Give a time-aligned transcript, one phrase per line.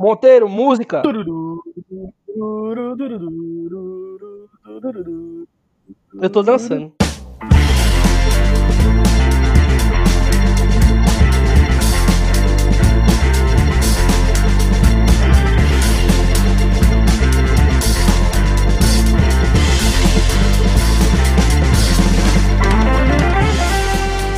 [0.00, 1.02] Monteiro, música.
[6.22, 6.99] Eu tô dançando.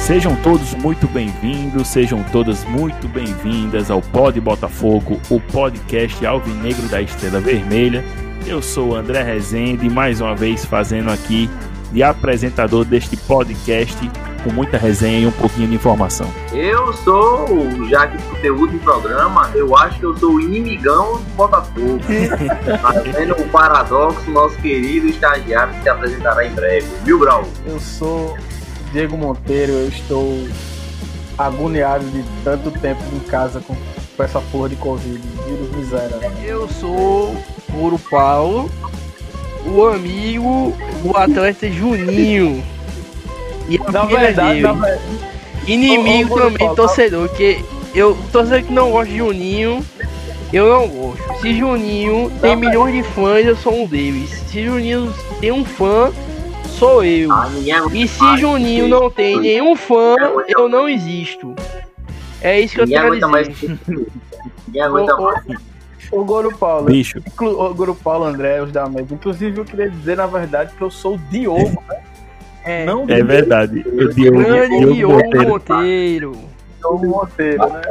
[0.02, 7.00] Sejam todos muito bem-vindos, sejam todas muito bem-vindas ao Pod Botafogo, o podcast alvinegro da
[7.00, 8.04] Estrela Vermelha.
[8.44, 11.48] Eu sou o André Rezende, mais uma vez fazendo aqui
[11.92, 13.96] de apresentador deste podcast
[14.42, 16.26] com muita resenha e um pouquinho de informação.
[16.52, 17.46] Eu sou,
[17.88, 22.00] já que conteúdo do programa, eu acho que eu sou o inimigão do Botafogo.
[22.82, 26.88] Fazendo o paradoxo, nosso querido estagiário que se apresentará em breve.
[27.04, 27.44] Mil Grau.
[27.64, 28.36] Eu sou
[28.92, 30.46] Diego Monteiro, eu estou
[31.38, 33.74] agoniado de tanto tempo em casa com,
[34.16, 36.14] com essa porra de Covid, vírus miséria.
[36.44, 37.34] Eu sou
[37.70, 38.70] Muro Paulo,
[39.66, 42.62] o amigo do atleta Juninho.
[43.68, 44.72] E a Na filha verdade, dele.
[44.74, 44.98] na
[45.66, 49.84] Inimigo Ô, ô, também, Paulo, torcedor, que eu, torcedor que não gosta de Juninho,
[50.52, 51.40] eu não gosto.
[51.40, 54.30] Se Juninho tem milhões de fãs, eu sou um deles.
[54.48, 56.12] Se Juninho tem um fã,
[56.82, 57.30] sou eu.
[57.92, 58.40] E se mais.
[58.40, 60.16] Juninho não tem nenhum fã,
[60.48, 61.54] eu não existo.
[62.40, 63.48] É isso que eu mais.
[63.48, 63.78] dizer.
[64.66, 65.44] Ninguém aguenta Ô, ô, mais.
[66.10, 69.14] o Goro Paulo, Bicho, inclu- o Goro Paulo André, os da mesa.
[69.14, 72.00] Inclusive, eu queria dizer, na verdade, que eu sou o Diogo, né?
[72.64, 73.80] É, Não é verdade.
[73.80, 75.48] O Diogo, grande Diogo Diogo Monteiro.
[75.48, 76.38] Monteiro.
[76.78, 77.82] Diogo Monteiro, né?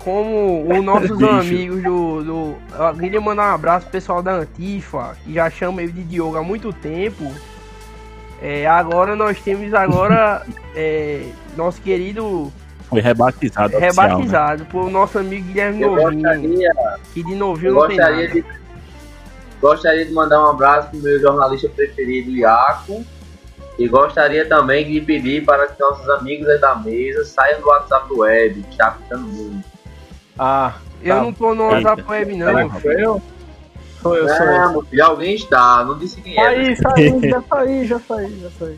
[0.00, 1.30] Como os nossos Bicho.
[1.30, 2.54] amigos do, do.
[2.76, 6.36] Eu queria mandar um abraço pro pessoal da Antifa, que já chama ele de Diogo
[6.36, 7.30] há muito tempo.
[8.42, 12.50] É, agora nós temos agora é, nosso querido
[12.88, 13.76] Foi rebatizado.
[13.76, 14.10] oficial, né?
[14.12, 16.22] rebatizado por nosso amigo Guilherme Eu Novinho.
[16.22, 16.72] gostaria,
[17.12, 18.10] Que de eu novinho não tem nada.
[18.12, 18.60] gostaria de.
[19.60, 23.04] Gostaria de mandar um abraço pro meu jornalista preferido, Iaco.
[23.78, 28.08] E gostaria também de pedir para que nossos amigos aí da mesa saiam do WhatsApp
[28.08, 29.64] do web, que está ficando muito.
[30.38, 31.22] Ah, Eu Tá.
[31.22, 31.88] não tô no Eita.
[31.90, 32.54] WhatsApp web, não.
[32.54, 32.80] meu filho.
[32.82, 33.22] sou eu?
[34.02, 34.52] Sou eu, sou eu.
[34.52, 36.44] É, meu filho, alguém está, não disse quem é.
[36.44, 38.76] Saí, saí, já saí, já saí, já saí.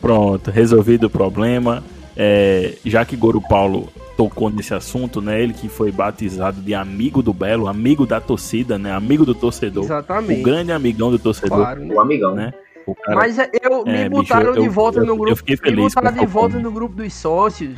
[0.00, 1.82] Pronto, resolvido o problema.
[2.16, 5.40] É, já que Goro Paulo tocou nesse assunto, né?
[5.42, 8.92] Ele que foi batizado de amigo do Belo, amigo da torcida, né?
[8.92, 9.82] Amigo do torcedor.
[9.82, 10.42] O Exatamente.
[10.42, 11.94] grande amigão do torcedor, Claro, né?
[11.94, 12.34] O amigão.
[12.34, 12.52] né?
[12.86, 15.16] O cara Mas é, eu me É, bicho, botaram eu- de volta eu- no eu
[15.18, 15.36] grupo.
[15.36, 17.74] fiquei me feliz botaram com de o volta no grupo dos sócios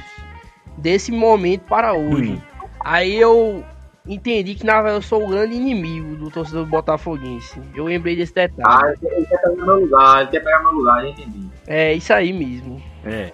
[0.76, 2.32] desse momento para hoje.
[2.32, 2.38] Hum.
[2.80, 3.62] Aí eu
[4.08, 7.60] entendi que na verdade eu sou o grande inimigo do torcedor botafoguense.
[7.74, 8.62] Eu lembrei desse detalhe.
[8.66, 11.46] Ah, ele quer- ele quer pegar meu lugar, ele quer pegar meu lugar, já entendi.
[11.66, 12.80] É isso aí mesmo.
[13.04, 13.32] É.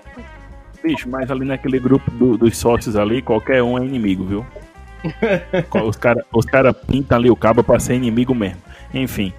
[0.82, 4.46] Bicho, mas ali naquele grupo do- dos sócios ali, qualquer um é inimigo, viu?
[5.86, 8.58] os caras os cara pintam ali o cabo pra ser inimigo mesmo.
[8.94, 9.32] Enfim.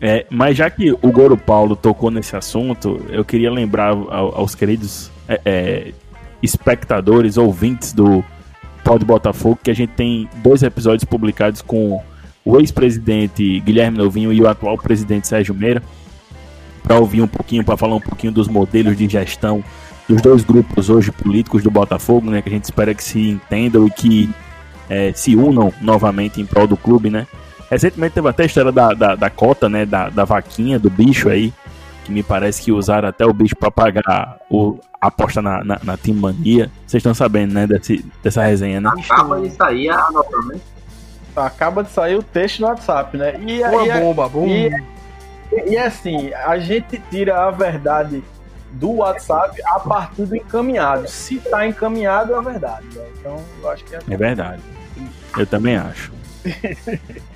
[0.00, 4.54] É, mas já que o Goro Paulo tocou nesse assunto, eu queria lembrar ao- aos
[4.54, 5.92] queridos é, é,
[6.42, 8.24] espectadores, ouvintes do
[8.88, 12.02] Pod Botafogo, que a gente tem dois episódios publicados com
[12.42, 15.82] o ex-presidente Guilherme Novinho e o atual presidente Sérgio Meira,
[16.82, 19.62] para ouvir um pouquinho, para falar um pouquinho dos modelos de gestão
[20.08, 22.40] dos dois grupos hoje políticos do Botafogo, né?
[22.40, 24.30] Que a gente espera que se entendam e que
[24.88, 27.26] eh, se unam novamente em prol do clube, né?
[27.70, 29.84] Recentemente teve até a história da, da, da cota, né?
[29.84, 31.52] Da, da vaquinha, do bicho aí,
[32.08, 35.78] que me parece que usaram até o bicho para pagar o, a aposta na, na,
[35.82, 36.70] na Team Mania.
[36.86, 37.66] Vocês estão sabendo, né?
[37.66, 38.90] Desse, dessa resenha, né?
[38.98, 40.58] Acaba de sair a nota, né?
[41.36, 43.38] Acaba de sair o texto no WhatsApp, né?
[43.46, 44.48] E, Uma e, bomba, bomba.
[44.48, 44.70] e,
[45.66, 48.24] e assim, a gente tira a verdade
[48.72, 51.06] do WhatsApp a partir do encaminhado.
[51.08, 52.86] Se tá encaminhado, é verdade.
[52.94, 53.04] né?
[53.20, 54.62] Então, eu acho que é É verdade.
[55.36, 56.10] Eu também acho.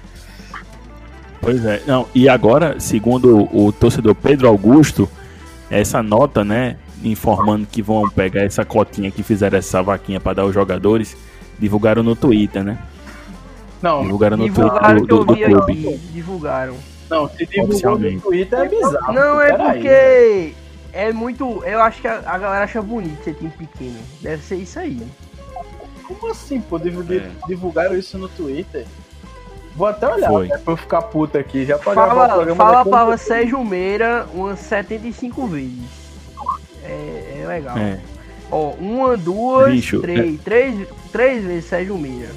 [1.42, 1.82] pois é.
[1.86, 5.06] Não, e agora, segundo o torcedor Pedro Augusto,
[5.70, 10.42] essa nota, né, informando que vão pegar essa cotinha que fizeram essa vaquinha para dar
[10.42, 11.16] aos jogadores,
[11.58, 12.78] divulgaram no Twitter, né?
[13.82, 15.88] Não, Divulgaram no Divulgaram Twitter do, do, do clube.
[15.88, 15.98] aqui.
[16.12, 16.76] Divulgaram.
[17.10, 18.20] não, se divulgou no.
[18.20, 19.12] Twitter é bizarro.
[19.12, 19.74] Não, é Peraí, né?
[19.74, 20.54] porque
[20.92, 21.64] é muito.
[21.64, 23.98] Eu acho que a, a galera acha bonito ser time pequeno.
[24.20, 25.02] Deve ser isso aí.
[26.04, 26.76] Como assim, pô?
[26.78, 27.30] É.
[27.48, 28.86] Divulgaram isso no Twitter?
[29.74, 30.48] Vou até olhar, Foi.
[30.48, 31.64] né, pra eu ficar puto aqui.
[31.64, 35.78] Já pra Fala, programa fala daqui a um para Sérgio Meira umas 75 vezes.
[36.84, 37.76] É, é legal.
[37.78, 37.98] É,
[38.50, 40.88] Ó, uma, duas, Bicho, três, três.
[41.10, 42.28] Três vezes Sérgio Meira.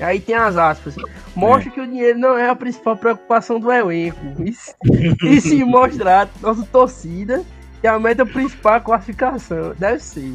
[0.00, 0.94] E aí tem as aspas.
[1.36, 1.72] Mostra É.
[1.72, 4.18] que o dinheiro não é a principal preocupação do elenco.
[4.42, 4.74] E se,
[5.22, 7.42] e se mostrar nossa torcida
[7.82, 9.74] que a meta principal é a classificação.
[9.78, 10.32] Deve ser.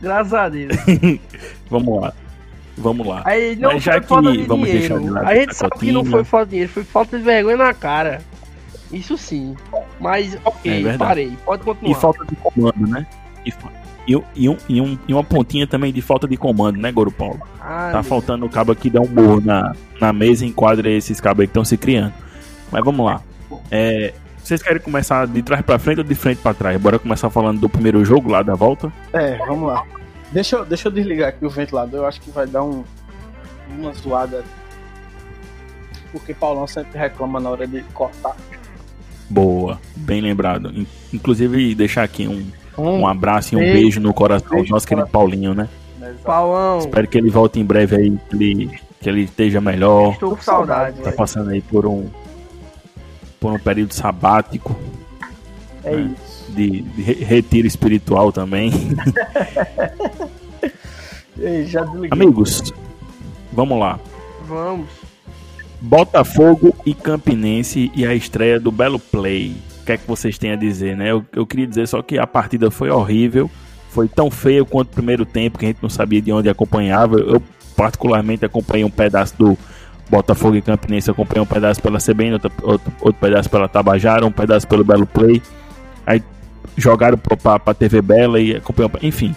[0.00, 0.72] Graças a Deus.
[1.68, 2.14] vamos lá.
[2.76, 3.22] Vamos lá.
[3.24, 5.00] Aí não Mas já foi que falta de vamos deixar dinheiro.
[5.04, 6.10] de lado A gente essa sabe que não cotinha.
[6.16, 8.20] foi falta de dinheiro, foi falta de vergonha na cara.
[8.92, 9.56] Isso sim.
[9.98, 10.98] Mas, É ok, verdade.
[10.98, 11.32] parei.
[11.44, 11.90] Pode continuar.
[11.90, 13.06] E falta de comando, né?
[13.44, 13.52] E,
[14.06, 17.10] e, e um, e, um, e uma pontinha também de falta de comando, né, Goro
[17.10, 17.40] Paulo?
[17.60, 20.88] Ah, Tá meu faltando o cabo aqui dar um morro na, na mesa e enquadra
[20.90, 22.12] esses cabos aí que estão se criando.
[22.70, 23.20] Mas vamos lá.
[23.70, 24.12] É,
[24.42, 26.80] vocês querem começar de trás pra frente ou de frente pra trás?
[26.80, 28.92] Bora começar falando do primeiro jogo lá da volta?
[29.12, 29.82] É, vamos lá.
[30.36, 32.84] Deixa eu, deixa eu desligar aqui o ventilador, eu acho que vai dar um,
[33.78, 34.44] uma zoada.
[36.12, 38.36] Porque Paulão sempre reclama na hora de cortar.
[39.30, 40.68] Boa, bem lembrado.
[40.78, 42.46] In- Inclusive, deixar aqui um,
[42.76, 43.72] um abraço e um Beijo.
[43.72, 45.70] beijo no coração do nosso no querido Paulinho, né?
[45.98, 46.24] né, exato.
[46.24, 50.12] Paulão, Espero que ele volte em breve aí, que ele, que ele esteja melhor.
[50.12, 51.00] estou com saudade.
[51.00, 52.10] Tá passando aí por um
[53.40, 54.76] por um período sabático
[55.82, 56.00] É É.
[56.00, 56.25] isso.
[56.56, 58.72] De, de re- retiro espiritual também.
[61.66, 62.08] Já desliguei.
[62.10, 62.72] Amigos,
[63.52, 63.98] vamos lá.
[64.46, 64.86] Vamos.
[65.80, 69.54] Botafogo e Campinense e a estreia do Belo Play.
[69.82, 71.10] O que é que vocês têm a dizer, né?
[71.12, 73.50] Eu, eu queria dizer só que a partida foi horrível,
[73.90, 77.16] foi tão feia quanto o primeiro tempo, que a gente não sabia de onde acompanhava.
[77.18, 77.40] Eu,
[77.76, 79.56] particularmente, acompanhei um pedaço do
[80.08, 84.32] Botafogo e Campinense, acompanhei um pedaço pela CBN, outro, outro, outro pedaço pela Tabajara, um
[84.32, 85.42] pedaço pelo Belo Play.
[86.06, 86.22] Aí
[86.76, 88.90] jogaram pra, pra TV Bela e acompanhei.
[89.02, 89.34] Enfim.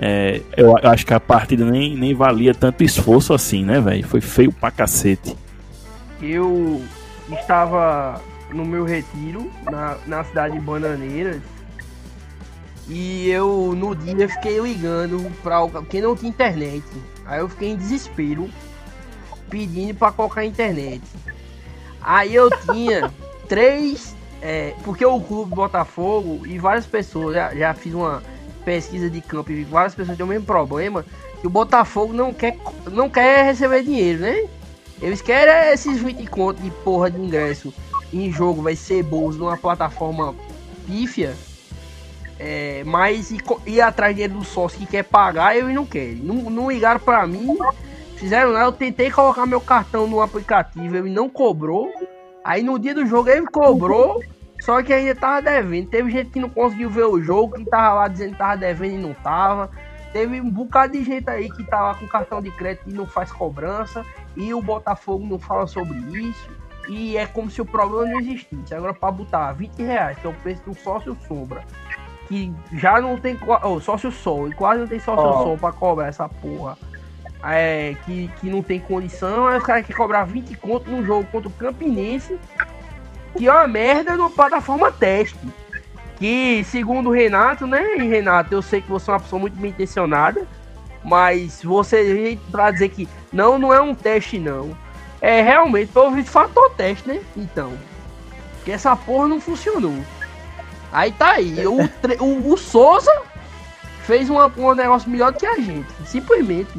[0.00, 4.06] É, eu, eu acho que a partida nem, nem valia tanto esforço assim, né, velho?
[4.06, 5.36] Foi feio pra cacete.
[6.20, 6.82] Eu
[7.30, 8.20] estava
[8.52, 11.40] no meu retiro na, na cidade de Bananeiras
[12.88, 16.84] e eu no dia fiquei ligando para quem não tinha internet.
[17.24, 18.50] Aí eu fiquei em desespero
[19.48, 21.02] pedindo para colocar internet.
[22.00, 23.10] Aí eu tinha
[23.48, 28.22] três, é, porque o clube Botafogo e várias pessoas já, já fiz uma
[28.64, 31.04] pesquisa de campo e várias pessoas têm o mesmo problema
[31.40, 32.56] que o Botafogo não quer
[32.90, 34.44] não quer receber dinheiro, né?
[35.00, 37.72] Eles querem esses 20 contos de porra de ingresso
[38.12, 40.34] em jogo, vai ser bolso numa plataforma
[40.86, 41.34] pífia.
[42.38, 46.16] É, mas co- ir atrás dinheiro do sócio que quer pagar, eles não querem.
[46.16, 47.56] Não, não ligaram pra mim,
[48.16, 48.66] fizeram nada.
[48.66, 51.92] Eu tentei colocar meu cartão no aplicativo, ele não cobrou.
[52.44, 54.22] Aí no dia do jogo ele cobrou,
[54.60, 55.88] só que ainda tava devendo.
[55.88, 58.94] Teve gente que não conseguiu ver o jogo, que tava lá dizendo que tava devendo
[58.94, 59.70] e não tava.
[60.12, 63.32] Teve um bocado de gente aí que tava com cartão de crédito e não faz
[63.32, 64.04] cobrança.
[64.36, 66.50] E o Botafogo não fala sobre isso.
[66.88, 68.74] E é como se o problema não existisse.
[68.74, 71.64] Agora, para botar 20 reais, que é o preço do sócio sombra,
[72.28, 75.44] que já não tem oh, sócio sol, e quase não tem sócio Ó.
[75.44, 76.76] sol para cobrar essa porra.
[77.44, 81.26] É, que, que não tem condição, aí os caras querem cobrar 20 conto num jogo
[81.32, 82.38] contra o Campinense,
[83.36, 85.36] que é uma merda numa plataforma teste.
[86.18, 87.80] Que, segundo o Renato, né?
[87.98, 90.46] Renato, eu sei que você é uma pessoa muito bem intencionada,
[91.02, 94.76] mas você pra dizer que não, não é um teste, não.
[95.20, 97.20] É realmente, pelo visto, fator teste, né?
[97.36, 97.72] Então.
[98.64, 99.98] Que essa porra não funcionou.
[100.92, 101.66] Aí tá aí.
[101.66, 103.10] O, tre- o, o Souza
[104.04, 105.88] fez uma, um negócio melhor do que a gente.
[106.06, 106.70] Simplesmente.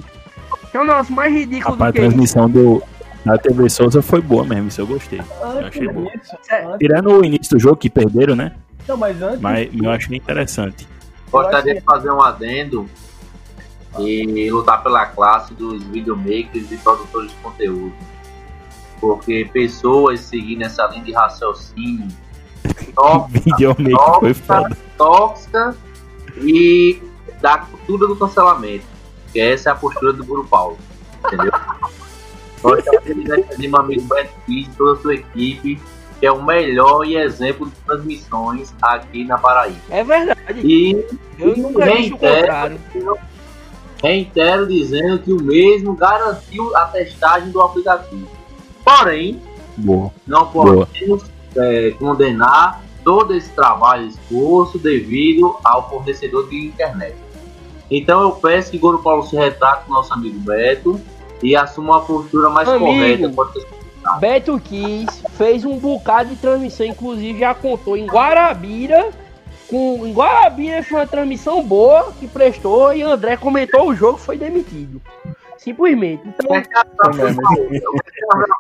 [0.74, 2.10] Que é o negócio mais ridículo Rapaz, a do que isso.
[2.10, 2.82] transmissão do,
[3.24, 5.20] da TV Souza foi boa mesmo, isso eu gostei.
[5.44, 6.04] Antes achei bom.
[6.06, 6.66] disso, É.
[6.66, 8.54] antes- Tirando o início do jogo que perderam, né?
[8.88, 10.88] não, mas antes Mas eu achei interessante.
[11.32, 12.90] Gostaria de fazer um adendo
[14.00, 17.94] e lutar pela classe dos videomakers e produtores de conteúdo.
[19.00, 22.08] Porque pessoas seguindo essa linha de raciocínio
[22.96, 24.76] tó- Videomaker foi foda.
[24.98, 25.76] tóxica
[26.42, 27.00] e
[27.40, 28.92] da cultura do cancelamento.
[29.34, 30.78] Que essa é a postura do Guru Paulo.
[31.26, 31.52] Entendeu?
[33.06, 34.08] De defender meu amigo
[34.48, 35.82] e toda a sua equipe,
[36.20, 39.80] que é o melhor e exemplo de transmissões aqui na Paraíba.
[39.90, 40.62] É verdade.
[40.64, 40.92] E
[41.38, 42.80] Eu nunca disse o Reitero- contrário.
[44.02, 48.28] reitero dizendo que o mesmo garantiu a testagem do aplicativo.
[48.86, 49.42] Porém,
[49.78, 50.12] Boa.
[50.28, 51.24] não podemos
[51.58, 57.16] é, condenar todo esse trabalho e esforço devido ao fornecedor de internet.
[57.96, 61.00] Então eu peço que Goro Paulo se retrate com o nosso amigo Beto
[61.44, 62.86] e assuma uma postura mais Amigo.
[62.86, 63.32] correta.
[64.20, 69.12] Beto Kiss fez um bocado de transmissão, inclusive já contou em Guarabira.
[69.70, 74.38] Com, em Guarabira foi uma transmissão boa que prestou e André comentou o jogo foi
[74.38, 75.00] demitido.
[75.58, 76.24] Simplesmente.
[76.28, 76.48] Então,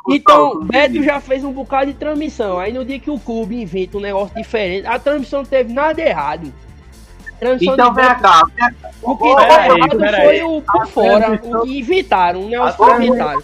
[0.09, 2.59] então Beto já fez um bocado de transmissão.
[2.59, 5.99] Aí no dia que o clube inventa um negócio diferente, a transmissão não teve nada
[6.01, 6.53] errado.
[7.43, 8.43] A transmissão Então vem cá,
[9.01, 10.23] o que peraí.
[10.25, 13.41] foi o por fora, o que inventaram, um negócio que Agora- inventaram.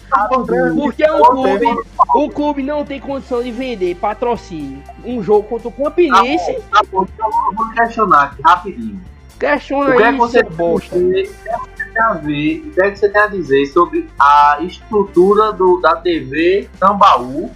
[0.74, 1.66] Porque o clube,
[2.14, 4.82] o clube não tem condição de vender patrocínio.
[5.04, 9.00] Um jogo contra o Campinense, Tá bom, então eu vou questionar aqui rapidinho.
[9.38, 10.96] questiona O que é que você bosta.
[10.96, 15.96] a ver, o que é que você tem a dizer sobre a estrutura do, da
[15.96, 17.50] TV Tambaú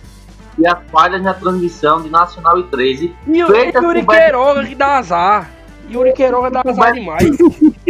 [0.58, 3.14] e as falhas na transmissão de Nacional e 13?
[3.26, 5.50] E o Yuri Queiroga que dá azar.
[5.90, 7.24] Yuri Queiroga dá azar demais.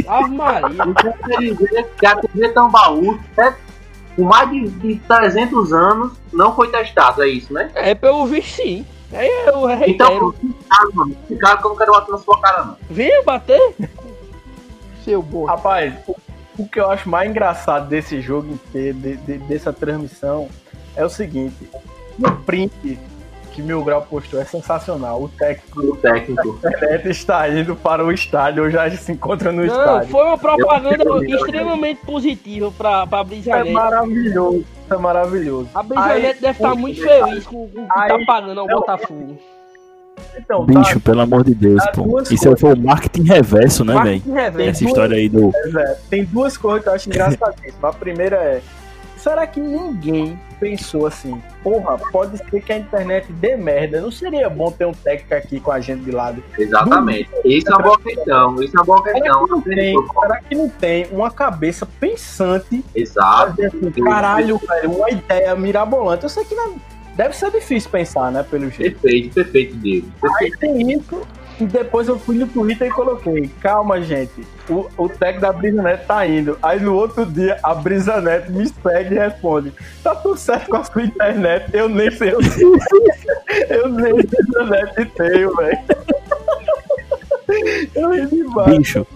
[0.06, 0.84] Ave Maria.
[0.84, 3.54] O que eu quero dizer é que a TV Tambaú, né,
[4.16, 7.70] com mais de, de 300 anos, não foi testado, é isso, né?
[7.74, 8.84] É pelo visto sim.
[9.12, 9.90] Aí eu reitero.
[9.90, 11.16] Então, ficaram, mano.
[11.28, 12.76] Ficaram que eu não quero bater na sua cara, não.
[12.90, 13.74] Venha bater.
[15.04, 15.50] Seu boa.
[15.50, 16.16] Rapaz, o,
[16.58, 20.48] o que eu acho mais engraçado desse jogo inteiro, de- de- dessa transmissão,
[20.96, 21.68] é o seguinte:
[22.18, 22.98] o print
[23.54, 25.22] que Mil Grau postou é sensacional.
[25.22, 26.58] O técnico O técnico.
[27.04, 30.08] está indo para o estádio, ou já se encontra no Não, estádio.
[30.10, 33.70] foi uma propaganda Eu- eu- extremamente positiva pra, pra É Brisanete.
[33.72, 35.68] maravilhoso, é maravilhoso.
[35.74, 38.74] A Aí, deve estar o- muito feliz com, o que tá Aí, pagando ao é
[38.74, 39.38] o- Botafogo.
[40.36, 42.02] Então, tá, Bicho, pelo amor de Deus, Há pô.
[42.02, 44.68] duas Isso aí foi o marketing reverso, né, velho?
[44.68, 45.50] Essa história aí do.
[45.78, 47.84] É, tem duas coisas que eu acho engraçadíssimas.
[47.84, 48.60] A primeira é:
[49.24, 51.40] será que ninguém pensou assim?
[51.62, 54.00] Porra, pode ser que a internet dê merda.
[54.02, 56.44] Não seria bom ter um técnico aqui com a gente de lado?
[56.58, 57.30] Exatamente.
[57.42, 58.62] Isso é uma boa questão.
[58.62, 59.44] Isso é uma boa Será questão.
[59.46, 62.84] que não tem, será que não tem uma cabeça pensante?
[62.94, 63.50] Exato.
[63.56, 66.24] fazer assim, caralho, velho, uma ideia mirabolante.
[66.24, 66.76] Eu sei que não-
[67.16, 68.42] deve ser difícil pensar, né?
[68.42, 69.00] Pelo jeito.
[69.00, 70.08] Perfeito, perfeito, Diego.
[70.40, 71.22] Aí tem isso.
[71.60, 76.04] E depois eu fui no Twitter e coloquei, calma, gente, o, o tag da Brisanet
[76.04, 76.58] tá indo.
[76.62, 80.84] Aí no outro dia, a Brisanet me segue e responde, tá tudo certo com a
[80.84, 82.40] sua internet, eu nem sei o
[83.70, 85.78] Eu nem Brisanet tenho, velho.
[87.94, 88.78] Eu ri demais.
[88.78, 89.06] Bicho.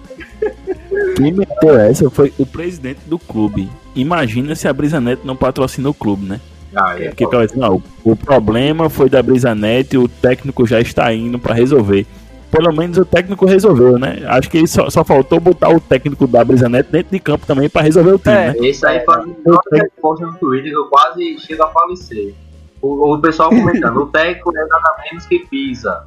[1.16, 3.68] Quem meteu essa foi o presidente do clube.
[3.96, 6.40] Imagina se a Brisa Neto não patrocina o clube, né?
[6.74, 7.08] Ah, é.
[7.08, 11.38] Porque assim, não, o problema foi da Brisa Neto e o técnico já está indo
[11.38, 12.06] pra resolver.
[12.50, 14.22] Pelo menos o técnico resolveu, né?
[14.26, 17.68] Acho que só, só faltou botar o técnico da Brisa Neto dentro de campo também
[17.68, 18.46] pra resolver o time, É.
[18.48, 18.54] né?
[18.60, 22.34] Esse aí foi uma resposta no Twitter que eu quase chego a falecer.
[22.80, 26.04] O, o pessoal comentando, o técnico é nada menos que pisa.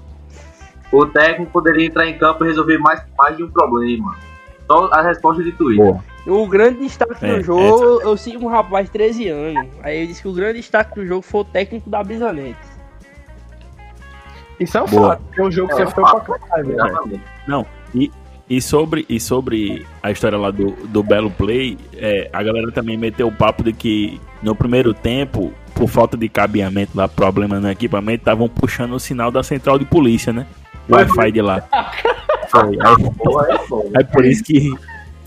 [0.92, 4.16] O técnico poderia entrar em campo e resolver mais, mais de um problema.
[4.66, 5.86] Só a resposta de Twitter.
[5.86, 6.04] Boa.
[6.28, 9.68] O grande destaque É, do jogo, eu, eu sigo um rapaz de 13 anos.
[9.84, 12.58] Aí ele disse que o grande destaque do jogo foi o técnico da Brisanete.
[14.62, 15.10] Isso é um Boa.
[15.10, 16.26] fato, porque o jogo É, você um foi fato.
[16.26, 16.80] pra caralho, velho.
[16.80, 17.24] Exatamente.
[18.52, 22.98] E sobre, e sobre a história lá do, do Belo Play, é, a galera também
[22.98, 27.72] meteu o papo de que no primeiro tempo, por falta de cabeamento lá, problema no
[27.72, 30.46] equipamento, estavam puxando o sinal da central de polícia, né?
[30.90, 30.96] O.
[30.96, 31.64] Wi-Fi de lá.
[32.52, 32.78] Foi.
[32.82, 32.96] Aí,
[33.96, 34.70] é aí por isso que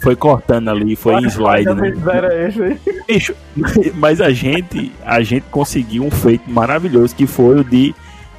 [0.02, 1.94] foi cortando ali, foi em slide, né?
[2.12, 2.80] Era esse aí.
[3.08, 3.34] Bicho,
[3.96, 7.94] mas a gente, a gente conseguiu um feito maravilhoso que foi o de.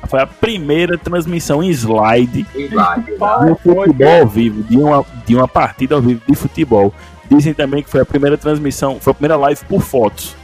[0.07, 3.07] Foi a primeira transmissão em slide Slide,
[3.45, 6.93] de um futebol ao vivo, de uma, de uma partida ao vivo de futebol.
[7.29, 10.35] Dizem também que foi a primeira transmissão, foi a primeira live por fotos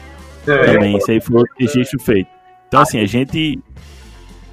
[0.46, 0.98] também.
[0.98, 2.30] Isso aí foi outro registro feito.
[2.68, 3.60] Então, assim, a gente,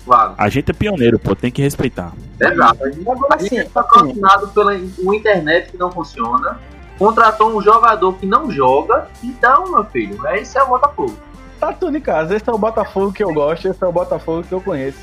[0.04, 0.34] Claro.
[0.36, 2.12] a gente é pioneiro, pô, tem que respeitar.
[2.40, 2.84] Exato.
[2.84, 6.58] Agora A gente sim, é patrocinado pela uma internet que não funciona.
[6.98, 9.08] Contratou um jogador que não joga.
[9.22, 11.14] Então, meu filho, é isso é o Botafogo.
[11.58, 12.34] Tá tudo em casa.
[12.36, 14.98] Esse é o Botafogo que eu gosto, esse é o Botafogo que eu conheço.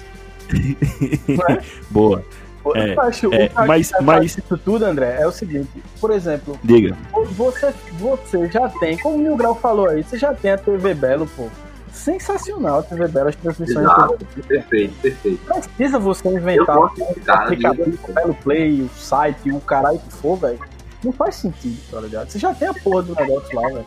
[1.89, 2.23] Boa,
[2.63, 5.69] O É, acho- o é, acho mas- mas- disso tudo, André, é o seguinte,
[6.01, 6.97] por exemplo, diga.
[7.31, 10.93] você, você já tem, como o Mil Grau falou aí, você já tem a TV
[10.95, 11.47] Belo, pô.
[11.93, 13.85] Sensacional a TV Belo, as transmissões.
[13.85, 14.17] Exato.
[14.47, 15.39] Perfeito, perfeito.
[15.77, 16.89] Precisa você inventar o
[17.25, 17.43] cara.
[17.43, 20.59] aplicativo, o Belo Play, o site, o caralho que for, velho.
[21.03, 22.29] Não faz sentido, tá ligado?
[22.29, 23.85] Você já tem a porra do negócio lá, velho.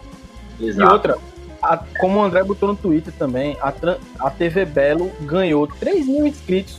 [0.60, 1.18] E outra,
[1.62, 3.73] a- como o André botou no Twitter também, a,
[4.21, 6.79] a TV Belo ganhou 3 mil inscritos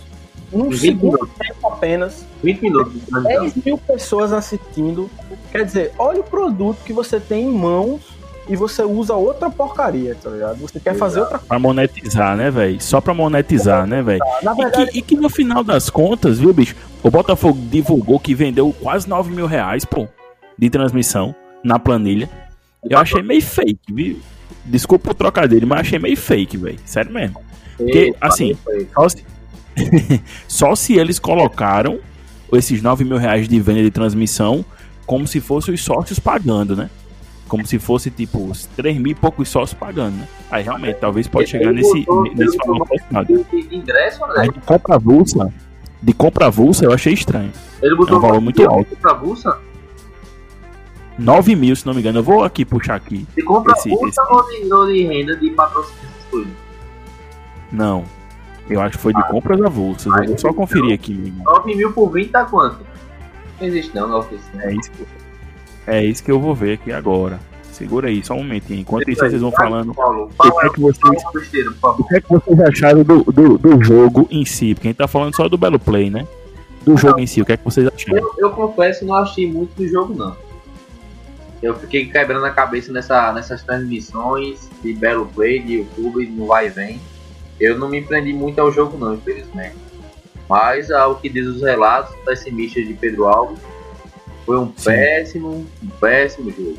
[0.51, 1.29] num 20 segundo minutos.
[1.37, 2.25] tempo apenas.
[2.43, 3.41] 20 minutos de transmissão.
[3.43, 5.09] 10 mil pessoas assistindo.
[5.51, 8.01] Quer dizer, olha o produto que você tem em mãos
[8.47, 10.57] e você usa outra porcaria, tá ligado?
[10.57, 12.81] Você quer fazer outra Pra monetizar, né, velho?
[12.81, 14.19] Só pra monetizar, né, velho?
[14.19, 14.41] coisa.
[14.41, 16.75] Na E que, e que no final das contas, viu, bicho?
[17.03, 20.07] O Botafogo divulgou que vendeu quase 9 mil reais, pô,
[20.57, 22.27] de transmissão na planilha.
[22.89, 24.17] Eu achei meio fake, viu?
[24.65, 26.79] Desculpa o trocadilho, mas achei meio fake, velho.
[26.85, 27.41] Sério mesmo.
[27.77, 28.57] Porque, assim.
[28.93, 29.25] Só se,
[30.47, 31.99] só se eles colocaram
[32.53, 34.65] esses 9 mil reais de venda de transmissão
[35.05, 36.89] como se fossem os sócios pagando, né?
[37.47, 40.27] Como se fosse, tipo, os 3 mil e poucos sócios pagando, né?
[40.51, 43.45] Aí realmente, talvez pode chegar nesse, nesse valor aproximado.
[43.51, 44.23] De, de ingresso?
[44.37, 45.51] Aí de compra avulsa,
[46.01, 47.51] de compra avulsa eu achei estranho.
[47.81, 48.95] Ele botou É um valor muito alto.
[48.97, 49.57] Pra bolsa?
[51.19, 52.19] 9 mil, se não me engano.
[52.19, 53.25] Eu vou aqui puxar aqui.
[53.35, 56.53] De compra Esse- bolsa ou, de, renda de patrocínio essas coisas?
[57.71, 58.03] Não.
[58.69, 60.13] Eu acho que foi de compras avulsas.
[60.21, 61.43] Eu vou só conferir aqui, meu irmão.
[61.45, 62.85] 9 mil por 20 tá quanto?
[63.59, 64.63] Não existe não, não oficina.
[64.63, 64.91] É isso.
[65.87, 67.39] É isso que eu vou ver aqui agora.
[67.71, 68.81] Segura aí, só um momentinho.
[68.81, 69.93] Enquanto isso, aí, vocês vão falando.
[69.93, 73.57] Paulo, O que é que vocês, besteira, o que é que vocês acharam do, do,
[73.57, 74.75] do jogo em si?
[74.75, 76.27] Porque a gente tá falando só do Belo Play, né?
[76.85, 78.17] Do jogo em si, o que é que vocês acharam?
[78.19, 80.35] Eu, eu confesso que não achei muito do jogo, não.
[81.61, 86.67] Eu fiquei quebrando a cabeça nessa, nessas transmissões de Belo Play, de YouTube, no vai
[86.67, 87.01] e vem.
[87.59, 89.75] Eu não me prendi muito ao jogo, não, infelizmente.
[90.49, 93.59] Mas, ao que diz os relatos pessimistas de Pedro Alves,
[94.45, 94.85] foi um Sim.
[94.91, 96.77] péssimo, um péssimo jogo.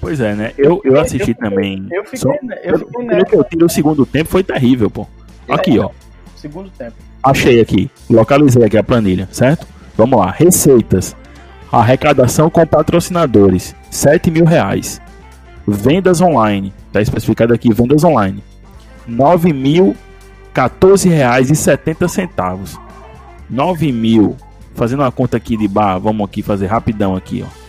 [0.00, 0.52] Pois é, né?
[0.58, 1.86] Eu, eu assisti também.
[1.90, 5.06] Eu fiquei, Só- eu fiquei Pelo que eu tiro o segundo tempo foi terrível, pô.
[5.48, 5.88] Aqui, ó.
[6.36, 6.94] segundo tempo.
[7.22, 7.90] Achei aqui.
[8.10, 9.66] Localizei aqui a planilha, certo?
[9.96, 10.30] Vamos lá.
[10.30, 11.16] Receitas.
[11.80, 13.74] Arrecadação com patrocinadores.
[13.90, 15.00] 7 mil reais.
[15.66, 16.72] Vendas online.
[16.92, 18.42] Tá especificado aqui, vendas online.
[19.06, 19.96] 9 mil
[20.52, 22.78] 14 reais e 70 centavos.
[23.50, 24.36] 9 mil.
[24.74, 27.64] Fazendo uma conta aqui de bar, vamos aqui fazer rapidão aqui, ó.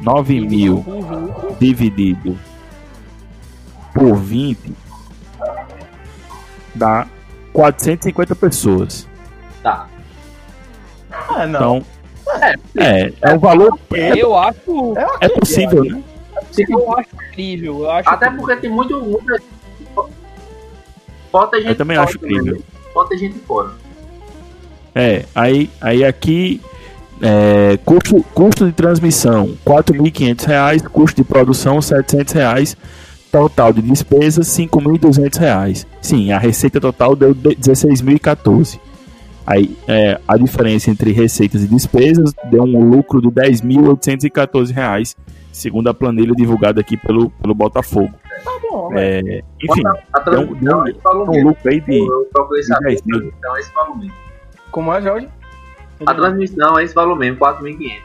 [0.00, 0.84] 9 mil
[1.58, 2.38] dividido
[3.94, 4.74] por 20
[6.74, 7.06] dá
[7.52, 9.08] 450 pessoas.
[9.62, 9.86] Tá.
[11.10, 11.78] Ah, não.
[11.78, 11.84] Então,
[12.76, 13.78] é, é um valor.
[13.94, 16.02] É, Eu acho, é possível, né?
[16.68, 17.80] eu acho incrível.
[17.82, 18.98] Eu acho Até porque tem muito.
[19.00, 19.40] muita...
[21.30, 22.62] Falta gente Eu também fora acho incrível.
[22.94, 23.70] Falta gente fora.
[24.94, 26.60] É, aí, aí aqui.
[27.20, 32.76] É, custo, custo de transmissão: 4.500 reais, custo de produção: 700 reais,
[33.32, 35.86] total de despesas: 5.200 reais.
[36.00, 38.78] Sim, a receita total deu de- 16.014.
[39.46, 45.16] Aí é, a diferença entre receitas e despesas deu um lucro de 10.814 reais,
[45.52, 48.12] segundo a planilha divulgada aqui pelo, pelo Botafogo.
[48.44, 49.28] Tá bom, velho.
[49.28, 51.48] É, enfim, A transmissão deu- é esse valor um mesmo.
[51.50, 52.84] lucro aí de, Eu de saber.
[52.86, 53.32] 10 mil.
[53.38, 54.14] Então é esse valor mesmo.
[54.72, 55.28] Como é, Jorge?
[56.04, 58.00] A transmissão é esse valor mesmo, 4.500.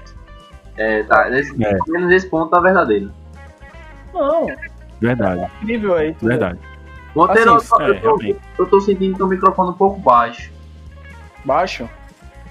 [0.77, 1.29] É, tá.
[1.29, 1.77] Nesse, É.
[1.89, 3.11] Menos esse ponto tá verdadeiro.
[4.13, 4.47] Não,
[4.99, 6.15] verdade, incrível aí.
[6.21, 6.59] verdade.
[7.15, 10.51] Monteiro, Assim, eu, é, eu, tô, eu tô sentindo que o microfone um pouco baixo.
[11.45, 11.89] Baixo?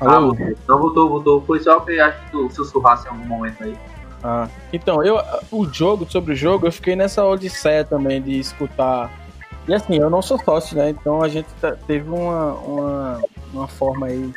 [0.01, 0.37] Ah, Alô?
[0.69, 1.43] não voltou, voltou.
[1.43, 3.77] Foi só que eu acho que tu sussurrasse em algum momento aí.
[4.23, 5.19] Ah, então, eu,
[5.51, 9.11] o jogo, sobre o jogo, eu fiquei nessa odisseia também de escutar.
[9.69, 10.91] E assim, eu não sou sócio, né?
[10.91, 13.21] Então a gente tá- teve uma, uma,
[13.53, 14.33] uma forma aí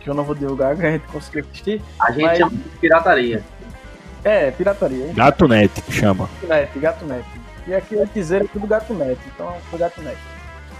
[0.00, 1.82] que eu não vou divulgar, que a gente conseguiu assistir.
[2.00, 3.44] A gente Mas- chama de pirataria.
[4.24, 5.14] É, pirataria, hein?
[5.14, 6.28] Gato Net que chama.
[6.42, 7.24] Gato Net, Gato Net.
[7.66, 10.18] E aqui eu dizer é tudo Gato Net, então foi Gato Net.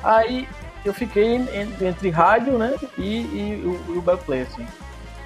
[0.02, 0.48] Aí
[0.84, 1.46] eu fiquei en-
[1.80, 2.74] entre rádio, né?
[2.96, 4.64] E, e o, e o Bell Play, assim.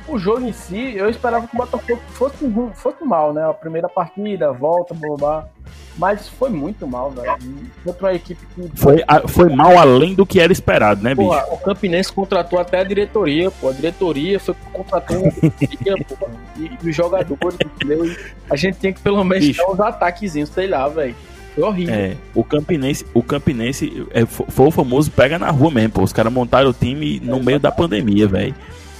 [0.08, 2.36] O jogo em si, eu esperava que o Botafogo fosse,
[2.74, 3.48] fosse mal, né?
[3.48, 5.48] A primeira partida, volta, blá, blá, blá.
[5.96, 7.36] Mas foi muito mal, velho.
[7.84, 8.70] Contra uma equipe que.
[8.80, 11.28] Foi, a- foi mal além do que era esperado, né, bicho?
[11.28, 13.68] Pô, o Campinense contratou até a diretoria, pô.
[13.68, 16.28] A diretoria foi contratou a diretoria, pô.
[16.56, 18.04] E, e os jogadores, entendeu?
[18.06, 18.16] E
[18.50, 19.62] a gente tinha que pelo menos Bicho.
[19.62, 21.14] dar uns ataquezinhos, sei lá, velho.
[21.54, 21.94] Foi horrível.
[21.94, 26.02] É, o Campinense, o Campinense é, fo- foi o famoso pega na rua mesmo, pô.
[26.02, 28.54] Os caras montaram o time no meio da pandemia, velho.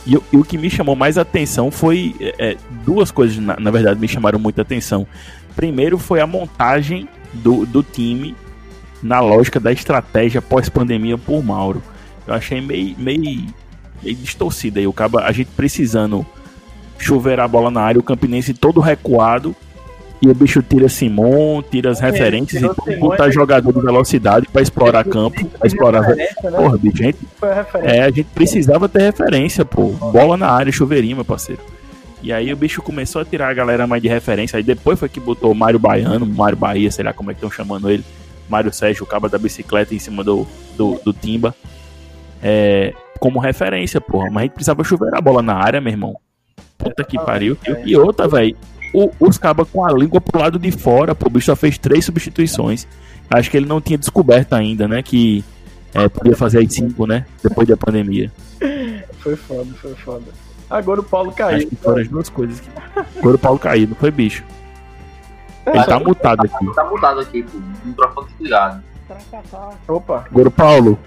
[0.07, 2.15] E, o- e o que me chamou mais atenção foi.
[2.21, 5.07] é, é, duas coisas, na, na verdade, me chamaram muita atenção.
[5.57, 8.35] Primeiro foi a montagem do, do time
[9.03, 11.83] na lógica da estratégia pós-pandemia por Mauro.
[12.27, 13.47] Eu achei meio, meio,
[14.03, 14.87] meio distorcida aí.
[14.87, 16.25] O caba, a gente precisando
[16.99, 19.57] chuveirar a bola na área, o Campinense todo recuado.
[20.23, 24.47] E o bicho tira Simon, tira as referências tirou e botar é- jogador de velocidade
[24.53, 26.15] pra explorar campo, pra explorar.
[26.15, 26.29] Né?
[26.41, 27.19] Porra, bicho, gente,
[27.83, 29.89] é, a gente precisava ter referência, pô.
[29.89, 31.61] Bola na área, chuveirinho, meu parceiro.
[32.23, 34.57] E aí o bicho começou a tirar a galera mais de referência.
[34.57, 37.39] Aí depois foi que botou o Mário Baiano, Mário Bahia, sei lá como é que
[37.39, 38.05] estão chamando ele.
[38.49, 41.53] Mário Sérgio, o cabo da bicicleta em cima do, do, do Timba.
[42.41, 44.29] É, como referência, porra.
[44.31, 46.17] Mas a gente precisava chuveirar a bola na área, meu irmão.
[46.79, 47.59] Puta que pariu.
[47.67, 48.57] E, e outra, velho.
[49.19, 51.27] Os cabas com a língua pro lado de fora, pô.
[51.29, 52.87] O bicho só fez três substituições.
[53.31, 55.03] Acho que ele não tinha descoberto ainda, né?
[55.03, 55.43] Que
[55.95, 57.25] é, podia fazer as cinco, né?
[57.43, 58.31] Depois da pandemia.
[59.21, 60.27] Foi foda, foi foda.
[60.69, 61.69] Agora o Paulo Acho caiu.
[61.69, 62.61] que foram as duas coisas.
[62.61, 62.69] que-
[63.19, 64.43] Agora o Paulo caiu, não foi bicho.
[65.67, 66.75] Ele tá mutado aqui.
[66.75, 67.59] Tá mudado aqui, pô.
[67.59, 68.83] O microfone desligado.
[69.89, 70.99] Opa, Agora Paulo,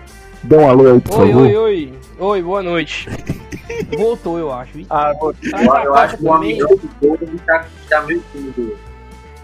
[0.45, 1.41] dá um alô aí, por Oi, favor.
[1.45, 1.93] oi, oi.
[2.19, 3.10] Oi, boa noite.
[3.97, 4.79] Voltou, eu acho.
[4.79, 5.34] Ih, ah, vou...
[5.43, 8.75] Eu, eu acho que o amigão do povo tá, tá meio tímido.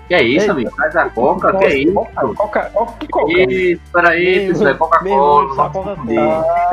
[0.07, 0.71] Que é isso, Ei, amigo?
[0.75, 1.57] Traz a coca?
[1.57, 1.93] Que é isso?
[1.93, 3.31] Coca, coca, que coca?
[3.31, 5.95] Isso, peraí, isso é Coca-Cola.
[5.95, 6.19] fuder.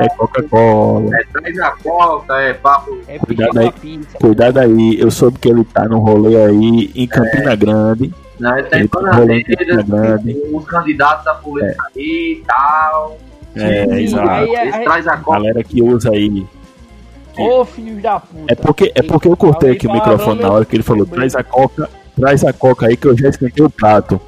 [0.01, 1.17] É Coca-Cola.
[1.17, 2.99] É, traz a coca, é papo.
[3.07, 3.73] É Cuidado aí.
[3.73, 4.19] pizza.
[4.19, 8.13] Cuidado aí, eu soube que ele tá no rolê aí em Campina Grande.
[8.41, 10.35] Não, ele tá Ele em tá Bananeiras, Campina Grande.
[10.35, 13.19] tem os candidatos da política aí e tal.
[13.61, 14.29] É, exato.
[14.31, 15.39] aí, aí, traz a coca.
[15.39, 17.43] Galera que usa aí, aqui.
[17.43, 18.53] Ô filho da puta.
[18.53, 21.35] É porque, é porque eu cortei aqui o microfone na hora que ele falou: traz
[21.37, 24.21] a coca, traz a coca aí que eu já esquentei o prato.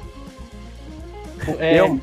[1.59, 1.99] É, Eu-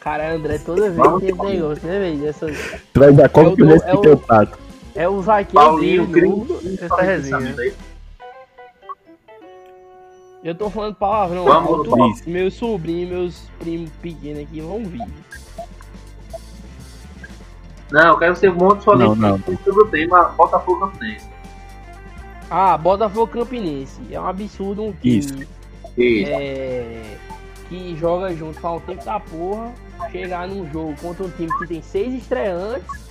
[0.00, 1.54] cara, André, toda vez Vamos tem esse comer.
[1.54, 2.28] negócio, né, velho?
[2.28, 2.46] Essa-
[2.92, 4.58] Traz a coca É o que eu já é esquentei o- o prato.
[4.94, 6.46] É o Zaqueu Paulinho, no-
[6.82, 7.54] essa resenha.
[10.42, 15.06] Eu tô falando palavrão Vamos, meus sobrinhos, meus primos pequenos aqui vão vir.
[17.90, 19.38] Não, eu quero que você monte sua Não, não.
[19.38, 21.28] sobre o tema Botafogo Campinense.
[22.50, 24.00] Ah, Botafogo Campinense.
[24.10, 25.34] É um absurdo um time Isso.
[25.96, 26.30] Isso.
[26.32, 27.16] é,
[27.68, 29.72] que joga junto faz um tempo da porra,
[30.10, 33.08] chegar num jogo contra um time que tem seis estreantes,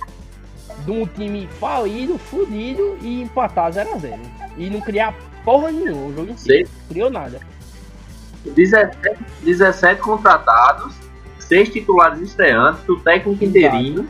[0.84, 4.18] de um time falido, fudido e empatar 0x0.
[4.56, 5.14] E não criar
[5.44, 6.44] porra nenhuma o jogo em si.
[6.44, 6.68] Seis.
[6.70, 7.40] Não criou nada.
[8.44, 8.96] 17,
[9.42, 10.94] 17 contratados,
[11.38, 14.08] 6 titulares estreantes, o técnico interino.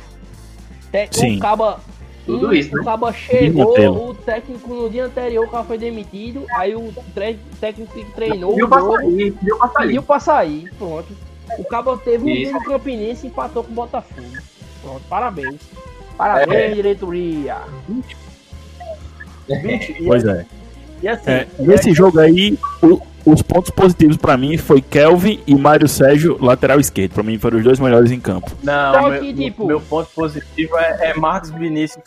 [0.93, 1.37] Te- Sim.
[1.37, 1.81] O Caba,
[2.27, 2.81] Tudo um- isso, né?
[2.81, 4.11] o Caba chegou, Desmantelo.
[4.11, 6.93] o técnico no dia anterior, o cara foi demitido, aí o
[7.61, 9.87] técnico que treinou Pediu o pra sair, pediu pra sair.
[9.87, 11.09] pediu pra sair, pronto.
[11.59, 14.27] O Cabo teve um dia no Campinense e empatou com o Botafogo.
[14.83, 15.57] Pronto, parabéns.
[16.17, 16.75] Parabéns, É.
[16.75, 17.57] diretoria.
[19.49, 20.47] E, Pois é.
[21.03, 25.55] e assim, É, nesse jogo aí, o- os pontos positivos pra mim foi Kelvin e
[25.55, 27.13] Mário Sérgio, lateral esquerdo.
[27.13, 28.51] Pra mim foram os dois melhores em campo.
[28.63, 32.03] Não, Só meu, que, tipo- meu ponto positivo é, é Marcos Vinícius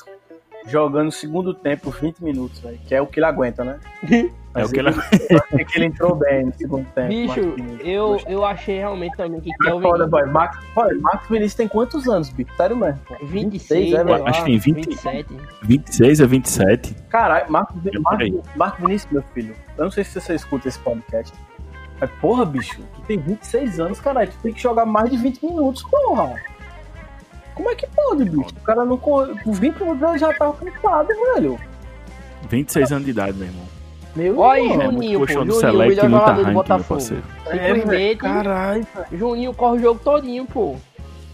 [0.68, 2.80] jogando segundo tempo 20 minutos, velho.
[2.88, 3.80] Que é o que ele aguenta, né?
[4.56, 4.90] É o que ele
[5.30, 7.08] eu achei que ele entrou bem no segundo tempo.
[7.08, 7.40] Bicho,
[7.84, 9.82] eu, eu achei realmente também que É Kelvin.
[9.82, 10.26] foda, boy.
[10.26, 12.56] Marcos, boy, Marcos Vinícius tem quantos anos, bicho?
[12.56, 13.00] Sério mesmo?
[13.08, 13.16] pô?
[13.26, 14.28] 26, é, né, velho?
[14.28, 14.76] Acho que tem 20.
[14.76, 15.38] 27.
[15.64, 16.96] 26 a 27.
[17.10, 18.42] Caralho, Marcos, parei.
[18.56, 19.56] Marcos Vinícius, meu filho.
[19.78, 21.34] Eu não sei se você escuta esse podcast.
[22.00, 24.30] Mas, porra, bicho, tu tem 26 anos, caralho.
[24.30, 26.36] Tu tem que jogar mais de 20 minutos, porra.
[27.56, 28.50] Como é que pode, bicho?
[28.50, 29.34] O cara não corre.
[29.44, 31.60] Com 20 minutos ele já tava cansado, velho.
[32.50, 33.73] 26 anos de idade, meu irmão.
[34.16, 34.62] Meu Olha.
[34.62, 35.28] É Juninho, pô.
[35.28, 36.88] Juninho, o select melhor jogador do Botafogo.
[37.00, 37.24] parceiro.
[37.50, 39.08] Simplesmente, Caralho, velho.
[39.20, 40.76] Juninho corre o jogo todinho, pô.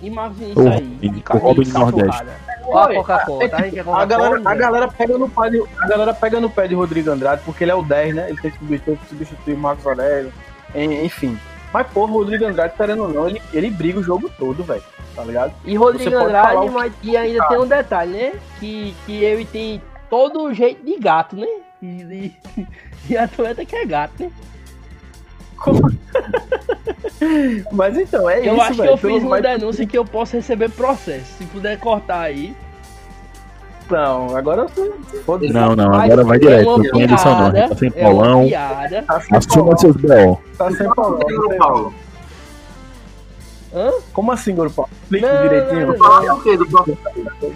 [0.02, 1.24] Vinícius Ô, aí.
[1.34, 2.24] o Robin do Nordeste.
[2.68, 3.58] Ó a Coca-Cola, tá?
[3.58, 4.56] A gente quer A galera, a né?
[4.56, 7.72] galera pega no pé de, a galera pega no pé de Rodrigo Andrade porque ele
[7.72, 8.30] é o 10, né?
[8.30, 10.32] Ele tem que substituir, substituir o Marcos Aurélio.
[10.74, 11.38] En- Enfim.
[11.74, 14.82] Mas, o Rodrigo Andrade, querendo ou não, ele, ele briga o jogo todo, velho.
[15.16, 15.52] Tá ligado?
[15.66, 18.34] E Rodrigo Andrade, mas e ainda tem um detalhe, né?
[18.60, 21.48] Que, que ele tem todo jeito de gato, né?
[21.82, 21.86] E,
[22.58, 22.68] e,
[23.10, 24.32] e atleta que é gato, né?
[27.72, 28.92] Mas então, é eu isso, acho que velho.
[28.92, 31.26] eu fiz Pelo- uma denúncia que eu posso receber processo.
[31.38, 32.56] Se puder cortar aí.
[33.90, 35.52] Não, agora eu foda-se.
[35.52, 36.66] Não, não, agora vai direto.
[36.66, 37.52] Não tem edição não.
[37.70, 38.48] Tá sem é Paulão.
[38.50, 39.78] Tá Assuma Paulão.
[39.78, 40.40] seus B.O.
[40.58, 41.94] Tá sem Paulão.
[43.74, 43.92] Hã?
[44.14, 44.56] Como assim?
[44.56, 45.88] Explique Não, direitinho.
[45.88, 46.98] não, fala o quê do próximo?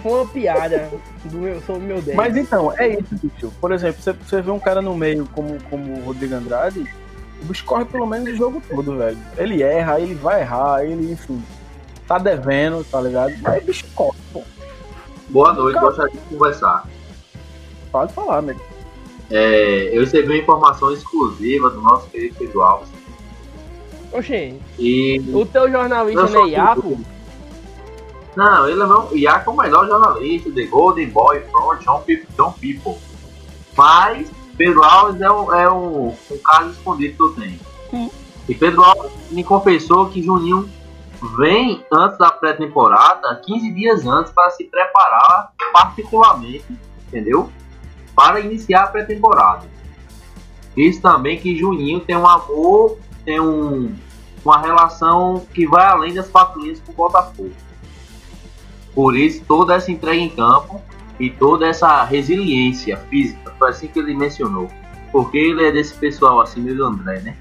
[0.02, 0.90] Foi uma piada
[1.24, 2.16] do meu, sobre o meu 10.
[2.16, 3.52] Mas então, é isso, bicho.
[3.60, 6.86] Por exemplo, você, você vê um cara no meio como, como o Rodrigo Andrade,
[7.42, 9.18] o bicho corre pelo menos o jogo todo, velho.
[9.36, 11.42] Ele erra, ele vai errar, ele, enfim,
[12.06, 13.34] tá devendo, tá ligado?
[13.42, 14.42] Mas o bicho corre, pô.
[15.30, 16.86] Boa noite, gostaria de conversar.
[17.90, 18.60] Pode falar, amigo.
[19.30, 22.88] É, eu recebi uma informação exclusiva do nosso querido Pedro Alves.
[24.14, 25.20] Oxê, E.
[25.34, 27.00] o teu jornalista não é Iaco?
[28.36, 29.08] Não, ele é meu.
[29.10, 32.28] O Iaco é o melhor jornalista, The Golden Boy, from John People.
[32.36, 32.94] John People.
[33.76, 37.60] Mas Pedro Alves é, um, é um, um caso escondido que eu tenho.
[37.92, 38.10] Hum.
[38.48, 40.68] E Pedro Alves me confessou que Juninho
[41.36, 46.66] vem antes da pré-temporada, 15 dias antes, para se preparar particularmente,
[47.08, 47.50] entendeu?
[48.14, 49.66] Para iniciar a pré-temporada.
[50.76, 53.94] Diz também que Juninho tem um amor, tem um,
[54.44, 57.52] uma relação que vai além das quatro linhas com o Botafogo.
[58.94, 60.80] Por isso, toda essa entrega em campo
[61.18, 64.68] e toda essa resiliência física, foi assim que ele mencionou.
[65.10, 67.36] Porque ele é desse pessoal assim, meio do André, né?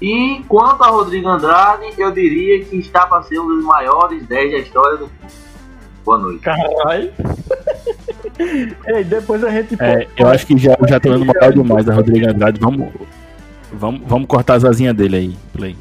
[0.00, 4.52] E quanto a Rodrigo Andrade, eu diria que está para ser um dos maiores 10
[4.52, 5.32] da história do clube.
[6.04, 6.40] Boa noite.
[6.40, 7.12] Caralho.
[8.86, 9.76] Ei, depois a gente.
[9.82, 12.60] É, eu acho que já, já tô dando moral demais da Rodrigo Andrade.
[12.60, 12.88] Vamos,
[13.72, 15.36] vamos, vamos cortar as asinhas dele aí.
[15.52, 15.76] Play.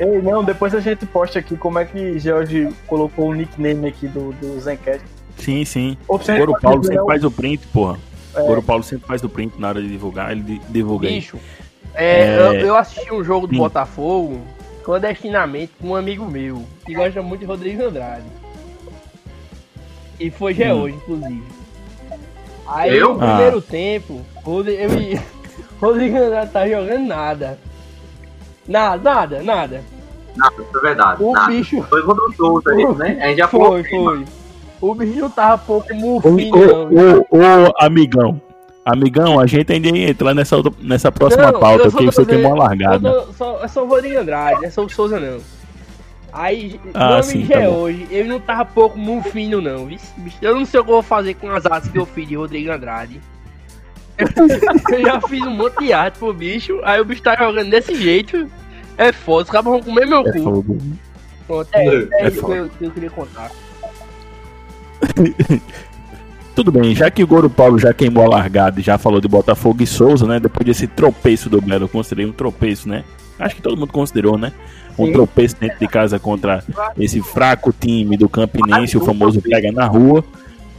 [0.00, 4.08] Ei, não, depois a gente posta aqui como é que George colocou o nickname aqui
[4.08, 5.04] do, do Zencast.
[5.36, 5.96] Sim, sim.
[6.08, 7.98] Ou você Goro pode Paulo sempre faz o print, porra.
[8.34, 11.14] Goro Paulo sempre faz o print na hora de divulgar, ele di- divulga aí.
[11.16, 11.38] Bicho,
[11.94, 12.36] é, É.
[12.38, 13.58] Eu, eu assisti um jogo do Sim.
[13.60, 14.40] Botafogo
[14.84, 18.24] clandestinamente com um amigo meu que gosta muito de Rodrigo Andrade.
[20.18, 20.82] E foi já Hum.
[20.82, 21.42] hoje, inclusive.
[22.66, 23.14] Aí Eu?
[23.14, 24.88] no primeiro tempo, Rodri- eu
[25.80, 27.58] Rodrigo Andrade tá jogando nada.
[28.70, 29.82] Nada, nada, nada.
[30.36, 31.22] Nada, isso é verdade.
[31.22, 31.48] O nada.
[31.48, 33.18] bicho Foi contra o Souza, isso, né?
[33.20, 33.66] A gente já falou.
[33.72, 34.24] foi, foi.
[34.80, 36.16] O bicho não tava pouco não.
[36.16, 38.40] ô, ô, ô, amigão.
[38.84, 42.44] Amigão, a gente ainda ia entrar nessa, outra- nessa próxima Não, pauta, porque você tem
[42.46, 43.08] uma largada.
[43.08, 45.38] Eu tô- só, é só o Rodrigo Andrade, é só o Souza não.
[46.32, 50.06] Aí, Ah, meu sim, tá é hoje, ele não tava pouco mufinho não, bicho.
[50.40, 52.36] Eu não sei o que eu vou fazer com as artes que eu fiz de
[52.36, 53.20] Rodrigo Andrade.
[54.92, 57.94] eu já fiz um monte de arte pro bicho, aí o bicho tá jogando desse
[57.94, 58.46] jeito.
[58.98, 60.42] É foda, os caras vão comer meu É cu.
[60.42, 60.78] fogo.
[61.46, 62.54] Pronto, é, é, É isso que foda.
[62.56, 63.50] eu, eu queria contar.
[66.54, 69.28] Tudo bem, já que o Goro Paulo já queimou a largada e já falou de
[69.28, 70.38] Botafogo e Souza, né?
[70.38, 73.04] Depois desse tropeço do Belo, eu considerei um tropeço, né?
[73.38, 74.52] Acho que todo mundo considerou, né?
[74.98, 75.12] Um Sim.
[75.12, 76.62] tropeço dentro de casa contra
[76.98, 80.22] esse fraco time do Campinense, o famoso pega na rua,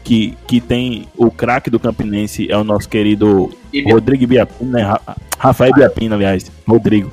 [0.04, 4.82] que, que tem o craque do Campinense, é o nosso querido Bia- Rodrigo Biapina, né?
[4.84, 5.02] Ra-
[5.38, 6.52] Rafael Biapina, aliás.
[6.68, 7.12] Rodrigo.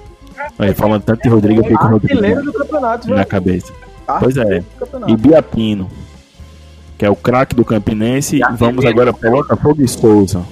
[0.59, 3.73] Aí, falando tanto de Rodrigo, eu fiquei com o Rodrigo do campeonato, na cabeça.
[4.21, 4.63] Pois é.
[5.07, 5.91] E Biapino,
[6.97, 8.41] que é o craque do Campinense.
[8.57, 10.43] Vamos agora para Botafogo e Souza.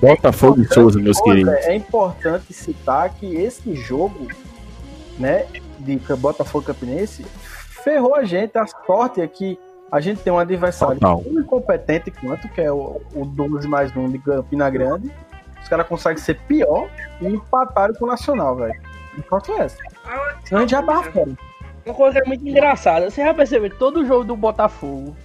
[0.00, 1.52] Botafogo e Souza, meus queridos.
[1.54, 4.28] É importante citar que esse jogo,
[5.18, 5.46] né,
[5.80, 7.24] de Botafogo e Campinense,
[7.82, 8.56] ferrou a gente.
[8.58, 9.58] A sorte é que
[9.90, 11.22] a gente tem um adversário Total.
[11.22, 15.10] tão incompetente quanto, que é o, o 12 mais 1 de Campina Grande.
[15.62, 16.88] Os caras conseguem ser pior
[17.20, 18.80] e empataram com o Nacional, velho.
[19.16, 19.78] Enquanto é essa.
[20.44, 21.30] Senão a gente já tava fora.
[21.84, 25.16] Uma coisa é muito engraçada, você já percebeu que todo jogo do Botafogo,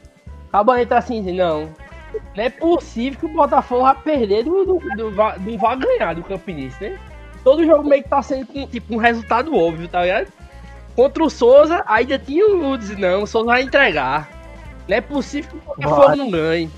[0.50, 1.70] acaba entra assim, não.
[2.36, 6.24] Não é possível que o Botafogo vai perder do, do, do, do vai ganhar do
[6.24, 7.00] Campinense, né?
[7.44, 10.28] Todo jogo meio que tá sendo tipo, um resultado óbvio, tá ligado?
[10.96, 14.41] Contra o Souza, ainda tinha o dizer, não, o Souza vai entregar.
[14.92, 16.70] Não é possível que o Botafogo não ganhe.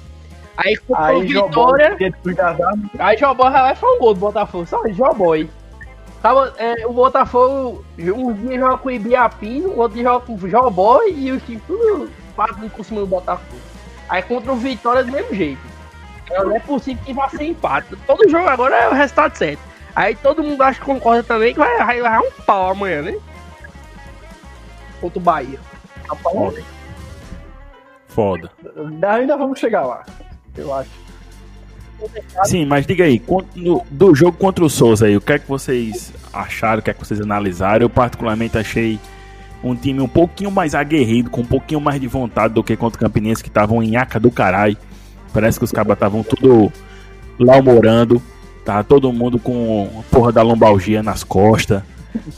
[0.55, 1.97] Aí Aí Vitória.
[2.99, 4.67] Aí Joboy vai lá e faz um gol do Botafogo.
[4.67, 5.49] Só Joboy.
[6.21, 10.35] Tava, é, o Botafogo um dia joga com o Ibiapino, o outro dia joga com
[10.35, 13.59] o Joboy e o time tudo partindo por cima do Botafogo.
[14.07, 15.61] Aí contra o Vitória do mesmo jeito.
[16.25, 17.95] Então, Não é possível que vá ser empate.
[18.05, 19.61] Todo jogo agora é o resultado certo.
[19.95, 23.17] Aí todo mundo acha que concorda também que vai, vai um pau amanhã, né?
[25.01, 25.59] Contra o Bahia.
[26.21, 26.72] Foda.
[28.13, 28.49] Foda.
[29.07, 30.03] Ainda vamos chegar lá,
[30.57, 30.89] eu acho.
[32.43, 33.21] Sim, mas diga aí,
[33.89, 36.93] do jogo contra o Souza aí, o que é que vocês acharam, o que é
[36.93, 37.83] que vocês analisaram?
[37.83, 38.99] Eu particularmente achei
[39.63, 42.97] um time um pouquinho mais aguerrido, com um pouquinho mais de vontade do que contra
[42.97, 44.75] o Campinense, que estavam em aca do caralho.
[45.33, 46.71] Parece que os cabas estavam tudo
[47.39, 48.21] lá morando,
[48.65, 51.81] tá todo mundo com a porra da lombalgia nas costas,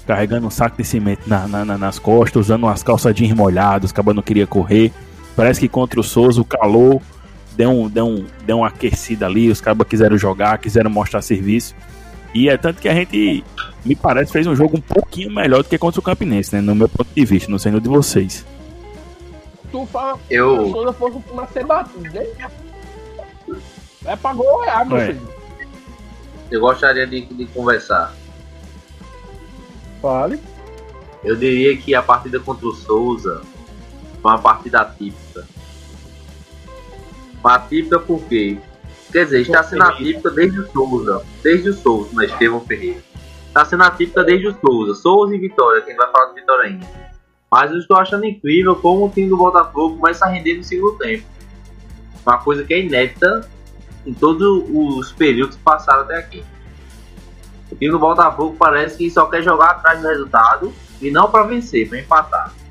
[0.06, 3.86] carregando um saco de cimento na- na- na- nas costas, usando umas calças jeans molhadas,
[3.90, 4.92] os cabas não queria correr.
[5.36, 7.02] Parece que contra o Souza o calor
[7.56, 11.76] deu, um, deu, um, deu uma aquecida ali, os cabas quiseram jogar, quiseram mostrar serviço.
[12.34, 13.44] E é tanto que a gente,
[13.86, 16.62] me parece, fez um jogo um pouquinho melhor do que contra o Campinense, né?
[16.62, 18.46] No meu ponto de vista, não sei no de vocês.
[19.72, 22.26] Tu fala que Eu- o Souza fosse pra ser batido, né?
[24.06, 25.08] É pra golear, meu É.
[25.08, 25.30] filho.
[26.52, 28.14] Eu gostaria de, de conversar.
[30.02, 30.40] Fale.
[31.24, 33.42] Eu diria que a partida contra o Souza
[34.26, 35.46] foi uma partida atípica.
[37.40, 38.58] Uma atípica por quê?
[39.12, 41.24] Quer dizer, está sendo atípica desde o Souza.
[41.44, 43.02] Desde o Souza, mas Estevão Ferreira.
[43.48, 44.96] Está sendo atípica desde o Souza.
[44.96, 46.88] Souza e Vitória, quem vai falar de Vitória ainda.
[47.52, 50.98] Mas eu estou achando incrível como o time do Botafogo começa a render no segundo
[50.98, 51.24] tempo.
[52.26, 53.48] Uma coisa que é inédita
[54.08, 56.44] em todos os períodos que passaram até aqui.
[57.72, 61.44] O time do Botafogo parece que só quer jogar atrás do resultado e não para
[61.44, 62.65] vencer, para empatar.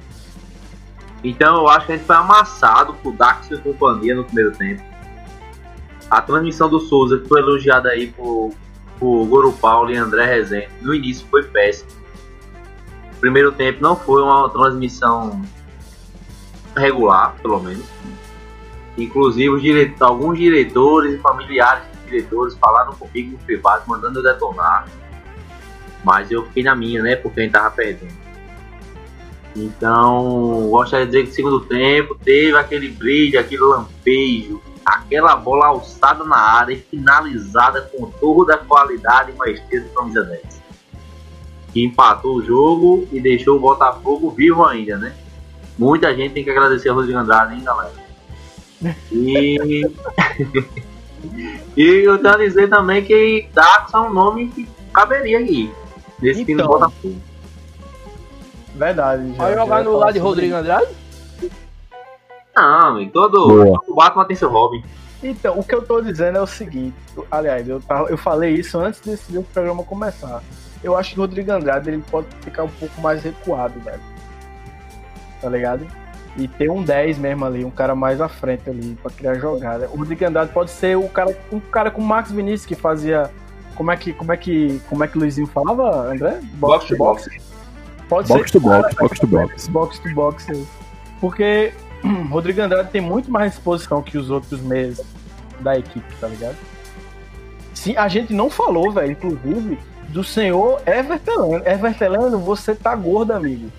[1.24, 4.82] Então eu acho que a gente foi amassado por Dax e companhia no primeiro tempo.
[6.10, 8.52] A transmissão do Souza, que foi elogiada aí por,
[9.00, 11.90] por Goro Paulo e André Rezende, no início foi péssimo.
[13.20, 15.42] Primeiro tempo não foi uma transmissão
[16.76, 17.86] regular, pelo menos.
[18.98, 24.86] Inclusive, alguns diretores e familiares de diretores falaram comigo no privado, mandando eu detonar.
[26.04, 27.16] Mas eu fiquei na minha, né?
[27.16, 28.23] Porque a gente tava perdendo.
[29.56, 35.66] Então, gostaria de dizer que no segundo tempo teve aquele brilho, aquele lampejo, aquela bola
[35.66, 40.62] alçada na área e finalizada com toda a qualidade e maestria do camisa 10.
[41.72, 45.14] Que empatou o jogo e deixou o Botafogo vivo ainda, né?
[45.78, 47.92] Muita gente tem que agradecer ao Rodrigo Andrade, hein, galera?
[49.10, 49.86] E.
[51.76, 55.72] e eu tenho a dizer também que Dax é um nome que caberia aí.
[56.20, 56.78] Nesse time do Então.
[56.78, 57.33] Botafogo.
[58.74, 59.32] Verdade.
[59.32, 60.88] já- Vai jogar no lado de Rodrigo Andrade?
[62.56, 63.80] Não, amigo, todo, Boa.
[63.84, 64.82] todo Batman tem seu Robin.
[65.22, 66.94] Então, o que eu tô dizendo é o seguinte,
[67.30, 70.42] aliás, eu, eu falei isso antes desse o programa começar.
[70.82, 74.00] Eu acho que o Rodrigo Andrade ele pode ficar um pouco mais recuado, velho.
[75.40, 75.86] Tá ligado?
[76.36, 79.88] e ter um 10 mesmo ali, um cara mais à frente ali pra criar jogada.
[79.92, 83.30] O Rodrigo Andrade pode ser o cara, um cara com o Max Vinícius que fazia
[83.76, 86.40] como é que como é que como é que o Luizinho falava, André?
[86.54, 87.30] Box to box.
[88.14, 89.68] Pode Box ser to box, box to box.
[89.68, 90.46] box to box.
[91.20, 91.72] Porque
[92.30, 95.00] Rodrigo Andrade tem muito mais disposição que os outros meios
[95.60, 96.56] da equipe, tá ligado?
[97.74, 101.62] Sim, a gente não falou, velho, inclusive, do senhor Evertelano.
[101.66, 103.70] Evertelano, você tá gordo, amigo.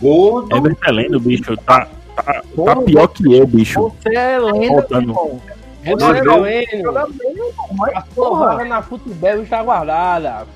[0.00, 0.54] Gordo.
[0.56, 3.80] Everteleno, bicho, tá, tá, tá Porra, pior que eu, bicho.
[4.02, 5.10] Você é lenda, Voltando.
[5.10, 5.40] irmão.
[5.84, 6.46] É Não, do não.
[6.46, 6.82] Heleno.
[6.82, 10.46] Joga bem, irmão, mas porra, porrada na futebol está guardada.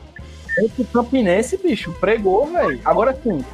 [0.78, 2.80] O Campinense, bicho, pregou, velho.
[2.84, 3.44] Agora sim,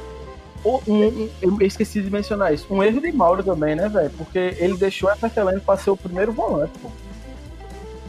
[0.63, 2.67] o- um- eu esqueci de mencionar isso.
[2.69, 4.09] Um erro de Mauro também, né, velho?
[4.17, 6.89] Porque ele deixou Evertelano pra ser o primeiro volante, pô.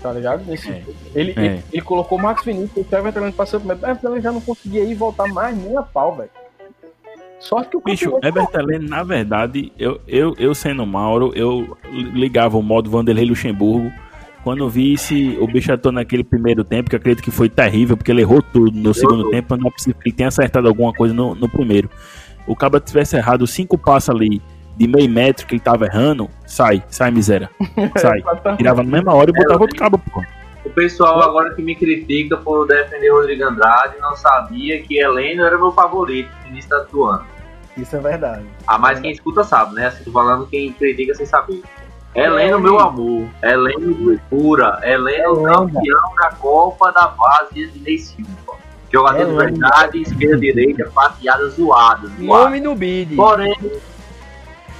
[0.02, 0.44] Tá ligado?
[0.46, 0.82] Nesse É.
[1.14, 1.44] Ele, É.
[1.44, 3.82] ele, ele colocou o Max Vinícius e o Everton passou primeiro.
[3.82, 6.30] O Everton já não conseguia ir voltar mais nem a pau, velho.
[7.40, 12.62] Sorte que o Bicho, Everteleno, na verdade, eu, eu, eu sendo Mauro, eu ligava o
[12.62, 13.90] modo Vanderlei Luxemburgo.
[14.44, 17.48] Quando eu vi se o bicho atuou naquele primeiro tempo, que eu acredito que foi
[17.48, 20.68] terrível, porque ele errou tudo no segundo tempo, não é possível que ele tenha acertado
[20.68, 21.90] alguma coisa no, no primeiro.
[22.46, 24.40] O Caba tivesse errado cinco passos ali
[24.76, 27.50] de meio metro que ele tava errando, sai, sai miséria.
[27.98, 28.22] Sai.
[28.56, 30.22] Tirava na mesma hora e botava outro cabo, pô.
[30.64, 35.58] O pessoal agora que me critica por defender Rodrigo Andrade não sabia que Heleno era
[35.58, 37.24] meu favorito no início do ano.
[37.76, 38.44] Isso é verdade.
[38.66, 39.86] Ah, mas quem escuta sabe, né?
[39.86, 41.62] Assim, tô falando quem critica sem saber.
[42.14, 43.28] Heleno, É, meu ele- amor.
[43.42, 44.80] Heleno de pura.
[44.82, 48.28] Heleno, É campeão da Copa da Base de Ney Silva.
[48.92, 52.08] Jogador É de verdade, esquerda, direita, fatiada zoada.
[52.18, 53.14] Nome no bid.
[53.14, 53.54] Porém,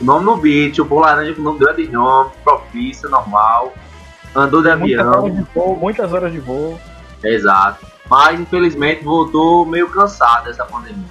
[0.01, 3.73] nome no beat, o Pô Laranja com o nome grande nome, profissa, normal.
[4.35, 5.23] Andou de Muitas avião.
[5.23, 6.79] horas de voo, muitas horas de voo.
[7.23, 7.87] Exato.
[8.09, 11.05] Mas infelizmente voltou meio cansado dessa pandemia.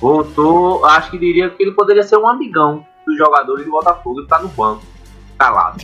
[0.00, 4.26] Voltou, acho que diria que ele poderia ser um amigão dos jogadores do Botafogo e
[4.26, 4.82] tá no banco,
[5.38, 5.80] calado.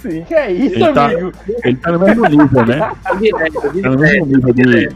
[0.00, 0.24] Sim.
[0.24, 1.32] Que é isso, Ele tá- amigo?
[1.64, 2.92] Ele tá no mesmo nível, né?
[3.02, 4.88] Tá direto, Tá no mesmo nível de,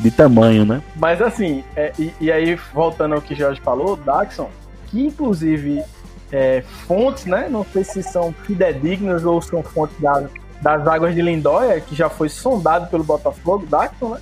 [0.00, 0.82] de tamanho, né?
[0.96, 4.50] Mas assim, é, e, e aí, voltando ao que o Jorge falou, Daxon,
[4.88, 5.82] que inclusive
[6.30, 7.46] é, fontes, né?
[7.50, 10.24] Não sei se são fidedignas ou são fontes da-
[10.62, 14.20] das águas de Lindóia, que já foi sondado pelo Botafogo, Daxon, né?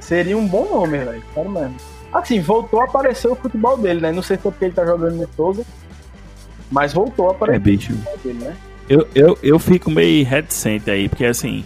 [0.00, 1.22] Seria um bom nome, velho.
[1.34, 1.76] Sério mesmo.
[2.12, 4.12] Assim, voltou a aparecer o futebol dele, né?
[4.12, 5.64] Não sei se é porque ele tá jogando no Souza,
[6.70, 7.92] mas voltou a É, aparecer bicho.
[7.92, 8.56] o futebol dele, né?
[8.88, 11.64] Eu, eu, eu fico meio reticente aí, porque assim,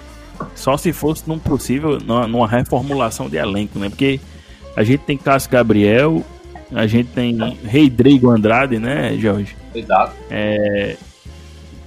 [0.55, 3.89] só se fosse num possível, numa, numa reformulação de elenco, né?
[3.91, 4.19] Porque
[4.77, 6.25] a gente tem Cássio Gabriel,
[6.73, 9.55] a gente tem Rodrigo Andrade, né, Jorge?
[9.75, 10.15] Exato.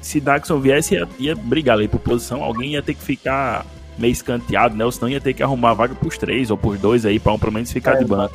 [0.01, 3.65] Se Daxon viesse, ia, ia brigar ali por posição, alguém ia ter que ficar
[3.97, 4.83] meio escanteado, né?
[4.85, 7.33] Ou senão ia ter que arrumar a vaga pros três ou pros dois aí, pra
[7.33, 8.33] um pelo menos ficar de banco.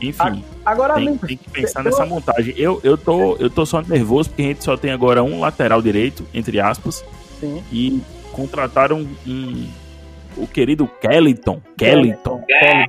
[0.00, 2.54] Enfim, Agora, tem, amigo, tem que pensar eu- nessa montagem.
[2.56, 5.80] Eu, eu, tô, eu tô só nervoso porque a gente só tem agora um lateral
[5.82, 7.04] direito, entre aspas.
[7.40, 7.62] sim.
[7.72, 8.00] e
[8.32, 9.66] contrataram um,
[10.36, 11.60] o querido Kellington.
[11.76, 12.42] Kellington.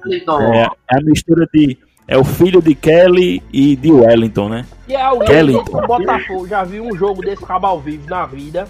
[0.06, 0.41] Wellington.
[0.41, 1.78] É, é a mistura de.
[2.08, 4.65] É o filho de Kelly e de Wellington, né?
[4.88, 5.54] E é alguém Kelly.
[5.54, 8.68] do Botafogo já viu um jogo desse cabo ao vivo na vida.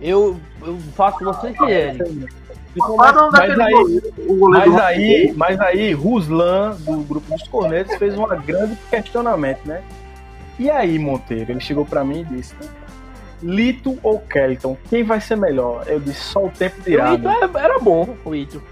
[0.00, 1.98] Eu, eu faço vocês querem.
[3.00, 4.02] Ah, não, Mas aí-
[4.50, 9.82] Mas do aí, mas aí, Ruslan, do grupo dos Cornetos, fez um grande questionamento, né?
[10.58, 11.52] E aí, Monteiro?
[11.52, 12.54] Ele chegou pra mim e disse:
[13.42, 14.76] Lito ou Kelton?
[14.90, 15.84] Quem vai ser melhor?
[15.86, 17.14] Eu disse: só o tempo O dirá.
[17.14, 18.62] Ito era, era bom, o Ito.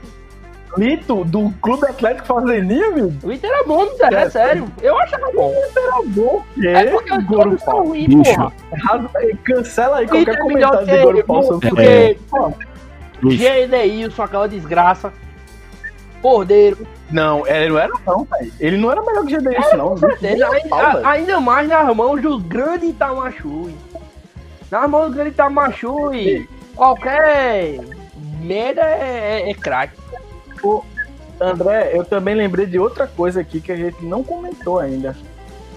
[0.76, 3.12] Lito, do Clube Atlético Fazendia, meu?
[3.22, 4.66] O Ito era bom, é, É, sério.
[4.82, 5.54] Eu achava bom.
[5.76, 8.52] Era bom, que É porque os Goro são ruins, porra.
[8.72, 9.10] Errado.
[9.44, 12.16] Cancela aí O qualquer é comentário de Goro Paulo sobre porque É.
[12.32, 12.50] Ó,
[13.22, 15.12] Bicho, Gedeilson, aquela desgraça.
[16.20, 16.87] Cordeiro.
[17.10, 18.52] Não, ele não era não, velho.
[18.58, 19.88] Ele não era melhor que Gedeilson, não.
[19.90, 20.46] Com certeza.
[20.46, 20.50] A.
[20.52, 23.74] Ainda, ainda mais nas mãos do grande Itamarchui.
[24.70, 27.78] Nas mãos do grande Itamarchui, qualquer
[28.40, 29.96] merda é, é, é craque.
[31.40, 35.16] André, eu também lembrei de outra coisa aqui que a gente não comentou ainda.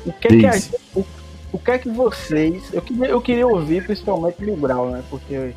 [0.05, 1.05] O que é que, a gente- o,
[1.53, 2.71] o que, é que vocês.
[2.73, 5.03] Eu queria, eu queria ouvir principalmente Mil Grau, né?
[5.09, 5.53] Porque,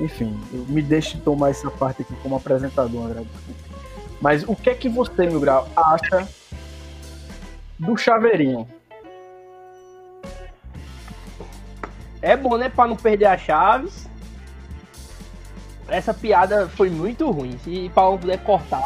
[0.00, 3.22] enfim, eu me deixe tomar essa parte aqui como apresentador, André.
[4.20, 6.26] Mas o que é que você, Mil Grau, acha
[7.78, 8.66] do chaveirinho?
[12.22, 12.68] É bom, né?
[12.68, 14.08] Pra não perder as chaves.
[15.88, 17.56] Essa piada foi muito ruim.
[17.62, 18.82] Se Paulo puder cortar.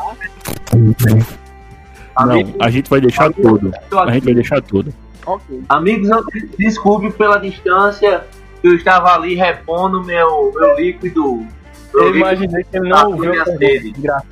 [2.26, 3.72] não, a gente vai deixar tudo.
[3.92, 4.92] A gente vai deixar tudo.
[5.26, 5.62] Ok.
[5.68, 6.24] Amigos, eu
[6.59, 8.24] desculpe pela distância
[8.61, 11.46] que eu estava ali repondo meu, meu líquido.
[11.94, 13.32] Meu Eu imaginei que ele não ouviu.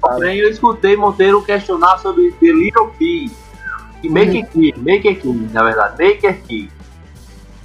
[0.00, 3.30] Porém, eu escutei Monteiro questionar sobre The Little Key.
[4.02, 6.70] E Maker Key, Maker Key, na verdade, Maker Key.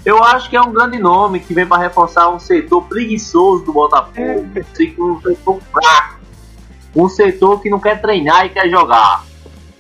[0.06, 3.72] Eu acho que é um grande nome que vem para reforçar um setor preguiçoso do
[3.72, 4.46] Botafogo.
[5.00, 6.20] Um setor fraco.
[6.96, 9.26] Um setor que não quer treinar e quer jogar.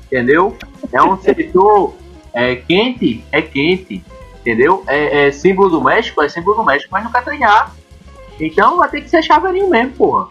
[0.05, 0.55] Entendeu?
[0.91, 1.93] É um setor
[2.33, 4.03] é, quente, é quente.
[4.39, 4.83] Entendeu?
[4.87, 7.73] É, é símbolo do México, é símbolo do México, mas não quer treinar.
[8.39, 10.27] Então vai ter que ser chaveirinho mesmo, porra.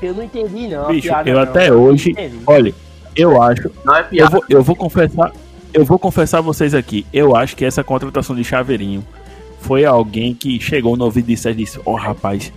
[0.00, 0.86] Eu não entendi, não.
[0.88, 1.42] Bicho, piada, eu não.
[1.42, 2.12] até hoje,
[2.46, 2.74] olha,
[3.14, 4.30] eu acho, Não é eu piada.
[4.30, 5.32] vou, eu vou confessar,
[5.74, 9.04] eu vou confessar a vocês aqui, eu acho que essa contratação de Chaveirinho
[9.58, 12.52] foi alguém que chegou no ouvido e disse, ó rapaz,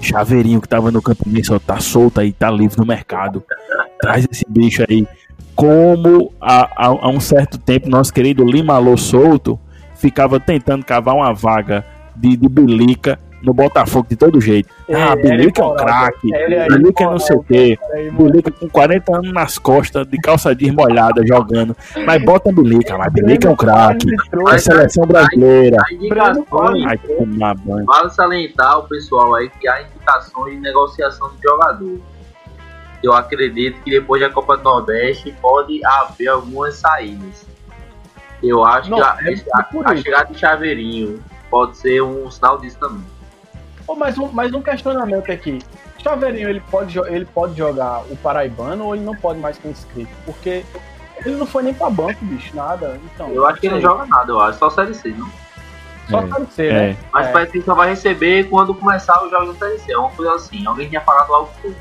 [0.00, 3.42] Chaveirinho que tava no campo só tá solto aí, tá livre no mercado,
[4.00, 5.06] traz esse bicho aí.
[5.56, 9.58] Como há, um certo tempo nosso querido Lima Alô solto
[9.96, 11.84] ficava tentando cavar uma vaga
[12.16, 14.68] de, de bilica no Botafogo de todo jeito.
[14.88, 17.78] Ah, Ele- ele bilica é um craque, Ele aí, bilica é não sei o quê.
[18.12, 21.76] Bilica com 40 anos nas costas, de calça jeans molhada, jogando.
[22.06, 24.06] Mas bota Bilica, mas Bilica é um craque.
[24.52, 25.76] É seleção brasileira.
[26.88, 27.84] Ai, tomar banho.
[27.86, 31.98] vale salientar o pessoal aí que há indicações de negociação de jogador.
[33.02, 37.44] Eu acredito que depois da Copa do Nordeste pode haver algumas saídas.
[38.42, 41.20] Eu acho Não, que a, é a- a chegada de Chaveirinho
[41.50, 43.04] pode ser um sinal disso também.
[43.86, 45.58] Pô, mais, um, mais um questionamento aqui.
[45.98, 50.10] Chaveirinho, ele pode, ele pode jogar o Paraibano ou ele não pode mais com inscrito?
[50.24, 50.64] Porque
[51.24, 52.98] ele não foi nem pra banco, bicho, nada.
[53.14, 55.28] Então, Eu acho que ele não joga nada, eu acho, só Série C, não.
[56.10, 56.26] Só É.
[56.26, 56.88] pode ser, É.
[56.90, 56.96] né?
[57.12, 57.32] Mas É.
[57.32, 59.92] parece que só vai receber quando começar os jogos da Série C.
[59.92, 61.74] É uma coisa assim, alguém tinha falado algo assim.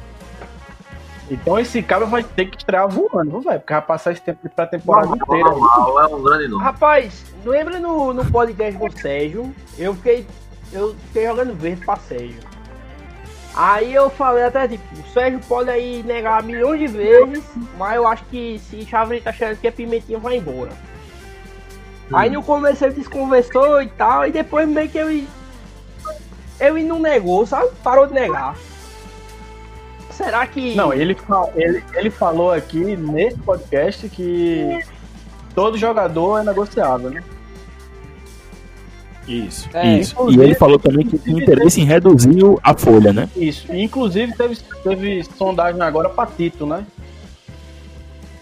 [1.29, 3.59] Então esse cara vai ter que estrear voando, velho?
[3.59, 5.49] Porque vai passar esse tempo de pré-temporada Normal, inteira.
[5.49, 6.61] normal, é um grande nome.
[6.63, 9.55] Rapaz, lembra no, no podcast do Sérgio?
[9.77, 10.27] Eu fiquei.
[10.71, 12.39] Eu fiquei jogando verde pra Sérgio.
[13.53, 17.43] Aí eu falei até tipo, o Sérgio pode aí negar milhões de vezes,
[17.77, 20.71] mas eu acho que se Chaveirinho tá achando que a pimentinha vai embora.
[22.13, 25.09] Aí no começo ele desconversou e tal, e depois meio que eu.
[26.59, 27.71] Ele não negou, sabe?
[27.83, 28.55] Parou de negar.
[30.11, 30.75] Será que.
[30.75, 31.17] Não, ele,
[31.55, 34.79] ele, ele falou aqui nesse podcast que
[35.55, 37.23] todo jogador é negociável, né?
[39.31, 40.15] Isso, É, isso.
[40.29, 43.29] E ele falou também que tinha interesse em reduzir a folha, né?
[43.35, 43.65] Isso.
[43.71, 46.83] E, inclusive teve, teve sondagem agora pra Tito, né?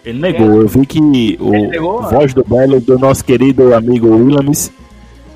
[0.03, 0.61] Ele negou.
[0.61, 4.71] Eu vi que o negou, voz do Belo, do nosso querido amigo Williams,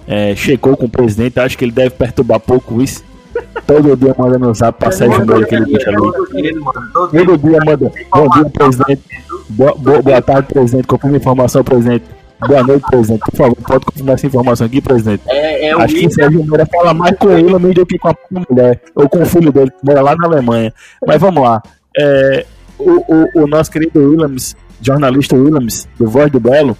[0.07, 1.39] é, checou com o presidente.
[1.39, 3.03] Acho que ele deve perturbar pouco isso.
[3.67, 5.97] Todo dia mandando um zap pra Sérgio Moro, aquele bicho ali.
[5.97, 7.91] Todo dia, manda.
[8.11, 9.01] Bom dia, presidente.
[9.49, 10.87] Boa, boa, boa tarde, presidente.
[10.87, 12.05] Confirma informação, presidente.
[12.47, 13.19] Boa noite, presidente.
[13.19, 15.23] Por favor, pode confirmar essa informação aqui, presidente.
[15.27, 17.97] É, é o Acho que William, Sérgio Moura fala mais com ele mesmo do que
[17.97, 18.81] com a mulher.
[18.95, 20.73] Ou com o filho dele, que mora lá na Alemanha.
[21.05, 21.61] Mas vamos lá.
[21.97, 22.45] É,
[22.77, 26.77] o, o, o nosso querido Williams, jornalista Williams, do Voz do Belo,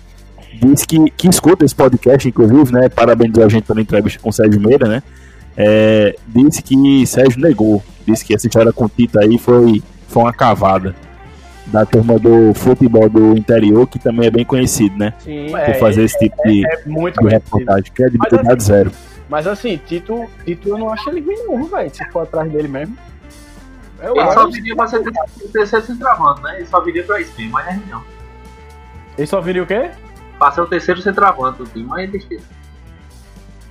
[0.61, 2.89] disse que, que escuta esse podcast, inclusive, né?
[2.89, 5.03] Parabenizou a gente pela entrevista com o Sérgio Meira, né?
[5.55, 7.81] É, disse que Sérgio negou.
[8.05, 10.95] Disse que essa história com o Tito aí foi, foi uma cavada.
[11.67, 15.13] Da turma do futebol do interior, que também é bem conhecido, né?
[15.19, 15.55] Sim.
[15.55, 17.91] É, Por fazer esse tipo de, É muito de reportagem.
[17.93, 18.91] Credibilidade zero.
[19.29, 21.89] Mas assim, Tito, Tito eu não acho ele ruim não, velho.
[21.93, 22.97] Se for atrás dele mesmo.
[24.01, 24.51] Eu ele só acho.
[24.51, 26.57] viria pra ser o terceiro centroavante, né?
[26.57, 28.03] Ele só viria pra isso mas não é não.
[29.17, 29.91] Ele só viria o quê?
[30.37, 32.43] Pra ser o terceiro centroavante do time, mas é besteira.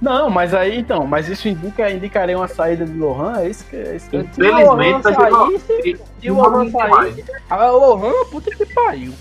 [0.02, 3.76] Não, mas aí então, mas isso indica, indicaria uma saída de Lohan, é isso que
[3.76, 6.70] é isso que Se o Infelizmente, Lohan vai ser uma- saísse, se o Não Lohan
[6.70, 9.12] saísse, a Lohan, puta que pariu.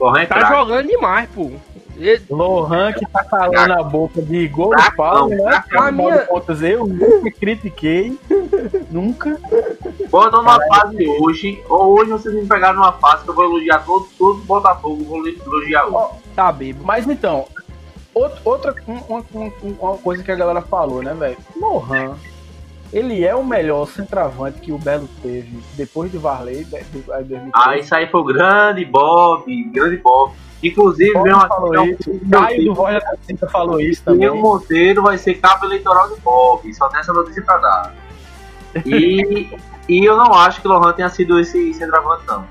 [0.00, 0.54] Lohan é Tá craque.
[0.54, 1.50] jogando demais, pô.
[1.98, 5.56] Ele- Lohan que tá calando a boca de gol do Paulo, né?
[5.56, 8.16] Afinal minha- de contas, eu nunca critiquei,
[8.90, 9.38] nunca.
[10.00, 13.44] Eu tô numa fase hoje, ou hoje vocês me pegaram numa fase que eu vou
[13.44, 16.14] elogiar todo, todo o Botafogo, vou elogiar hoje.
[16.36, 16.84] Tá bebo.
[16.84, 17.46] Mas então,
[18.24, 21.36] out- outra uma, uma- uma coisa que a galera falou, né, velho?
[21.56, 22.14] Lohan,
[22.92, 27.02] ele é o melhor centroavante que o Belo teve depois do Varley, de, de, de
[27.02, 27.50] 2013.
[27.54, 30.32] Ah, isso aí foi o grande Bob, grande Bob.
[30.62, 33.02] Inclusive, uma, falou um- isso, Caio do Voz
[33.40, 34.20] da falou isso também.
[34.28, 37.94] Daniel Monteiro vai ser cabo eleitoral de Bob, só tem essa notícia pra dar.
[38.84, 39.56] E,
[39.88, 42.44] e eu não acho que o Lohan tenha sido esse centroavante, não.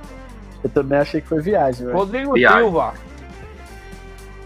[0.63, 1.97] Eu também achei que foi viagem, velho.
[1.97, 2.59] Rodrigo Viagem.
[2.63, 2.93] Silva.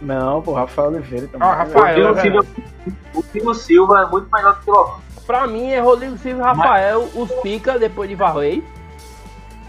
[0.01, 1.47] Não, pô, Rafael Oliveira também.
[1.47, 2.11] Ah, Rafael.
[2.11, 4.93] O Tino é Silva, o Silva é muito melhor do que o Lohan.
[5.27, 8.63] Pra mim é Rodrigo Silva e Rafael, os pica depois de Varley.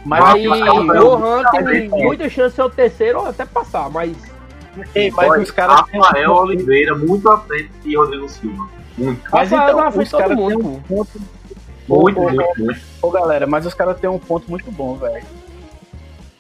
[0.05, 1.89] Mas Aí Rafael, o Rafael, Lohan tem Rafael.
[1.91, 4.16] muita chance de ser o terceiro ou até passar, mas
[4.95, 8.66] Ei, mas Olha, os caras Rafael um- Oliveira, muito à frente de Rodrigo Silva.
[8.97, 11.11] Muito, Mas Rafael então, na frente os de todo caras mundo, têm um ponto.
[11.20, 11.20] muito,
[11.89, 12.20] Ô, ô, muito,
[12.62, 12.80] muito.
[13.03, 15.22] Ô, galera, mas os caras têm um ponto muito bom, velho.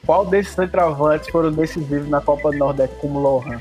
[0.06, 3.60] Qual desses centroavantes foram decisivos na Copa do Nordeste como Lohan?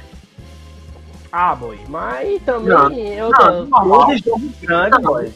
[1.32, 3.67] Ah, boy, mas também Não, eu, Não.
[3.69, 5.34] Todo jogo grande, boy.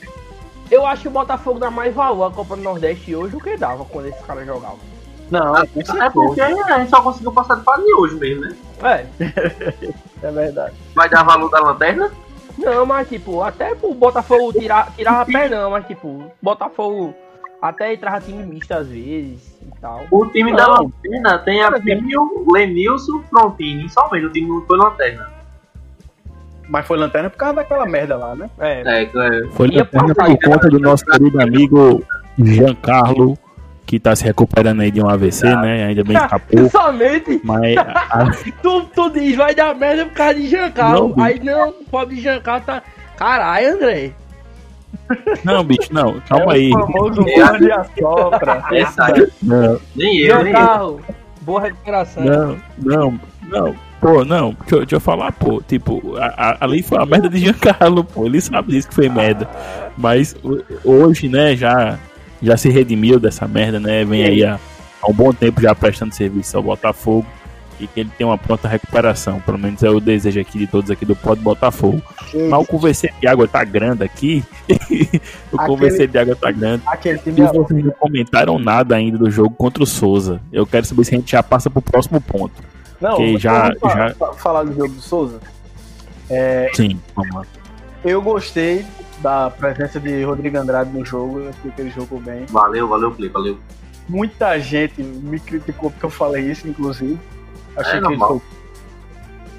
[0.70, 3.56] eu acho que o Botafogo dá mais valor à Copa do Nordeste hoje do que
[3.56, 4.80] dava quando esses caras jogavam.
[5.32, 6.12] Não, É certeza.
[6.12, 8.56] porque a gente só conseguiu passar de fase hoje mesmo, né?
[8.84, 9.06] É.
[10.24, 10.74] É verdade.
[10.96, 12.10] Vai dar valor da lanterna?
[12.58, 17.14] Não, mas tipo, até o Botafogo tirar, tirava pé não, mas tipo, Botafogo
[17.62, 20.02] até entrava time misto às vezes e tal.
[20.10, 20.84] O time da Não.
[20.84, 23.88] lanterna tem a Pio, Lenilson, Frontini.
[23.90, 25.30] Somente o time não foi lanterna.
[26.68, 28.50] Mas foi lanterna por causa daquela merda lá, né?
[28.60, 28.82] É.
[28.86, 29.48] É, é.
[29.52, 32.04] Foi lanterna por conta do nosso querido amigo
[32.38, 33.38] Giancarlo,
[33.86, 35.86] que tá se recuperando aí de um AVC, né?
[35.86, 36.70] Ainda bem escapou.
[36.72, 38.32] Somente Mas a-
[38.64, 41.14] tu, tu diz, vai dar merda por causa de Giancarlo.
[41.16, 42.82] Não, Aí não, o pobre Giancarlo tá.
[43.18, 44.12] Caralho, André.
[45.44, 46.72] não, bicho, não, calma aí.
[46.72, 48.64] É o famoso mano de assopra.
[48.72, 49.28] Aí.
[49.44, 50.58] Não, Nem eu, nem eu.
[50.58, 51.02] Giancarlo,
[51.42, 52.24] boa recuperação.
[52.24, 53.76] não, não, não.
[54.06, 55.62] Pô, não, deixa, eu- deixa eu falar, pô.
[55.68, 58.26] Tipo, a- a- ali foi a merda de Giancarlo, pô.
[58.26, 59.50] Ele sabe disso que foi merda.
[59.98, 60.36] Mas
[60.84, 61.98] hoje, né, já,
[62.42, 64.04] já se redimiu dessa merda, né?
[64.06, 64.60] Vem aí há,
[65.02, 67.26] há um bom tempo já prestando serviço ao Botafogo.
[67.78, 69.42] E que ele tem uma pronta recuperação.
[69.42, 72.02] Pelo menos é o desejo aqui de todos aqui do Pod Botafogo.
[72.34, 74.42] Mas o conversei de água tá grande aqui.
[75.52, 76.84] o Aquele- conversei de água tá grande.
[76.86, 80.40] Aquele time E é vocês não comentaram nada ainda do jogo contra o Souza.
[80.54, 82.54] Eu quero saber se a gente já passa pro próximo ponto.
[83.10, 85.40] Não, que já- já- fa- falar do jogo do Souza.
[86.74, 87.42] Sim, vamos lá.
[88.04, 88.86] Eu gostei
[89.20, 91.40] da presença de Rodrigo Andrade no jogo.
[91.40, 92.46] Eu achei que ele jogou bem.
[92.48, 93.58] Valeu, valeu, Felipe, valeu.
[94.08, 97.20] Muita gente me criticou porque eu falei isso, inclusive.
[97.76, 98.42] Achei É que ele foi.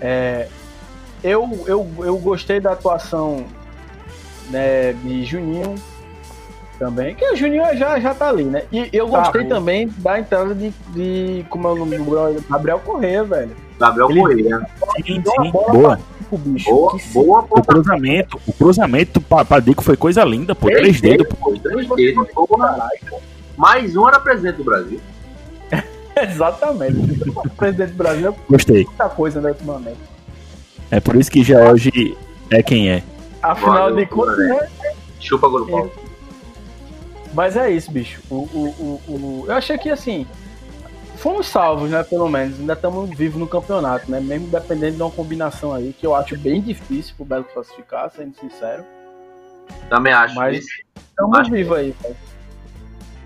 [0.01, 0.49] É,
[1.25, 3.45] eu, eu, eu gostei da atuação
[4.51, 5.75] né, de Juninho
[6.79, 8.63] também, que o Juninho já, já tá ali, né?
[8.71, 9.49] E eu Tá, gostei né?
[9.49, 11.45] também da entrada de, de.
[11.49, 12.43] Como é o nome do?
[12.49, 13.51] Gabriel Corrêa, velho.
[13.79, 14.67] Gabriel Ele- Correia.
[15.05, 15.99] Sim, sim, boa.
[16.31, 16.69] O bicho.
[16.71, 20.67] Boa, boa O cruzamento, o cruzamento pra, pra Dico foi coisa linda, pô.
[20.67, 21.53] Três dedos, pô.
[21.63, 22.27] Três dedos.
[23.57, 25.01] Mais um era presidente do Brasil.
[26.21, 26.97] Exatamente.
[27.57, 28.85] Presidente do Brasil é Gostei.
[28.85, 29.99] muita coisa, né, ultimamente.
[30.91, 32.17] É por isso que George
[32.51, 33.03] é quem é.
[33.43, 34.69] Afinal Valeu, de contas, né?
[35.21, 35.93] Chupa Golo Paulo.
[37.37, 38.23] Mas é isso, bicho.
[38.31, 40.27] O, o, o, Eu achei que assim.
[41.17, 42.03] Fomos salvos, né?
[42.03, 42.59] Pelo menos.
[42.59, 44.21] Ainda estamos vivos no campeonato, né?
[44.21, 48.35] Mesmo dependendo de uma combinação aí, que eu acho bem difícil pro Belo classificar, sendo
[48.41, 48.83] sincero.
[49.91, 50.35] Também acho.
[50.35, 50.65] Mas-.
[50.97, 52.17] Estamos vivos aí, velho.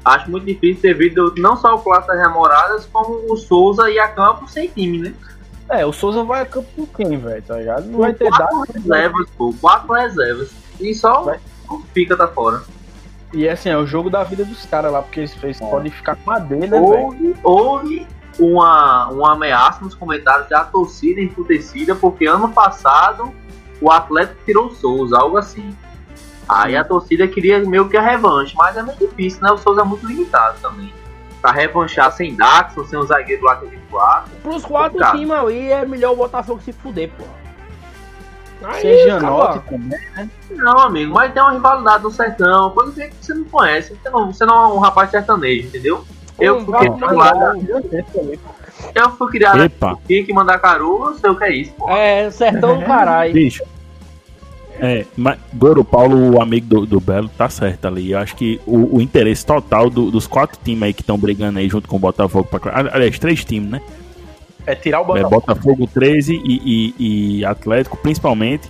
[0.04, 4.08] Acho muito difícil devido não só o Clássico das Namoradas, como o Souza e a
[4.08, 5.14] Campo sem time, né?
[5.68, 7.42] É, o Souza vai a campo com quem, velho?
[7.42, 7.86] Tá ligado?
[7.86, 8.72] Não vai ter quatro dado.
[8.74, 9.54] reservas, pô.
[9.60, 10.50] Quatro reservas.
[10.80, 11.38] E só Vai.
[11.94, 12.60] Fica tá fora.
[13.32, 15.70] E assim, é o jogo da vida dos caras lá, porque eles, eles É.
[15.70, 16.82] podem ficar com a D, né, velho?
[16.82, 18.06] Houve, houve
[18.38, 23.32] uma, uma ameaça nos comentários da torcida emputecida, porque ano passado
[23.80, 25.76] o Atlético tirou o Souza, algo assim.
[26.48, 29.52] Aí a torcida queria meio que a revanche, mas é meio difícil, né?
[29.52, 30.92] O Souza é muito limitado também.
[31.40, 33.80] Pra revanchar sem Daxon, sem o zagueiro lá que ele.
[34.42, 37.24] Pros quatro times ali é melhor o Botafogo se fuder, pô.
[38.62, 39.20] Aí.
[39.20, 39.98] Note também.
[40.50, 43.94] Não, amigo, mas tem uma rivalidade no sertão, coisa que você não conhece.
[44.02, 46.04] Você não, você não é um rapaz sertanejo, entendeu?
[46.38, 47.54] Eu fui criado lá,
[48.94, 51.90] eu fui criado Epa, aqui que mandar caru, eu sei o que é isso, pô.
[51.90, 53.32] É, sertão do caralho.
[53.32, 53.62] bicho.
[54.82, 58.12] É, mas Goro Paulo, o amigo do, do Belo, tá certo ali.
[58.12, 61.58] Eu acho que o, o interesse total do- dos quatro times aí que estão brigando
[61.58, 63.82] aí junto com o Botafogo, pra, aliás, três times, né?
[64.70, 65.30] É tirar o É, Botafogo.
[65.40, 68.68] Botafogo 13 e, e- e Atlético, principalmente.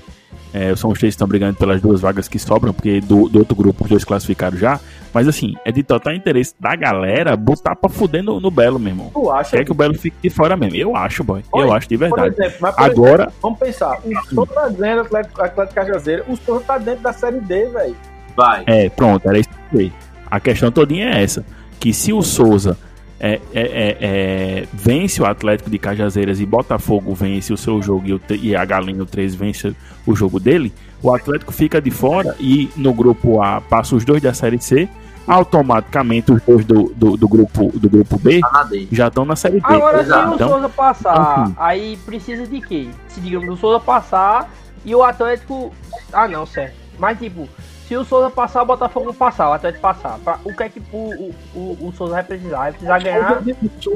[0.53, 3.39] É, são os três que estão brigando pelas duas vagas que sobram, porque do, do
[3.39, 4.81] outro grupo os dois classificaram já.
[5.15, 8.89] Mas assim, é de total interesse da galera botar pra fuder no, no Belo, meu
[8.91, 9.11] irmão.
[9.13, 10.75] Tu acha Quer que o Belo fique de fora mesmo.
[10.77, 11.43] Eu acho, boy.
[11.55, 12.35] Eu acho de Por verdade.
[12.35, 13.97] exemplo, mas por exemplo, Agora, vamos pensar.
[14.05, 17.97] O Souza tá dentro, Atlético, Atlético Cajazeira, o Souza tá dentro da Série D, velho.
[18.37, 18.65] Vai.
[18.67, 19.93] é, pronto, era isso aí.
[20.29, 21.45] A questão todinha é essa.
[21.79, 22.77] Que se o Souza
[23.21, 28.07] é, é, é, é, vence o Atlético de Cajazeiras e Botafogo vence o seu jogo
[28.07, 31.91] e, o, e a Galinha o 3 vence o jogo dele, o Atlético fica de
[31.91, 34.89] fora e no grupo A passa os dois da Série C,
[35.27, 39.61] automaticamente os dois do, do, do grupo, do grupo B Tá já estão na Série
[39.61, 39.67] B.
[39.67, 41.55] Agora, se o Então, Souza passar, assim.
[41.59, 42.89] aí precisa de quê?
[43.09, 44.51] Se digamos o Souza passar
[44.85, 45.73] e o Atlético.
[46.13, 46.75] Ah, não, certo.
[46.99, 47.49] Mas tipo,
[47.91, 50.17] se o Souza passar, o Botafogo não passar, o Atlético passar.
[50.21, 52.59] Pra- o que é que o, o, o, o Souza vai precisar?
[52.59, 53.51] Vai precisar ganhar de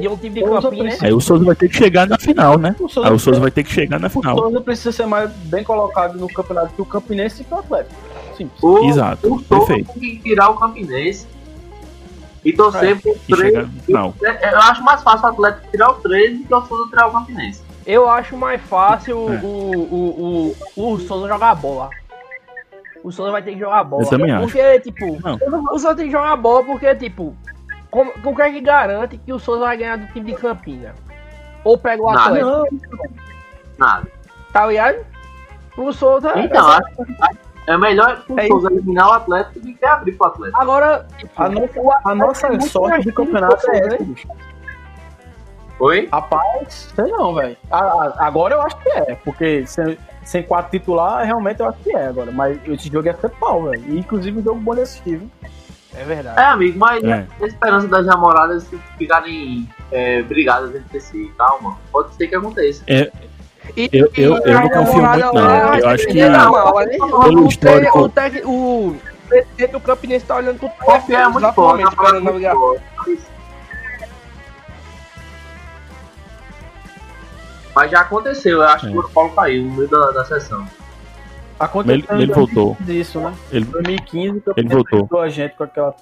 [0.09, 0.65] um time de Campinas.
[0.67, 2.75] precisa- Aí o Souza vai ter que chegar na final, né?
[2.81, 4.37] O Souza, Aí o Souza vai ter que chegar na o final.
[4.37, 7.95] Souza precisa ser mais bem colocado no campeonato que o Campinense e que o Atlético.
[8.37, 8.61] Simples.
[8.65, 9.93] O, Exato, o Souza perfeito.
[9.93, 11.29] tem que tirar o Campinense
[12.45, 13.43] e torcer É, pro E 13.
[13.47, 14.15] chegar na final.
[14.25, 17.07] É, Eu acho mais fácil o Atlético tirar o 13 do que o Souza tirar
[17.07, 17.63] o Campinense.
[17.87, 19.41] Eu acho mais fácil É.
[19.41, 21.91] o, o, o, o Souza jogar bola.
[23.05, 24.03] O Souza vai ter que jogar bola.
[24.03, 24.45] Eu também acho.
[24.45, 25.35] Porque, tipo, Não.
[25.67, 27.37] o Souza tem que jogar bola porque, tipo,
[27.91, 30.95] como, o que é que garante que o Souza vai ganhar do time de Campina?
[31.63, 32.25] Ou pega o Nada.
[32.39, 33.07] Atlético,
[33.79, 34.07] Nada.
[34.55, 35.05] tá ligado?
[35.77, 36.33] O Souza.
[36.39, 40.27] Então, acho que é melhor o É Souza eliminar o Atlético do que abrir pro
[40.29, 40.61] Atlético.
[40.63, 44.29] Agora, tipo, A nossa, o Atlético a nossa é sorte time campeonato é essa, bicho.
[45.81, 46.09] Oi?
[46.11, 47.57] Rapaz, sei não, velho.
[47.71, 51.79] A- a- Agora eu acho que é, porque sem, sem quatro titular, realmente eu acho
[51.79, 52.31] que é agora.
[52.33, 53.83] Mas esse jogo ia ser pau, velho.
[53.89, 55.31] E, Inclusive um jogo bom de assistir, viu?
[55.97, 56.41] É verdade.
[56.41, 57.27] É, amigo, mas É.
[57.41, 58.67] a esperança das namoradas
[58.99, 61.31] ficarem é, brigadas entre si.
[61.39, 62.83] Calma, pode ser que aconteça.
[62.89, 65.75] E- Eu, eu, eu não e confio muito, lá, não.
[65.79, 66.39] Eu acho que é né?
[66.39, 67.99] pelo O histórico.
[68.45, 68.97] O, o
[69.29, 72.83] presidente do Campinense tá olhando é exatamente, a palavra é esperando muito forte.
[77.75, 78.91] Mas já aconteceu, eu acho É.
[78.91, 80.67] que o Paulo caiu no meio da, da sessão.
[81.59, 82.77] Aconteceu Ele- ele em voltou.
[82.81, 83.33] 2015 Isso, né?
[83.53, 85.21] Ele, 2015, que Ele voltou.
[85.21, 85.99] a gente com aquela, com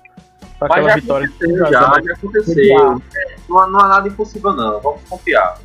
[0.61, 1.27] Mas aquela já vitória.
[1.27, 3.03] aconteceu, já, já aconteceu.
[3.17, 4.81] É, Não, há- não há nada impossível, não.
[4.81, 5.57] Vamos confiar.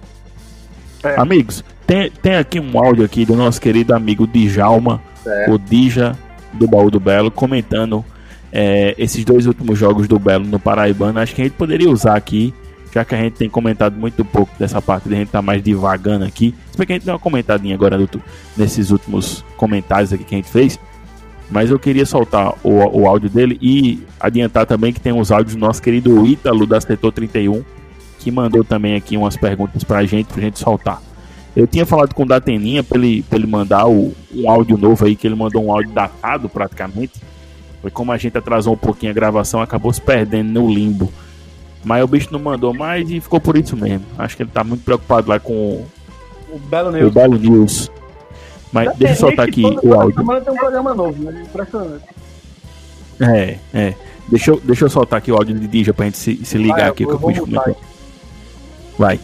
[1.18, 5.54] amigos, tem, tem aqui um áudio aqui do nosso querido amigo Djalma, Certo.
[5.54, 6.18] o Dija
[6.54, 8.04] do Baú do Belo, comentando
[8.52, 11.20] é, esses dois últimos jogos do Belo no Paraibano.
[11.20, 12.54] Acho que a gente poderia usar aqui,
[12.94, 16.26] já que a gente tem comentado muito pouco dessa parte, a gente tá mais divagando
[16.26, 16.54] aqui.
[16.72, 17.98] Se bem que a gente deu uma comentadinha agora
[18.56, 20.80] nesses últimos comentários aqui que a gente fez.
[21.50, 25.56] Mas eu queria soltar o, o áudio dele e adiantar também que tem os áudios
[25.56, 27.64] do nosso querido Ítalo da Setor 31,
[28.20, 31.02] que mandou também aqui umas perguntas pra gente, pra gente soltar.
[31.56, 35.06] Eu tinha falado com o Dateninha pra ele, pra ele mandar o, um áudio novo
[35.06, 37.14] aí, que ele mandou um áudio datado praticamente.
[37.82, 41.12] Foi como a gente atrasou um pouquinho a gravação, acabou se perdendo no limbo.
[41.84, 44.06] Mas o bicho não mandou mais e ficou por isso mesmo.
[44.18, 45.88] Acho que ele tá muito preocupado lá com o,
[46.52, 47.14] O Belo o News.
[47.14, 47.92] Belo News.
[48.72, 50.16] Mas deixa eu soltar aqui o áudio.
[50.16, 51.44] semana tem um programa novo, né?
[51.44, 52.06] Impressionante.
[53.20, 53.94] É, é.
[54.28, 56.76] Deixa eu, deixa eu soltar aqui o áudio de Dija pra gente se, se ligar
[56.76, 57.84] Vai, aqui eu que o bicho mutar comentou.
[58.98, 59.20] Vai.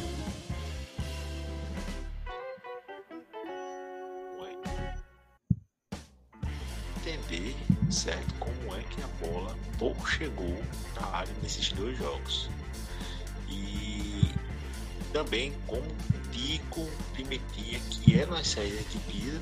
[15.14, 15.84] Também como
[16.32, 19.41] Tico, Pimentinha que eram as saídas de Pisa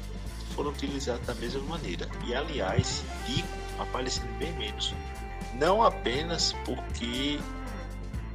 [0.53, 3.47] foram utilizados da mesma maneira e aliás Tico
[3.79, 4.93] aparecendo bem menos
[5.55, 7.39] não apenas porque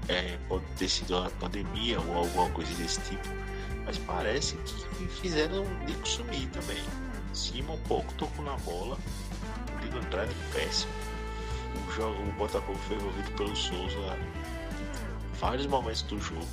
[0.09, 3.29] é, pode ter sido a pandemia ou alguma coisa desse tipo
[3.85, 6.83] mas parece que fizeram o Nico sumir também
[7.33, 8.99] Simon pouco tocou na bola
[9.83, 10.93] Liga Andrade péssimo.
[11.87, 14.19] O jogo, o Botafogo foi envolvido pelo Souza
[15.39, 16.47] vários momentos do jogo.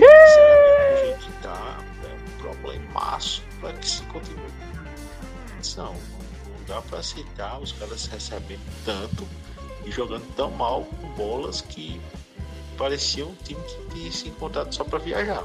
[0.00, 4.40] Sinceramente, a gente tá é um problemaço para que se continue.
[5.76, 9.26] Não, não dá para aceitar os caras recebendo tanto
[9.84, 12.00] e jogando tão mal com bolas que
[12.78, 15.44] parecia um time que tinha se encontrado só para viajar.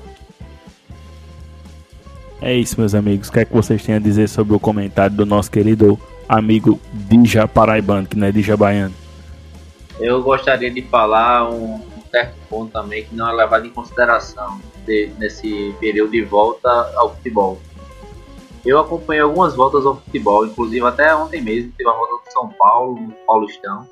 [2.42, 3.28] É isso, meus amigos.
[3.28, 6.80] O que é que vocês têm a dizer sobre o comentário do nosso querido amigo
[6.94, 8.94] Dija Paraibano, que não é Dija Baiano?
[10.00, 15.12] Eu gostaria de falar um certo ponto também que não é levado em consideração de-
[15.18, 17.60] nesse período de volta ao futebol.
[18.66, 22.50] Eu acompanhei algumas voltas ao futebol, inclusive até ontem mesmo teve a volta do São
[22.58, 23.86] Paulo, no Paulistão,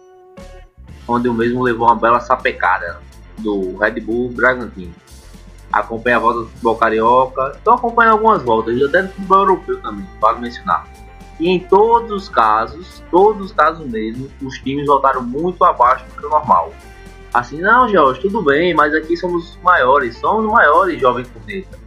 [1.05, 3.01] onde o mesmo levou uma bela sapecada
[3.39, 4.95] do Red Bull Bragantino.
[5.71, 10.07] Acompanhei a volta do futebol carioca, estou acompanhando algumas voltas, até do futebol europeu também,
[10.21, 10.87] vale mencionar.
[11.39, 16.15] E em todos os casos, todos os casos mesmo, os times voltaram muito abaixo do
[16.15, 16.71] que o normal.
[17.33, 21.79] Assim, não, Jorge, tudo bem, mas aqui somos os maiores, somos os maiores, jovem corneta.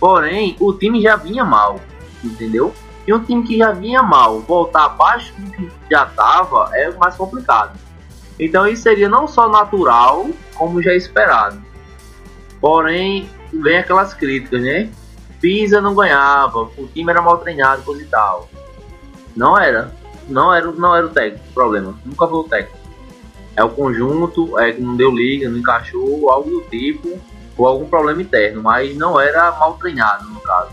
[0.00, 1.80] Porém, o time já vinha mal,
[2.24, 2.72] entendeu?
[3.06, 7.14] E um time que já vinha mal, voltar abaixo do que já estava é mais
[7.14, 7.78] complicado.
[8.38, 11.62] Então isso seria não só natural, como já esperado.
[12.60, 14.90] Porém, vem aquelas críticas, né?
[15.40, 18.48] Pisa não ganhava, o time era mal treinado, coisa e tal.
[19.36, 19.94] Não era.
[20.28, 21.94] Não era, não era o técnico o problema.
[22.04, 22.85] Nunca foi o técnico.
[23.56, 27.18] É o conjunto, é que não deu liga, não encaixou, algo do tipo,
[27.56, 30.72] ou algum problema interno, mas não era mal treinado no caso.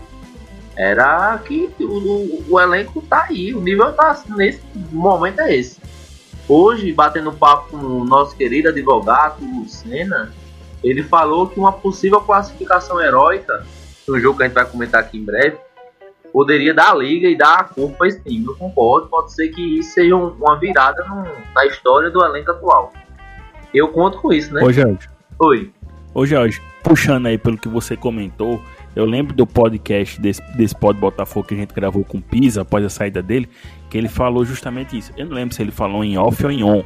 [0.76, 4.60] Era que o, o, o elenco tá aí, o nível tá nesse
[4.92, 5.80] momento é esse.
[6.48, 10.32] Hoje, batendo papo com o nosso querido advogado Lucena,
[10.82, 13.64] ele falou que uma possível classificação heróica,
[14.06, 15.56] no jogo que a gente vai comentar aqui em breve,
[16.34, 18.44] poderia dar a liga e dar a culpa para esse time.
[18.44, 21.22] Eu concordo, pode ser que isso seja um- uma virada no-
[21.54, 22.92] na história do elenco atual.
[23.72, 24.60] Eu conto com isso, né?
[24.64, 25.08] Ô, Jorge,
[25.38, 25.70] Oi.
[26.12, 28.60] Ô Jorge, puxando aí pelo que você comentou,
[28.96, 32.62] eu lembro do podcast desse, desse pod Botafogo que a gente gravou com o Pisa
[32.62, 33.48] após a saída dele,
[33.88, 35.12] que ele falou justamente isso.
[35.16, 36.82] Eu não lembro se ele falou em off ou em on,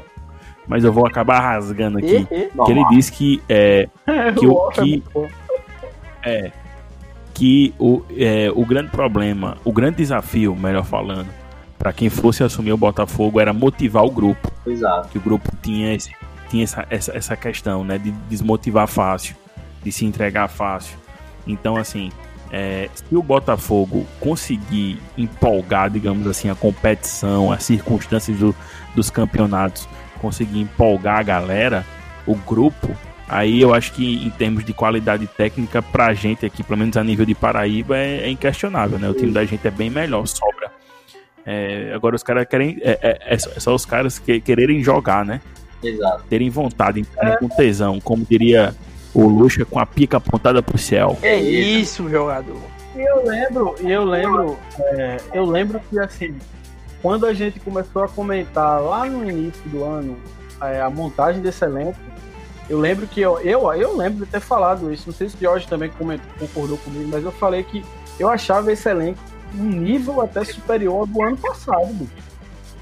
[0.67, 2.27] mas eu vou acabar rasgando aqui.
[2.27, 3.89] que ele disse que é
[4.39, 5.03] que o que
[6.23, 6.51] é
[7.39, 11.29] que o, é, o grande problema, o grande desafio, melhor falando,
[11.79, 14.51] para quem fosse assumir o Botafogo era motivar o grupo.
[14.67, 15.09] Exato.
[15.09, 16.11] Que o grupo tinha, esse,
[16.51, 17.97] tinha essa, essa, essa questão, né?
[17.97, 19.37] De desmotivar fácil,
[19.85, 20.99] de se entregar fácil.
[21.47, 22.11] Então, assim,
[22.51, 28.53] é, se o Botafogo conseguir empolgar, digamos assim, a competição, as circunstâncias do,
[28.97, 29.89] dos campeonatos,
[30.21, 31.87] conseguir empolgar a galera,
[32.27, 32.97] o grupo,
[33.29, 37.05] aí eu acho que em termos de qualidade técnica, pra gente aqui, pelo menos a
[37.05, 39.09] nível de Paraíba, é, é inquestionável, né?
[39.09, 40.71] O time da gente é bem melhor, sobra.
[41.47, 42.79] É, agora os caras querem.
[42.83, 45.41] É, é, é, só os caras que quererem jogar, né?
[45.83, 46.25] Exato.
[46.29, 47.07] Terem vontade,
[47.39, 48.75] com tesão, como diria
[49.15, 51.17] o Lucha com a pica apontada pro céu.
[51.23, 52.61] É isso, jogador.
[52.95, 56.37] E eu lembro, e eu lembro, é, eu lembro que assim,
[57.01, 60.17] quando a gente começou a comentar lá no início do ano
[60.61, 61.99] é, a montagem desse elenco,
[62.69, 65.05] eu lembro que eu, eu, eu lembro de ter falado isso.
[65.07, 65.91] Não sei se o Jorge também
[66.39, 67.85] concordou comigo, mas eu falei que
[68.19, 69.19] eu achava esse elenco
[69.55, 72.13] um nível até superior ao do ano passado, bicho.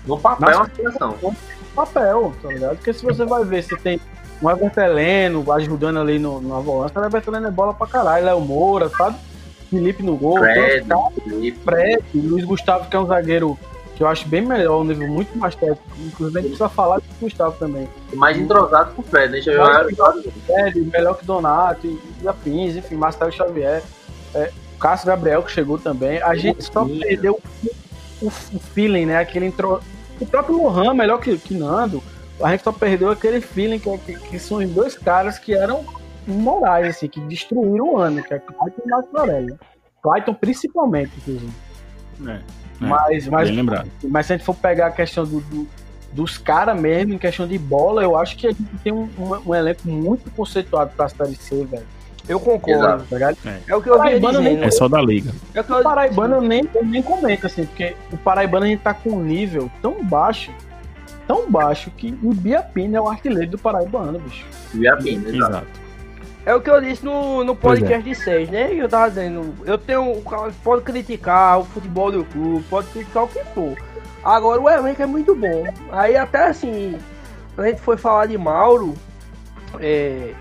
[0.04, 1.16] No papel é uma situação.
[1.22, 1.36] No
[1.74, 2.76] papel, tá ligado?
[2.76, 4.00] Porque se você vai ver, se tem
[4.42, 8.24] um Everton Heleno ajudando ali no, na volância, o Everton Heleno é bola pra caralho,
[8.24, 9.16] Léo Moura, sabe?
[9.70, 10.86] Felipe no gol, Fred.
[11.64, 13.58] Fred, Luiz Gustavo, que é um zagueiro
[13.96, 15.82] que eu acho bem melhor, um nível muito mais técnico.
[15.98, 17.88] Inclusive, a gente precisa falar do Gustavo também.
[18.14, 19.86] Mais entrosado com o Fred, deixa eu jogar.
[20.44, 23.82] Fred, melhor que Donato e, e afins, enfim, Marcelo Xavier.
[24.34, 26.20] É, Cássio Gabriel, que chegou também.
[26.22, 27.40] A gente só perdeu
[28.20, 29.18] o, o, feeling, né?
[29.18, 29.80] Aquele entrou.
[30.20, 32.02] O próprio Lohan, melhor que, que Nando,
[32.42, 35.84] a gente só perdeu aquele feeling que, que, que são os dois caras que eram
[36.26, 39.58] morais, assim, que destruíram o ano, que é Clayton e Marcos Aurélio.
[40.02, 41.52] Clayton principalmente, inclusive.
[42.28, 42.40] É,
[42.80, 43.90] mas, mas, lembrado.
[44.04, 45.66] mas se a gente for pegar a questão do, do
[46.16, 49.50] dos caras mesmo, em questão de bola, eu acho que a gente tem um, um,
[49.50, 51.84] um elenco muito conceituado pra Série C, velho.
[52.28, 53.04] Eu concordo.
[53.14, 53.60] Exato, É.
[53.68, 54.64] É o que eu Paraibano dizendo.
[54.64, 55.30] É só da liga.
[55.54, 55.82] É o que O eu...
[55.82, 59.22] Paraibano eu nem, eu nem comento, assim, porque o Paraibano a gente tá com um
[59.22, 60.50] nível tão baixo,
[61.28, 64.44] tão baixo, que o Biapina é o artilheiro do Paraibano, bicho.
[64.74, 65.52] E a Pina, exato.
[65.52, 65.85] Exato.
[66.46, 68.72] É o que eu disse no, no Pois podcast de 6, né?
[68.72, 70.22] Eu tava dizendo, eu tenho.
[70.62, 73.76] Pode criticar o futebol do clube, pode criticar o que for.
[74.22, 75.64] Agora o elenco é muito bom.
[75.90, 76.96] Aí até assim,
[77.58, 78.94] a gente foi falar de Mauro,
[79.80, 80.32] é.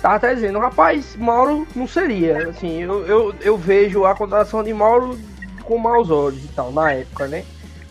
[0.00, 2.48] Tava até dizendo, rapaz, Mauro não seria.
[2.50, 5.18] Assim, eu, eu, eu vejo a contratação de Mauro
[5.64, 7.44] com maus olhos e tal, na época, né?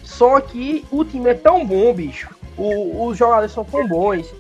[0.04, 2.30] Só que o time é tão bom, bicho.
[2.58, 4.34] O- os jogadores são tão bons.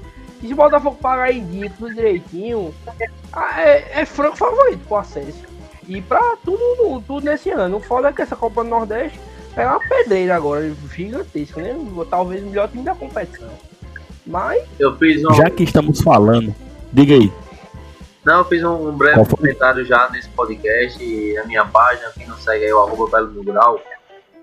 [0.45, 2.71] E se o Botafogo pagar em dia, tudo direitinho,
[3.33, 5.43] ah, é, é franco favorito pro acesso.
[5.87, 7.77] E pra tudo, tudo nesse ano.
[7.77, 9.19] O foda é que essa Copa do Nordeste
[9.55, 11.75] é uma pedreira agora, gigantesca, né?
[12.11, 13.49] Talvez o melhor time da competição.
[14.23, 15.33] Mas, Eu fiz um.
[15.33, 16.53] Já que estamos falando,
[16.93, 17.31] diga aí.
[18.23, 22.27] Não, eu fiz um, um breve comentário já nesse podcast e na minha página, quem
[22.27, 23.79] não segue aí o arroba Belo Mil Grau.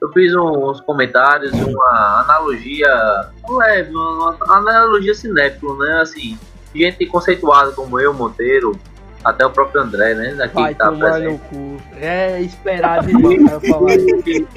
[0.03, 6.01] Eu fiz uns comentários, uma analogia leve, uma, analogia cinéfilo, né?
[6.01, 6.37] Assim,
[6.75, 8.77] gente conceituada como eu, Monteiro,
[9.25, 10.35] até o próprio André, né?
[10.35, 11.31] Daqui vai que tá tomar presente.
[11.31, 11.81] no cu.
[12.01, 14.49] É esperado demais eu falar isso.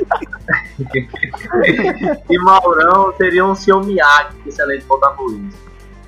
[2.27, 5.55] e Maurão seria um seu Miyagi, excelente botafoguense.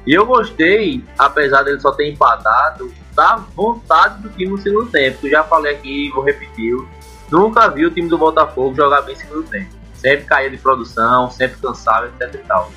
[0.08, 5.28] E eu gostei, apesar dele só ter empatado, da vontade do time no segundo tempo.
[5.28, 6.76] Eu já falei aqui vou repetir.
[7.32, 9.70] Nunca vi o time do Botafogo jogar bem segundo tempo.
[9.94, 12.72] Sempre caía de produção, sempre cansava, etc e tal.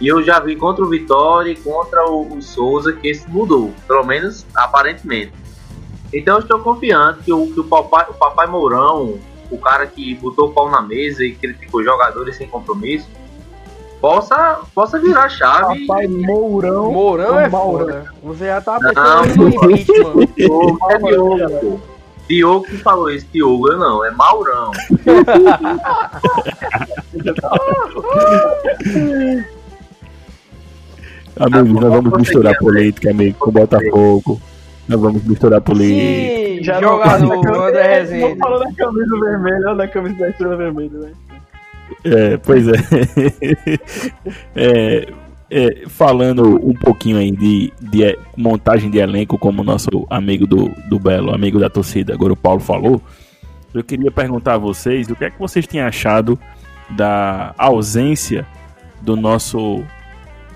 [0.00, 3.72] E eu já vi contra o Vitória e contra o, o Souza que esse mudou,
[3.86, 5.32] pelo menos aparentemente.
[6.12, 9.18] Então eu estou confiante que o, que o, papai, o papai Mourão,
[9.50, 13.08] o cara que botou o pau na mesa e criticou jogadores sem compromisso,
[14.00, 15.86] possa, possa virar a chave.
[15.86, 16.92] Papai Mourão.
[16.92, 17.86] Mourão é Maurão.
[17.86, 18.12] foda.
[18.22, 20.28] Você já tá Não, pensando no impeachment.
[20.36, 21.93] Diogo, é
[22.28, 22.66] Diogo.
[22.66, 24.72] Que falou isso, Diogo, eu não, é Maurão.
[31.36, 34.40] Amigos, nós vamos misturar política, amigo, com Botafogo.
[34.88, 36.58] Nós vamos misturar política.
[36.58, 38.22] Sim, Já jogador, André Rezende.
[38.22, 41.12] Não falou da camisa vermelha, olha da camisa da estrela vermelha, né?
[42.04, 42.74] É, pois é.
[44.54, 45.08] É,
[45.56, 50.68] é, Falando um pouquinho aí de, de é, montagem de elenco, como nosso amigo do,
[50.88, 53.00] do Belo, amigo da torcida, agora o Paulo falou,
[53.72, 56.38] eu queria perguntar a vocês o que é que vocês têm achado
[56.90, 58.46] da ausência
[59.00, 59.82] do nosso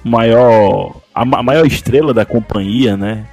[0.05, 3.27] maior, a ma- maior estrela da companhia, né?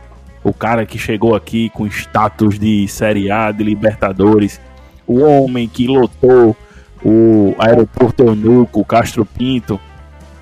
[0.45, 4.61] o cara que chegou aqui com status de Série A, de Libertadores,
[5.07, 6.55] o homem que lotou
[7.03, 9.80] o aeroporto Eunuco, Castro Pinto,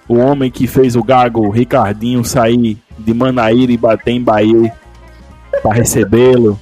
[0.07, 4.73] o homem que fez o Gago, Ricardinho, sair de Manaíra e bater em Bahia
[5.61, 6.59] para recebê-lo.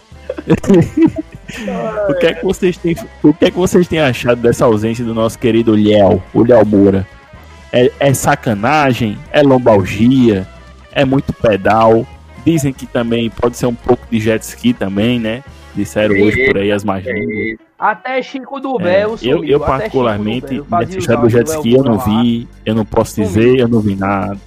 [2.09, 5.03] o, que é que vocês têm, o que é que vocês têm achado dessa ausência
[5.03, 7.07] do nosso querido Léo, o Léo Moura?
[7.71, 9.17] É, é sacanagem?
[9.31, 10.47] É lombalgia?
[10.91, 12.05] É muito pedal?
[12.45, 15.43] Dizem que também pode ser um pouco de jet ski também, né?
[15.73, 17.57] Disseram hoje por aí as magias.
[17.79, 19.43] Até Chico do É, Bel eu, sumiu.
[19.45, 23.13] eu até particularmente, nessa história o do jet ski eu não vi, eu não posso
[23.15, 23.27] Sumiu.
[23.29, 24.37] dizer, eu não vi nada.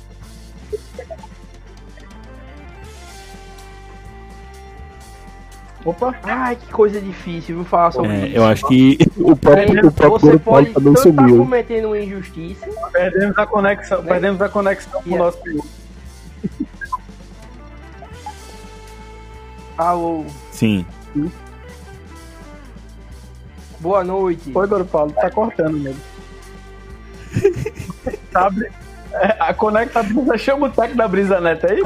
[5.85, 8.37] Opa, Ai, que coisa difícil, viu, falar sobre É, isso.
[8.37, 13.45] eu acho que o próprio, o próprio você pode também cometendo uma injustiça, perdemos a
[13.47, 14.09] conexão, Né?
[14.09, 15.69] perdemos a conexão com o nosso piloto.
[19.77, 20.87] alô, Sim.
[23.81, 24.51] Boa noite.
[24.55, 26.01] Oi, Goro Paulo, tá cortando mesmo.
[28.33, 28.71] Sabe?
[29.13, 31.83] É, a conecta brisa, chama o técnico da brisa neta aí.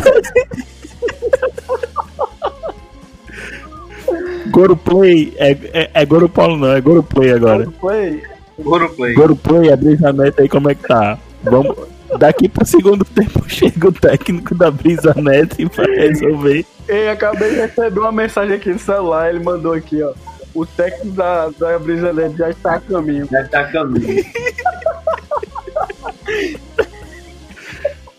[4.51, 7.71] Goro Play, é, é, é Goro Paulo não, é Goro Play agora.
[7.81, 8.23] Foi.
[8.59, 9.15] Goro Play.
[9.15, 11.19] Goro Play, a Brisa Net aí, como é que tá?
[11.51, 11.77] Vamos,
[12.19, 16.65] daqui pro segundo tempo chega o técnico da Brisa Net pra resolver.
[16.89, 20.13] Ei, acabei de receber uma mensagem aqui no celular, ele mandou aqui, ó.
[20.55, 23.29] O técnico da, da brisa neta já está a caminho.
[23.31, 24.25] Já tá a caminho.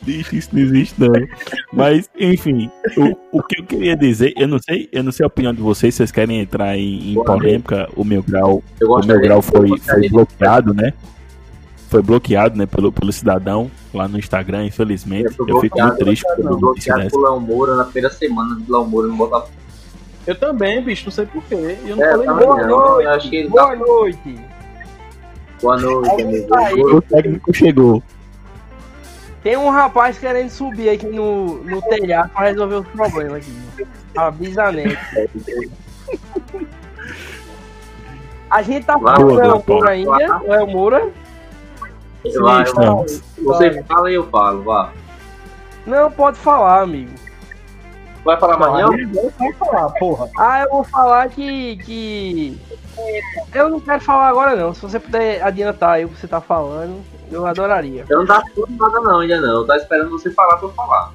[0.02, 1.12] Bicho, isso não existe não.
[1.74, 5.28] Mas, enfim, o, o que eu queria dizer, eu não sei, eu não sei a
[5.28, 9.42] opinião de vocês, vocês querem entrar em, em polêmica, o meu grau, o meu grau
[9.42, 10.94] foi, foi bloqueado, né?
[11.90, 15.36] Foi bloqueado, né, pelo, pelo cidadão lá no Instagram, infelizmente.
[15.40, 17.10] Eu Eu fico muito triste Fui notícia bloqueado dessa.
[17.10, 19.52] por Léo Moura na primeira semana do Léo Moura no Botafogo.
[20.28, 21.56] Eu também, bicho, não sei porquê.
[21.84, 22.68] Eu não É, falei não.
[22.68, 24.36] noite, Eu acho que ele boa tá- noite.
[25.62, 26.56] Boa noite, amigo.
[26.58, 26.80] Aí.
[26.82, 28.04] O técnico chegou.
[29.42, 33.88] Tem um rapaz querendo subir aqui no, no telhado pra resolver os problemas aqui.
[34.16, 34.96] A bisanete.
[38.50, 39.64] A gente tá falando do Boa, Léo.
[39.68, 41.10] Moura ainda, Léo Moura.
[42.24, 43.06] Vai, vai.
[43.38, 44.92] Você fala e eu falo, vá.
[45.86, 47.12] Não, pode falar, amigo.
[48.24, 49.32] Vai falar mais não?
[49.38, 50.30] Vou falar, porra.
[50.38, 52.60] Ah, eu vou falar que, que.
[53.54, 54.74] Eu não quero falar agora não.
[54.74, 57.02] Se você puder adiantar aí o que você tá falando,
[57.32, 58.06] eu adoraria.
[58.10, 59.62] Eu não tá falando nada não, ainda não.
[59.62, 61.14] Eu tava esperando você falar pra eu falar.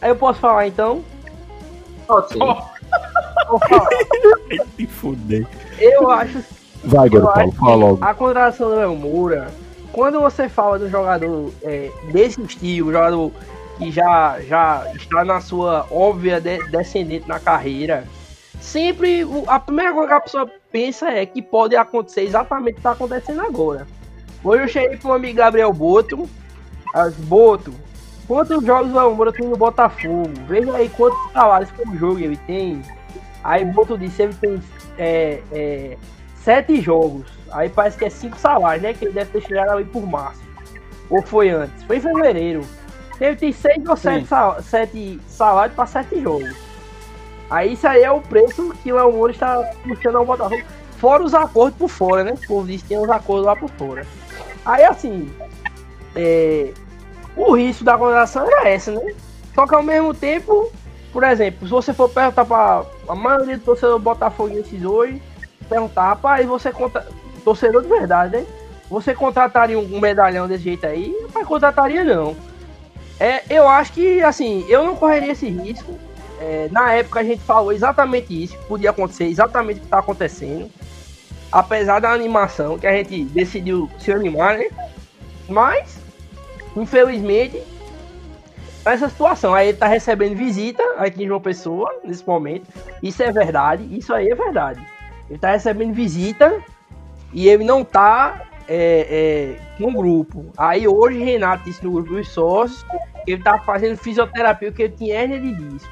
[0.00, 1.04] Aí eu posso falar então?
[2.06, 2.38] Pode sim.
[2.38, 3.88] Vou falar.
[4.76, 5.46] Se fuder.
[5.78, 6.42] Eu acho
[6.84, 8.04] Vai, Eu Goro Paulo, que fala logo.
[8.04, 9.48] A contratação do Léo Moura,
[9.94, 13.30] quando você fala do jogador é, desse estilo, jogador
[13.78, 18.04] que já, já está na sua óbvia de- descendente na carreira,
[18.60, 22.80] sempre a primeira coisa que a pessoa pensa é que pode acontecer exatamente o que
[22.80, 23.86] está acontecendo agora.
[24.42, 26.28] Hoje eu cheguei para o amigo Gabriel Boto,
[26.92, 27.72] as Boto,
[28.26, 30.28] quantos jogos o Moura tem no Botafogo?
[30.48, 32.82] Veja aí quantos salários por jogo ele tem.
[33.44, 34.60] Aí Boto disse ele tem
[34.98, 35.96] é, é,
[36.44, 37.26] sete jogos.
[37.50, 38.92] Aí parece que é cinco salários, né?
[38.92, 40.42] Que ele deve ter chegado ali por março.
[41.08, 41.82] Ou foi antes?
[41.84, 42.62] Foi em fevereiro.
[43.20, 46.54] Ele tem seis ou sete, sal- sete salários para sete jogos.
[47.48, 50.62] Aí isso aí é o preço que o Léo Moura está puxando ao Botafogo.
[50.98, 52.32] Fora os acordos por fora, né?
[52.32, 54.06] O povo diz que tem os acordos lá por fora.
[54.64, 55.30] Aí assim,
[56.16, 56.72] é,
[57.36, 59.14] o risco da contratação era essa, né?
[59.54, 60.72] Só que ao mesmo tempo,
[61.12, 65.22] por exemplo, se você for perguntar para a maioria do torcedor botafoguenses hoje,
[65.64, 67.06] perguntar, rapaz, você conta.
[67.44, 68.46] Torcedor de verdade, né?
[68.88, 71.14] Você contrataria um medalhão desse jeito aí?
[71.24, 72.34] Rapaz, contrataria não.
[73.20, 75.98] É, eu acho que, assim, eu não correria esse risco.
[76.40, 80.70] É, na época a gente falou exatamente isso, podia acontecer exatamente o que está acontecendo.
[81.52, 84.68] Apesar da animação, que a gente decidiu se animar, né?
[85.48, 85.98] Mas,
[86.76, 87.62] infelizmente,
[88.84, 89.54] essa situação.
[89.54, 92.66] Aí ele tá recebendo visita aqui em João Pessoa, nesse momento.
[93.02, 94.84] Isso é verdade, isso aí é verdade.
[95.28, 96.62] Ele tá recebendo visita
[97.32, 100.46] e ele não tá é, é, no grupo.
[100.56, 102.84] Aí hoje Renato disse no grupo dos sócios
[103.24, 105.90] que ele tá fazendo fisioterapia porque ele tinha hernia de disco.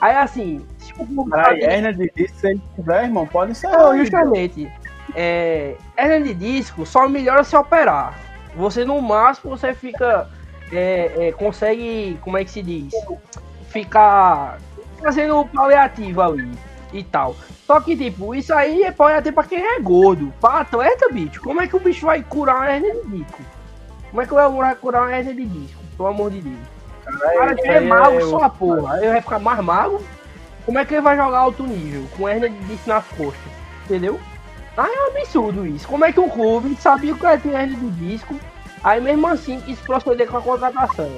[0.00, 3.68] Aí assim, se o grupo hernia de disco, se ele tiver, irmão, pode ser.
[3.68, 4.70] não, justamente.
[5.14, 8.18] É, hernia de disco só melhora se operar.
[8.56, 10.28] Você no máximo você fica.
[10.72, 12.18] é, é, consegue.
[12.20, 12.92] Como é que se diz?
[13.68, 14.58] Ficar
[15.00, 17.36] fazendo paliativo ali e tal.
[17.66, 20.32] Só que, tipo, isso aí é paliativo pra quem é gordo.
[20.40, 23.42] Pra atleta, bicho, como é que o bicho vai curar uma hernia de disco?
[24.10, 25.80] Como é que o Léo vai curar uma hernia de disco?
[25.96, 26.56] Pelo amor de Deus.
[27.06, 28.94] O cara é magro é só a porra.
[28.94, 30.04] Aí vai ficar mais magro.
[30.64, 32.06] Como é que ele vai jogar alto nível?
[32.16, 33.52] Com hernia de disco nas costas.
[33.84, 34.20] Entendeu?
[34.76, 35.88] Aí é um absurdo isso.
[35.88, 38.34] Como é que um clube sabia que o cara tinha hernia de disco,
[38.84, 41.10] aí mesmo assim quis proceder com a contratação?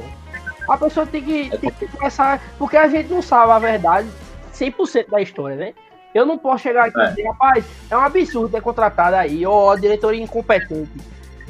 [0.69, 2.41] A pessoa tem que, tem que começar.
[2.59, 4.09] Porque a gente não sabe a verdade
[4.61, 5.75] 100% da história, né?
[6.15, 9.71] Eu não posso chegar aqui e dizer, rapaz, é um absurdo ter contratado aí, ó,
[9.71, 10.91] a diretoria incompetente.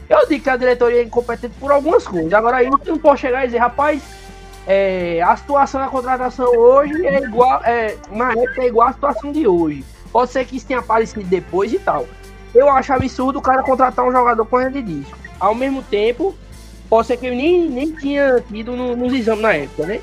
[0.09, 2.33] Eu digo que a diretoria é incompetente por algumas coisas.
[2.33, 4.03] Agora aí eu não posso chegar e dizer, rapaz,
[4.67, 9.33] é, a situação da contratação hoje é igual, é, na época é igual à situação
[9.33, 9.85] de hoje.
[10.13, 12.07] Pode ser que isso tenha aparecido depois e tal.
[12.55, 15.17] Eu acho absurdo o cara contratar um jogador com de disco.
[15.39, 16.35] Ao mesmo tempo,
[16.89, 20.01] pode ser que ele nem, nem tinha tido no, nos exames na época, né?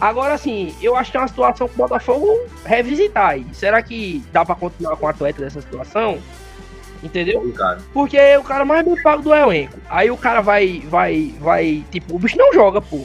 [0.00, 2.28] Agora, assim, eu acho que é uma situação que o Botafogo
[2.64, 3.46] revisitar aí.
[3.52, 6.18] Será que dá pra continuar com o atleta dessa situação?
[7.02, 7.52] Entendeu?
[7.92, 9.78] Porque o cara mais bem pago do elenco.
[9.88, 13.00] Aí o cara vai, vai, vai, tipo, o bicho não joga, pô.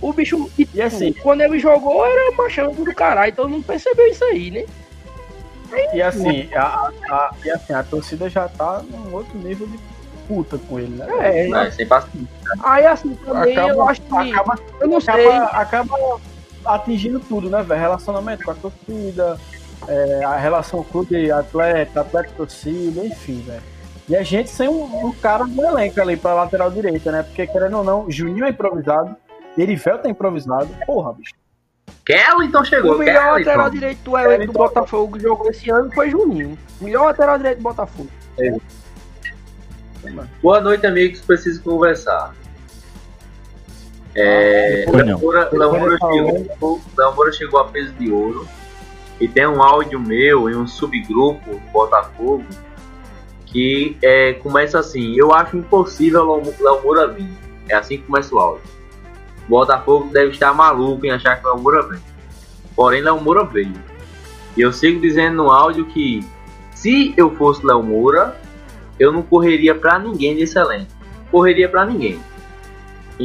[0.00, 4.06] O bicho, tipo, E assim- quando ele jogou, era machando do caralho, todo mundo percebeu
[4.08, 4.64] isso aí, né?
[5.94, 9.78] E assim, a, a- e assim, a torcida já tá num outro nível de
[10.28, 11.06] puta com ele, né?
[11.20, 12.28] É, É, sem paciência.
[12.62, 14.14] aí assim também eu Acaba- acho que.
[14.32, 15.14] acaba, eu não sei.
[15.26, 16.20] acaba, acaba
[16.64, 17.80] atingindo tudo, né, velho?
[17.80, 19.38] Relacionamento com a torcida,
[19.88, 23.62] é, a relação clube-atleta, atleta-torcida, enfim, velho.
[24.08, 27.22] E a gente sem um, um cara no elenco ali pra lateral direita, né?
[27.22, 29.16] Porque querendo ou não, Juninho é improvisado,
[29.56, 30.68] Erivel tá improvisado.
[30.86, 31.32] Porra, bicho.
[32.04, 32.96] Kellington chegou.
[32.96, 33.70] O melhor lateral Kellington.
[33.70, 36.58] direito do elenco do Botafogo que jogou esse ano foi Juninho.
[36.80, 38.08] O melhor lateral direito do Botafogo.
[40.42, 41.20] Boa noite, amigos.
[41.20, 42.34] Preciso conversar.
[44.14, 48.46] É, Depois eu chegou, Léo Moura chegou a peso de ouro.
[49.20, 52.44] E tem um áudio meu em um subgrupo do Botafogo
[53.46, 56.42] que é, começa assim: Eu acho impossível
[56.82, 57.28] Moura vir.
[57.68, 58.64] É assim que começa o áudio.
[59.46, 62.00] O Botafogo deve estar maluco em achar que o Léo Moura vem.
[62.74, 63.74] Porém, Léo Moura veio.
[64.56, 66.20] E eu sigo dizendo no áudio que
[66.74, 68.36] se eu fosse Léo Moura,
[68.98, 70.90] eu não correria pra ninguém desse elenco.
[71.30, 72.20] Correria pra ninguém.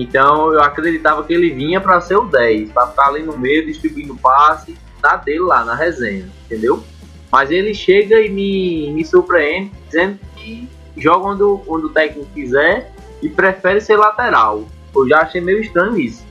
[0.01, 3.65] Então eu acreditava que ele vinha pra ser o 10, pra ficar ali no meio
[3.65, 6.83] distribuindo passe, tá dele lá na resenha, entendeu?
[7.31, 12.91] Mas ele chega e me, me surpreende dizendo que joga onde, onde o técnico quiser
[13.21, 14.65] e prefere ser lateral.
[14.95, 16.25] Eu já achei meio estranho isso.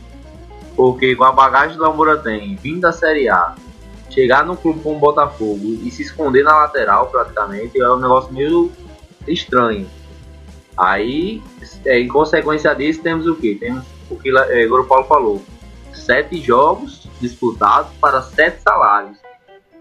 [0.76, 3.54] Porque com a bagagem do Almoura tem, vindo da Série A,
[4.10, 8.32] chegar num clube como o Botafogo e se esconder na lateral praticamente é um negócio
[8.32, 8.70] meio
[9.26, 9.88] estranho.
[10.76, 11.42] Aí,
[11.84, 13.54] é, em consequência disso, temos o que?
[13.54, 15.42] Temos o que é, o Paulo falou:
[15.92, 19.18] sete jogos disputados para sete salários.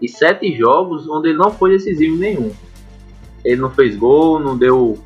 [0.00, 2.52] E sete jogos onde ele não foi decisivo nenhum.
[3.44, 4.98] Ele não fez gol, não deu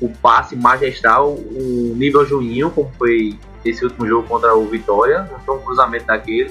[0.00, 5.38] o passe magistral, o nível Juninho, como foi esse último jogo contra o Vitória, não
[5.40, 6.50] foi um cruzamento daquele.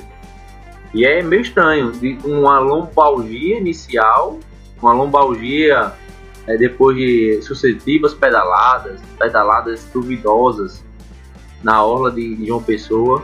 [0.93, 4.39] E é meio estranho, de uma lombalgia inicial,
[4.81, 5.93] uma lombalgia
[6.50, 10.84] é, depois de sucessivas pedaladas, pedaladas duvidosas
[11.62, 13.24] na orla de, de João Pessoa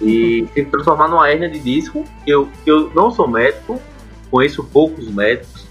[0.00, 2.04] e se transformar numa hernia de disco.
[2.26, 3.80] Eu, eu não sou médico,
[4.28, 5.68] conheço poucos médicos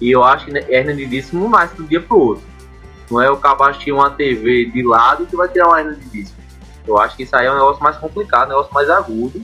[0.00, 2.44] e eu acho que né, hernia de disco não nasce de um dia pro outro.
[3.08, 6.08] Não é o cabo assistir uma TV de lado que vai tirar uma hernia de
[6.10, 6.36] disco.
[6.84, 9.40] Eu acho que isso aí é um negócio mais complicado, um negócio mais agudo.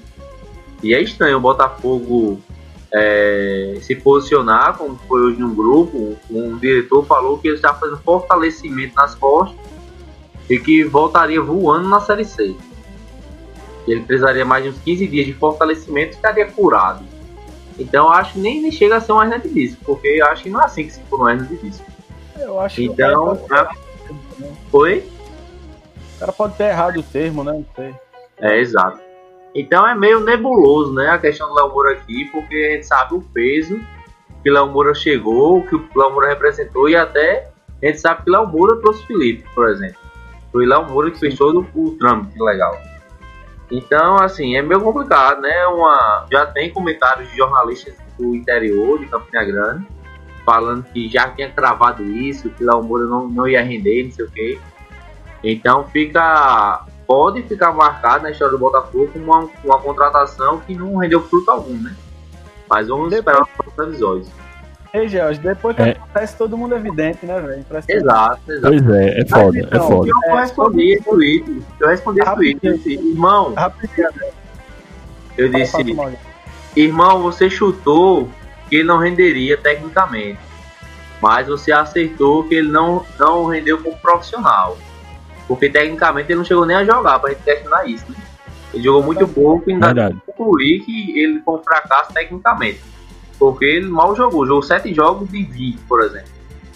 [0.83, 2.41] E é estranho o Botafogo
[2.93, 7.99] é, se posicionar, como foi hoje num grupo, um diretor falou que ele está fazendo
[7.99, 9.59] fortalecimento nas costas
[10.49, 12.55] e que voltaria voando na Série C.
[13.87, 17.05] Ele precisaria mais de uns 15 dias de fortalecimento e estaria curado.
[17.79, 20.45] Então eu acho que nem, nem chega a ser hernia de disco, porque eu acho
[20.45, 21.85] que não é assim que se for hernia de disco.
[22.39, 23.71] Eu acho Então, que o cara,
[24.71, 24.99] Foi?
[26.17, 27.53] o cara pode ter errado o termo, né?
[27.53, 27.95] Não sei.
[28.39, 28.99] É, exato.
[29.55, 33.15] Então é meio nebuloso, né, a questão do Léo Moura aqui, porque a gente sabe
[33.15, 33.81] o peso
[34.43, 37.51] que Léo Moura chegou, que o Léo Moura representou e até
[37.83, 39.99] a gente sabe que Léo Moura trouxe o Felipe, por exemplo.
[40.53, 42.79] Foi Léo Moura que fez todo o trâmite legal.
[43.71, 45.67] Então, assim, é meio complicado, né?
[45.67, 49.87] Uma, já tem comentários de jornalistas do interior, de Campina Grande,
[50.45, 54.25] falando que já tinha cravado isso, que Léo Moura não, não ia render, não sei
[54.25, 54.59] o quê.
[55.43, 56.87] Então fica.
[57.07, 61.51] Pode ficar marcado na história do Botafogo como uma, uma contratação que não rendeu fruto
[61.51, 61.95] algum, né?
[62.69, 64.29] Mas vamos Depois- esperar os próximos episódios.
[64.95, 65.91] Ei, George, depois que É.
[65.91, 67.65] acontece, todo mundo é evidente, né, velho?
[67.89, 68.69] Exato, exato.
[68.69, 70.09] Pois é, é foda, é então, foda.
[70.09, 71.63] Eu É, respondi esse tweet.
[71.81, 72.59] Eu respondi esse tweet.
[72.63, 74.09] Eu disse, irmão, Rapidinho,
[75.37, 75.77] eu disse,
[76.77, 78.29] irmão, você chutou
[78.69, 80.39] que ele não renderia tecnicamente.
[81.21, 84.77] Mas você acertou que ele não, não rendeu como profissional.
[85.47, 88.17] Porque tecnicamente ele não chegou nem a jogar pra gente questionar isso, né?
[88.73, 92.81] Ele jogou muito pouco e ainda concluir que ele foi um fracasso tecnicamente.
[93.39, 96.29] Porque ele mal jogou, jogou 7 jogos de 20, por exemplo.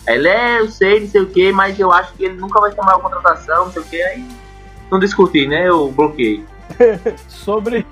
[0.07, 2.73] Ele é, eu sei, não sei o que, mas eu acho que ele nunca vai
[2.73, 4.25] tomar uma contratação, não sei o que, aí
[4.91, 5.69] não discutir, né?
[5.69, 6.45] Eu bloqueei.
[7.29, 7.87] Sobre,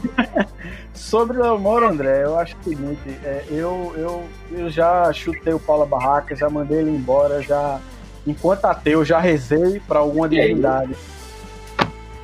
[0.93, 5.59] sobre o Moro, André, eu acho o seguinte, é, eu, eu, eu já chutei o
[5.59, 7.81] Paulo Barraca, já mandei ele embora, já,
[8.27, 10.95] enquanto ateu, já rezei para alguma divindade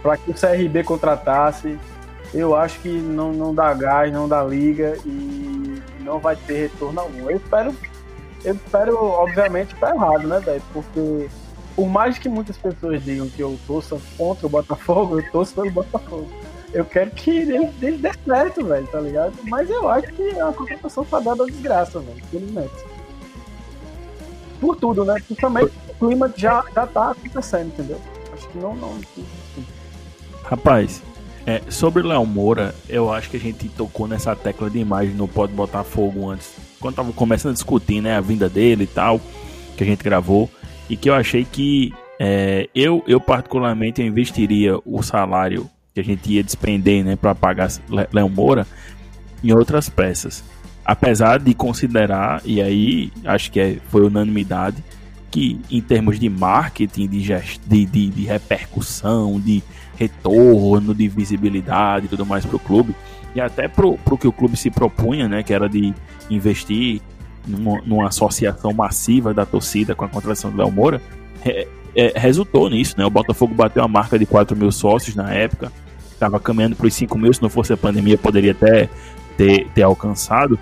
[0.03, 1.79] para que o CRB contratasse.
[2.35, 7.01] Eu acho que não, não dá gás, não dá liga e não vai ter retorno
[7.01, 7.31] algum.
[7.31, 7.77] Eu espero,
[8.45, 10.63] eu espero, obviamente, tá errado, né, velho?
[10.73, 11.29] Porque
[11.77, 15.71] por mais que muitas pessoas digam que eu torço contra o Botafogo, eu torço pelo
[15.71, 16.29] Botafogo.
[16.73, 19.35] Eu quero que ele, ele dê certo, velho, tá ligado?
[19.45, 22.92] Mas eu acho que é uma contratação fadada à desgraça, velho, infelizmente.
[24.63, 25.15] Por tudo, né?
[25.27, 28.01] Principalmente o clima já, já tá acontecendo, entendeu?
[28.33, 28.97] Acho que não, não.
[30.45, 31.03] Rapaz,
[31.45, 35.27] é, sobre Léo Moura, eu acho que a gente tocou nessa tecla de imagem no
[35.27, 36.55] Pode Botar Fogo antes.
[36.79, 39.21] Quando tava começando a discutir, né, a vinda dele e tal,
[39.77, 40.49] que a gente gravou,
[40.89, 46.05] e que eu achei que é, eu, eu particularmente eu investiria o salário que a
[46.05, 47.69] gente ia despender, né, para pagar
[48.13, 48.65] Léo Moura
[49.43, 50.45] em outras peças.
[50.85, 54.83] Apesar de considerar, e aí acho que é, foi unanimidade,
[55.31, 57.61] que em termos de marketing, de, gest...
[57.67, 59.63] de, de, de repercussão, de
[59.97, 62.95] retorno, de visibilidade e tudo mais para o clube,
[63.35, 65.95] e até para o que o clube se propunha, né, que era de
[66.29, 67.01] investir
[67.47, 71.01] numa, numa associação massiva da torcida com a contratação do Léo Moura,
[71.45, 72.95] é, é, resultou nisso.
[72.99, 73.05] Né?
[73.05, 75.73] O Botafogo bateu a marca de 4 mil sócios na época,
[76.13, 78.89] estava caminhando para os 5 mil, se não fosse a pandemia, poderia até
[79.43, 80.59] ter, ter alcançado.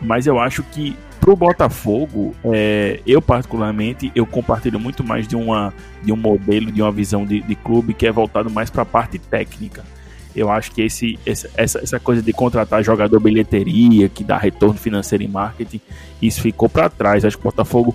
[0.00, 5.72] Mas eu acho que pro Botafogo, é, eu particularmente, eu compartilho muito mais de, uma,
[6.02, 8.86] de um modelo, de uma visão de, de clube que é voltado mais para a
[8.86, 9.84] parte técnica.
[10.34, 15.24] Eu acho que esse, essa, essa coisa de contratar jogador bilheteria, que dá retorno financeiro
[15.24, 15.80] em marketing,
[16.20, 17.24] isso ficou para trás.
[17.24, 17.94] Acho que o Botafogo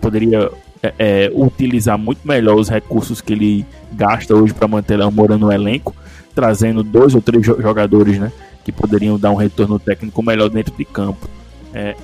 [0.00, 0.50] poderia
[0.82, 5.38] é, é, utilizar muito melhor os recursos que ele gasta hoje para manter Léo Moura
[5.38, 5.94] no elenco,
[6.34, 8.32] trazendo dois ou três jo- jogadores né,
[8.66, 11.30] que poderiam dar um retorno técnico melhor dentro de campo.
[11.72, 11.94] É,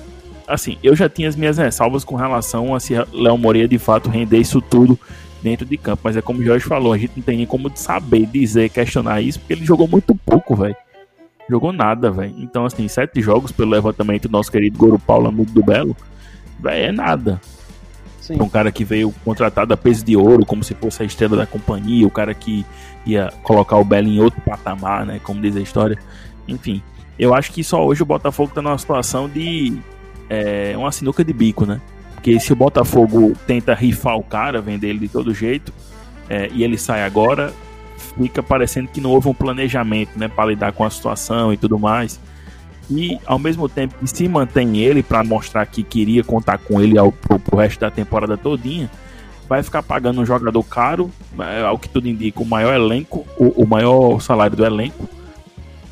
[0.47, 4.09] assim, eu já tinha as minhas ressalvas com relação a se Léo Moreira de fato
[4.09, 4.97] render isso tudo
[5.41, 7.69] dentro de campo, mas é como o Jorge falou, a gente não tem nem como
[7.75, 10.75] saber, dizer, questionar isso, porque ele jogou muito pouco, velho.
[11.49, 12.33] Jogou nada, velho.
[12.37, 15.97] Então, assim, sete jogos pelo levantamento do nosso querido Goro Paulo Amigo do Belo,
[16.61, 17.41] velho, é nada.
[18.21, 18.41] Sim.
[18.41, 21.45] Um cara que veio contratado a peso de ouro, como se fosse a estrela da
[21.45, 22.65] companhia, o cara que
[23.05, 25.19] ia colocar o Belo em outro patamar, né?
[25.21, 25.99] Como diz a história.
[26.47, 26.81] Enfim,
[27.17, 29.77] eu acho que só hoje o Botafogo tá numa situação de
[30.29, 31.81] é, uma sinuca de bico, né?
[32.13, 35.73] Porque se o Botafogo tenta rifar o cara, vender ele de todo jeito,
[36.29, 37.53] é, e ele sai agora,
[38.17, 40.27] fica parecendo que não houve um planejamento, né?
[40.27, 42.19] Para lidar com a situação e tudo mais.
[42.89, 46.97] E ao mesmo tempo que se mantém ele para mostrar que queria contar com ele
[46.97, 48.89] ao, pro, pro resto da temporada todinha,
[49.47, 53.63] vai ficar pagando um jogador caro, é, ao que tudo indica, o maior elenco, o,
[53.63, 55.07] o maior salário do elenco,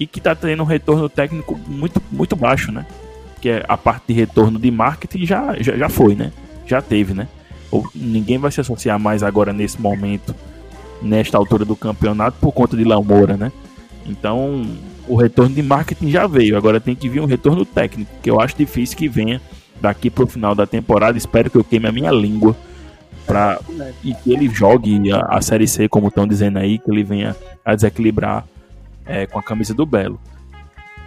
[0.01, 2.87] e que tá tendo um retorno técnico muito, muito baixo, né?
[3.39, 6.31] Que é a parte de retorno de marketing já, já, já foi, né?
[6.65, 7.27] Já teve, né?
[7.69, 10.33] Ou, ninguém vai se associar mais agora nesse momento,
[11.03, 13.51] nesta altura do campeonato, por conta de Léo Moura, né?
[14.07, 14.65] Então,
[15.07, 18.41] o retorno de marketing já veio, agora tem que vir um retorno técnico, que eu
[18.41, 19.39] acho difícil que venha
[19.79, 21.15] daqui pro final da temporada.
[21.15, 22.57] Espero que eu queime a minha língua
[23.27, 23.59] pra,
[24.03, 27.35] e que ele jogue a, a Série C, como estão dizendo aí, que ele venha
[27.63, 28.47] a desequilibrar
[29.05, 30.19] é, com a camisa do Belo.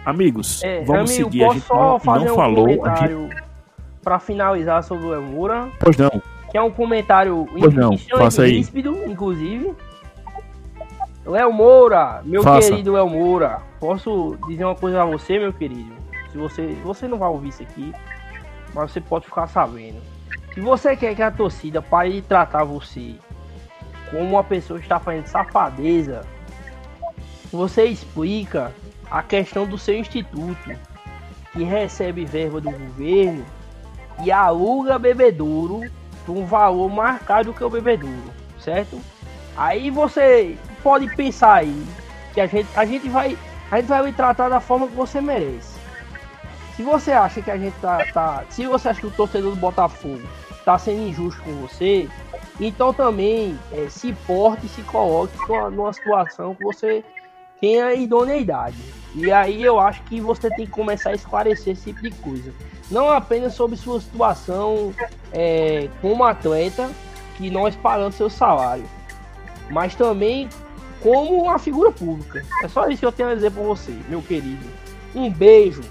[0.05, 1.43] Amigos, É, vamos amigo, seguir.
[1.45, 1.99] A gente não, não
[2.35, 2.67] falou.
[2.67, 3.43] Gente,
[4.03, 7.91] pra finalizar sobre o Emura, pois não, que é um comentário Pois não,
[8.43, 8.63] aí.
[9.07, 9.73] inclusive.
[11.25, 12.69] Léo Moura, meu Faça.
[12.69, 15.91] querido Léo Moura, posso dizer uma coisa a você, meu querido?
[16.31, 17.91] Se você, você não vai ouvir isso aqui,
[18.75, 19.99] mas você pode ficar sabendo.
[20.53, 23.15] Se você quer que a torcida pare de tratar você
[24.11, 26.21] como uma pessoa que está fazendo safadeza,
[27.55, 28.73] você explica
[29.09, 30.71] a questão do seu instituto,
[31.53, 33.45] que recebe verba do governo
[34.23, 35.81] e aluga bebedouro
[36.25, 38.99] por um valor mais caro do que o bebedouro, certo?
[39.55, 41.85] Aí você pode pensar aí
[42.33, 43.37] que a gente, a gente vai
[43.71, 45.75] a gente vai lhe tratar da forma que você merece.
[46.75, 49.59] Se você acha que a gente tá, tá se você acha que o torcedor do
[49.59, 50.21] Botafogo
[50.63, 52.09] tá sendo injusto com você,
[52.59, 55.33] então também é, se porte se coloque
[55.71, 57.03] numa situação que você
[57.65, 58.77] tenha idoneidade.
[59.15, 62.53] E aí eu acho que você tem que começar a esclarecer esse tipo de coisa.
[62.91, 64.93] Não apenas sobre sua situação
[65.33, 66.87] é, como atleta,
[67.35, 68.85] que nós pagamos seu salário,
[69.71, 70.47] mas também
[71.01, 72.45] como uma figura pública.
[72.63, 74.65] É só isso que eu tenho a dizer pra você, meu querido.
[75.15, 75.81] Um beijo.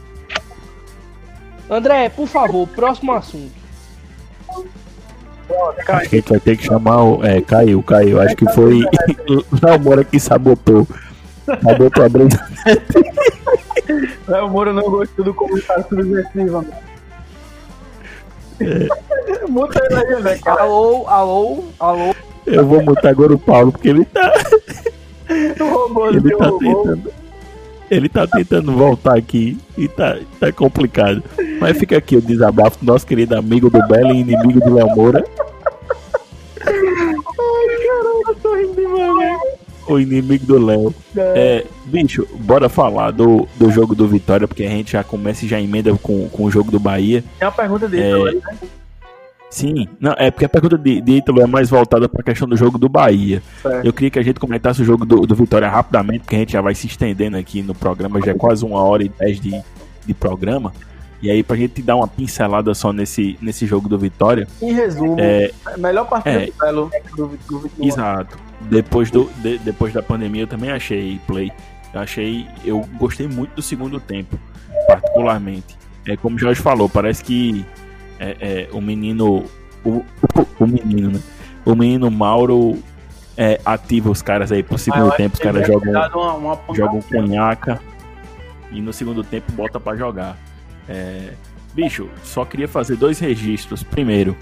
[1.68, 3.64] André, por favor, próximo assunto.
[5.88, 7.24] A gente vai ter que chamar o.
[7.24, 8.20] É, caiu, caiu.
[8.20, 8.80] Acho que foi
[9.62, 10.86] Léo Moura que sabotou.
[11.44, 12.48] Sabotou a brisa.
[14.28, 16.72] Léo Moura não gostou do comentário subversivo, mano.
[19.48, 20.62] Muta ele aí, né, cara?
[20.62, 22.14] Alô, alô, alô.
[22.46, 24.32] Eu vou mutar agora o Paulo, porque ele tá.
[25.60, 26.58] O robô, Ele tá robô.
[26.58, 27.12] tentando.
[27.90, 31.22] Ele tá tentando voltar aqui e tá, tá complicado.
[31.60, 34.88] Mas fica aqui o desabafo do nosso querido amigo do Belo e inimigo do Léo
[34.94, 35.24] Moura.
[39.86, 40.94] O inimigo do Léo.
[41.16, 45.48] É, bicho, bora falar do, do jogo do Vitória, porque a gente já começa e
[45.48, 47.22] já emenda com, com o jogo do Bahia.
[47.38, 48.34] Tem uma pergunta dele É.
[48.34, 48.40] né?
[49.50, 52.48] Sim, não, é porque a pergunta de, de Ítalo é mais voltada para a questão
[52.48, 53.40] do jogo do Bahia.
[53.62, 53.86] Certo.
[53.86, 56.52] Eu queria que a gente comentasse o jogo do, do Vitória rapidamente, porque a gente
[56.54, 59.62] já vai se estendendo aqui no programa, já é quase uma hora e dez de,
[60.04, 60.72] de programa.
[61.22, 65.16] E aí, pra gente dar uma pincelada só nesse, nesse jogo do Vitória, Em resumo,
[65.18, 66.46] é, a melhor partida é.
[66.46, 68.36] do Belo do, do, do, Exato.
[68.70, 71.52] Depois, do, de- depois da pandemia eu também achei play.
[71.92, 72.46] Eu achei.
[72.64, 74.38] Eu gostei muito do segundo tempo,
[74.86, 75.76] particularmente.
[76.06, 77.64] É como o Jorge falou, parece que
[78.18, 79.44] é, é, o menino.
[79.84, 80.02] O,
[80.58, 81.20] o, menino, né?
[81.64, 82.78] O menino Mauro
[83.36, 86.76] é, ativa os caras aí pro segundo tempo, os caras jogam, Uma, uma pancada.
[86.78, 87.80] jogam cunhaca
[88.70, 90.36] e no segundo tempo bota pra jogar.
[90.88, 91.32] É,
[91.74, 93.82] bicho, só queria fazer dois registros.
[93.82, 94.34] Primeiro,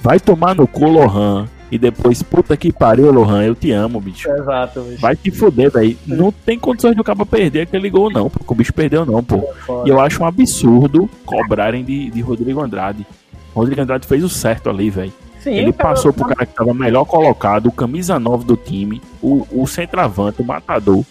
[0.00, 1.48] vai tomar no cu, Lohan.
[1.74, 4.30] E depois, puta que pariu, Lohan, eu te amo, bicho.
[4.30, 5.00] Exato, bicho.
[5.00, 5.98] Vai te fuder, velho.
[6.06, 8.44] Não tem condições do cara perder aquele gol, não, pô.
[8.44, 9.42] que O bicho perdeu, não, pô.
[9.84, 13.04] E eu acho um absurdo cobrarem de, de Rodrigo Andrade.
[13.52, 15.12] Rodrigo Andrade fez o certo ali, velho.
[15.40, 19.44] Sim, Ele passou pro cara que tava melhor colocado, o camisa 9 do time, o,
[19.50, 21.04] o centroavante, o matador.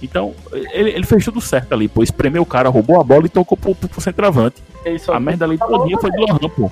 [0.00, 0.32] Então,
[0.72, 2.04] ele, ele fez tudo certo ali, pô.
[2.04, 4.62] Espremeu o cara, roubou a bola e tocou pro, pro, pro centroavante.
[5.12, 6.70] A merda ali todinha foi do Lohan, pô.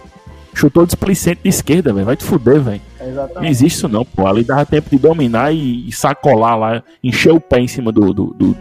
[0.54, 2.06] Chutou displicente de esquerda, velho.
[2.06, 2.91] Vai te fuder, velho.
[3.02, 3.50] Não Exatamente.
[3.50, 4.26] existe isso não, pô.
[4.26, 8.12] Ali dava tempo de dominar e, e sacolar lá, encher o pé em cima do,
[8.12, 8.56] do, do,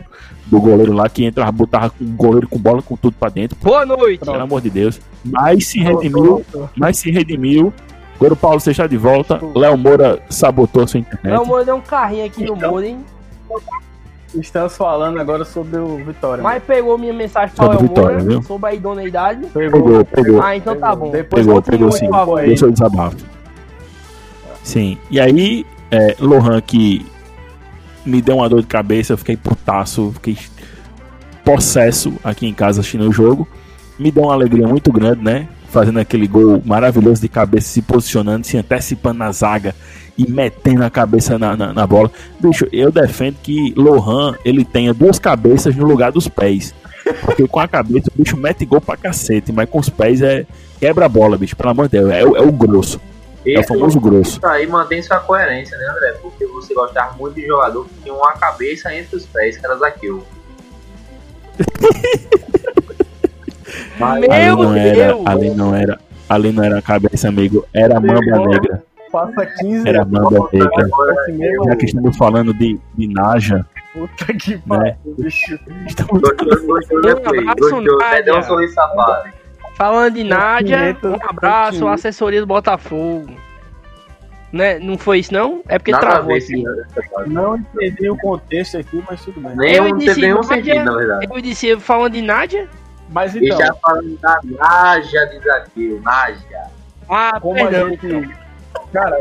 [0.47, 3.57] do goleiro lá, que entrava, botava com o goleiro com bola com tudo pra dentro.
[3.61, 4.23] Boa noite.
[4.25, 4.99] Pelo amor de Deus.
[5.23, 6.43] Mas se redimiu,
[6.75, 7.73] mas se redimiu.
[8.15, 9.39] Agora o Paulo você está de volta.
[9.55, 11.33] Léo Moura sabotou a sua internet.
[11.35, 12.71] Não, mano, deu um carrinho aqui no Então.
[12.71, 12.97] mundo, hein?
[14.33, 16.41] Estamos falando agora sobre o Vitória.
[16.41, 18.43] Mas pegou minha mensagem pra Sobre Léo Vitória, Moura viu?
[18.43, 19.45] sobre a idoneidade.
[19.47, 20.41] Pegou, pegou.
[20.41, 21.11] Ah, então tá bom.
[21.11, 22.07] Depois Pegou, pegou sim.
[22.45, 23.17] Deixa eu desabafo.
[24.63, 24.97] Sim.
[25.09, 27.05] E aí, é, Lohan que
[28.05, 30.37] me deu uma dor de cabeça, eu fiquei putaço, fiquei
[31.43, 33.47] possesso aqui em casa assistindo o jogo.
[33.99, 35.47] Me deu uma alegria muito grande, né?
[35.69, 39.75] Fazendo aquele gol maravilhoso de cabeça, se posicionando, se antecipando na zaga
[40.17, 42.11] e metendo a cabeça na, na, na bola.
[42.39, 46.73] Bicho, eu defendo que Lohan ele tenha duas cabeças no lugar dos pés.
[47.21, 50.45] Porque com a cabeça o bicho mete gol pra cacete, mas com os pés é
[50.79, 51.55] quebra a bola, bicho.
[51.55, 52.99] Pelo amor de Deus, é, é o grosso.
[53.45, 54.37] É o famoso grosso.
[54.37, 56.11] Isso aí mantém sua coerência, né, André?
[56.21, 59.75] Porque você gostava muito de jogador que tinha uma cabeça entre os pés, que era
[59.77, 60.23] Zaqueu.
[63.99, 65.21] Ali Meu não era, Deus!
[65.27, 67.65] ali não era, ali não era a cabeça, amigo.
[67.73, 68.83] Era a mamba negra.
[69.11, 70.69] Passa 15 Era a mamba negra.
[71.29, 71.65] mesmo.
[71.65, 74.61] Já que estamos falando de, de Naja, Puta que né?
[74.67, 75.59] pariu, bicho.
[75.87, 77.39] Estamos Gostou, gostou, né, Um Play?
[77.47, 79.31] abraço, Gostou, até
[79.71, 79.75] Nádia.
[79.75, 81.93] Falando de Nádia, 500, um abraço, 500.
[81.93, 83.35] assessoria do Botafogo.
[84.51, 84.79] Né?
[84.79, 85.61] Não foi isso, não?
[85.67, 86.45] É porque Nada travou ver, aqui.
[86.47, 86.63] sim.
[87.27, 89.55] Não entendi o contexto aqui, mas tudo bem.
[89.55, 90.55] Nem Eu não disse nenhum Nádia.
[90.55, 91.27] sentido, na verdade.
[91.31, 92.67] Eu disse, falando de Nádia.
[93.09, 96.63] Mas E então, já falando da Naja de Zaqueu, Naja.
[97.09, 97.87] Ah, como perdão.
[97.87, 98.29] a gente.
[98.93, 99.17] Cara,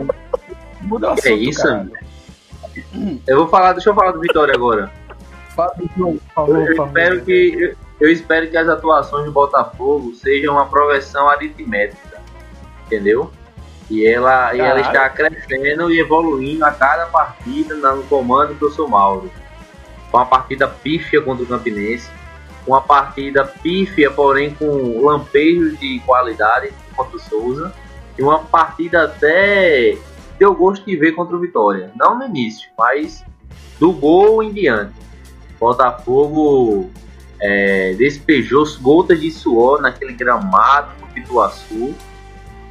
[0.82, 1.32] muda o Que assunto.
[1.32, 1.88] é isso, cara.
[3.26, 4.90] Eu vou falar, deixa eu falar do Vitória agora.
[5.56, 10.54] Fala, João, por favor, Eu espero que eu, espero que as atuações do Botafogo sejam
[10.54, 12.20] uma progressão aritmética,
[12.86, 13.30] entendeu?
[13.90, 18.88] E ela, e ela está crescendo e evoluindo a cada partida no comando do seu
[18.88, 19.30] Mauro.
[20.12, 22.08] Uma partida pífia contra o Campinense,
[22.66, 27.72] uma partida pífia, porém com lampejos de qualidade contra o Souza,
[28.16, 29.96] e uma partida até
[30.38, 31.90] deu gosto de ver contra o Vitória.
[31.96, 33.24] Não no início, mas
[33.78, 34.94] do gol em diante.
[35.58, 36.90] Botafogo
[37.40, 41.94] é, despejou gotas de suor naquele gramado do Pituaçu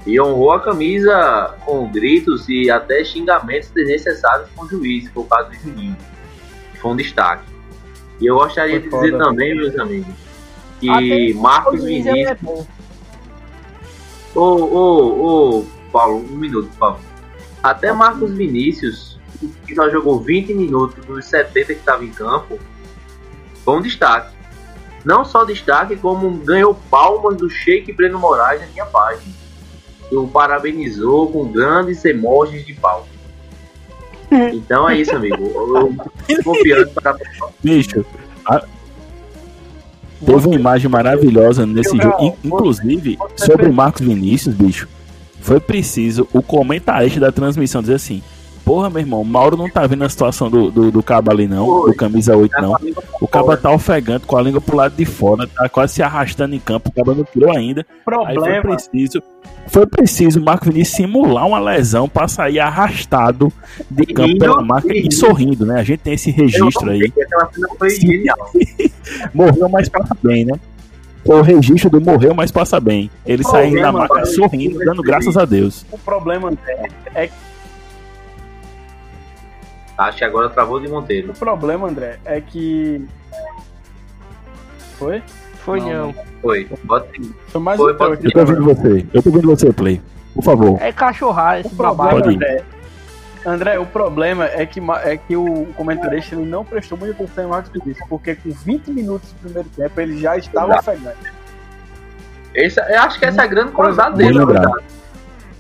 [0.06, 5.50] e honrou a camisa com gritos e até xingamentos desnecessários com o juiz, o caso
[5.50, 5.98] do Juninho,
[6.82, 7.44] foi um destaque.
[8.20, 10.14] E eu gostaria de dizer também, meus amigos,
[10.80, 12.38] que Marcos Vinícius é.
[14.36, 17.00] Ô, ô, ô, Paulo, um minuto, por favor.
[17.64, 19.20] Até Marcos Vinícius
[19.66, 22.60] que só jogou 20 minutos dos 70 que estava em campo,
[23.64, 24.36] foi um destaque.
[25.06, 29.34] Não só destaque, como ganhou palmas do Sheik Breno Moraes na minha página.
[30.10, 33.08] Que o parabenizou com grandes emojis de palmas.
[34.54, 35.38] Então é isso, amigo.
[35.38, 35.96] Eu,
[36.30, 37.16] eu confiante para
[37.64, 38.06] Bicho,
[38.46, 38.64] a-
[40.24, 42.38] teve uma imagem maravilhosa nesse Eu- jogo.
[42.44, 44.88] Inclusive, sobre o Marcos Vinícius, bicho,
[45.42, 48.22] foi preciso o comentarista da transmissão dizer assim:
[48.70, 51.66] Porra, meu irmão, Mauro não tá vendo a situação do, do, do cabo ali, não,
[51.66, 51.90] Foi.
[51.90, 52.76] do camisa 8, não.
[53.20, 56.54] O cabo tá ofegante com a língua pro lado de fora, tá quase se arrastando
[56.54, 57.82] em campo, o cabo não tirou ainda.
[57.82, 58.62] Aí foi Problema.
[58.62, 59.24] preciso,
[59.66, 63.52] foi preciso o Marco Vinícius simular uma lesão pra sair arrastado
[63.90, 65.16] de campo Rindo, pela máquina e rindo.
[65.16, 65.80] sorrindo, né?
[65.80, 67.12] A gente tem esse registro aí.
[69.34, 70.54] Morreu, mas passa bem, né?
[71.26, 73.10] Foi o registro do morreu, mas passa bem.
[73.26, 75.86] Ele saindo da problema, maca cara, sorrindo, é dando que- graças a Deus.
[75.92, 76.88] O problema André,
[80.00, 81.32] Acho que agora travou de Monteiro.
[81.32, 83.06] o problema, André, é que.
[84.98, 85.22] Foi?
[85.66, 86.16] Foi Não, não.
[86.42, 86.70] Foi.
[86.86, 87.32] Bota aí.
[87.48, 88.26] Foi mais Foi, um pode.
[88.26, 89.06] Eu tô ouvindo você.
[89.14, 90.02] Eu tô ouvindo você, Play.
[90.34, 90.82] Por favor.
[90.82, 92.24] É cachorrada O esse problema, babado.
[92.24, 92.36] Pode.
[92.36, 92.64] André,
[93.46, 97.48] André, o problema é que, é que o comentarista ele não prestou muita atenção em
[97.48, 100.92] Marcos Vinícius, porque com 20 minutos do primeiro tempo ele já estava Exato.
[100.92, 101.34] ofegante.
[102.56, 104.84] Esse, eu acho que essa é a grande qualidade dele, verdade.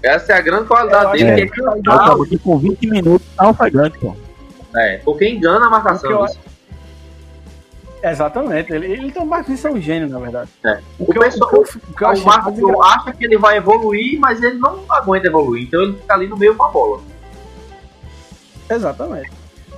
[0.01, 2.37] Essa é a grande Eu qualidade dele, que que é é O cantar, cabo aqui
[2.37, 4.15] com 20 minutos tá ofegante, pô.
[4.75, 6.09] É, porque engana a marcação.
[6.11, 6.27] Eu-.
[8.01, 8.71] Exatamente.
[8.71, 10.49] Ele, ele então, Marcos Vinícius é um gênio, na verdade.
[10.65, 10.79] É.
[10.97, 13.25] O, O que eu, pessoal- o que eu, o que eu o Marcos acha que
[13.25, 15.63] ele vai evoluir, mas ele não aguenta evoluir.
[15.67, 17.01] Então ele fica ali no meio com a bola.
[18.69, 19.31] Exatamente.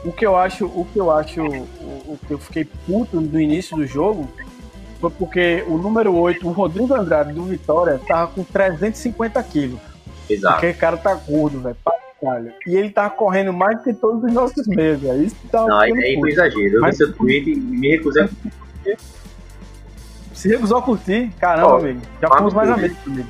[0.03, 3.39] O que eu acho, o que eu acho, o, o que eu fiquei puto no
[3.39, 4.27] início do jogo
[4.99, 9.79] foi porque o número 8, o Rodrigo Andrade do Vitória, tava com 350 quilos.
[10.29, 10.55] Exato.
[10.55, 11.75] Porque o cara tá gordo, velho.
[12.21, 12.53] Caralho.
[12.67, 15.23] E ele tava correndo mais que todos os nossos meios, velho.
[15.23, 16.27] Isso que tava Não, aí foi puto.
[16.29, 16.61] exagero.
[16.65, 18.27] Eu vi Mas- seu tweet e me recusei.
[20.33, 22.01] Se recusou a curtir, caramba, amigo.
[22.21, 23.27] Já fomos mais amigos comigo.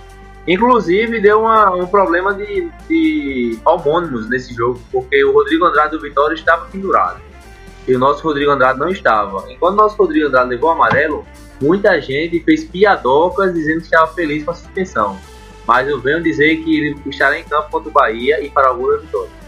[0.47, 6.01] Inclusive, deu uma- um problema de, de homônimos nesse jogo, porque o Rodrigo Andrade do
[6.01, 7.19] Vitória estava pendurado.
[7.87, 9.43] E o nosso Rodrigo Andrade não estava.
[9.51, 11.25] Enquanto o nosso Rodrigo Andrade levou o amarelo,
[11.61, 15.17] muita gente fez piadocas dizendo que estava feliz com a suspensão.
[15.67, 18.99] Mas eu venho dizer que ele estará em campo contra o Bahia e para o
[18.99, 19.41] vitória.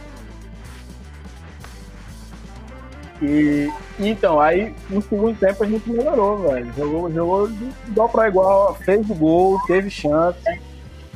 [3.21, 6.73] E então, aí no segundo tempo a gente melhorou, velho.
[6.75, 10.39] Jogou, jogou de igual pra igual, fez o gol, teve chance.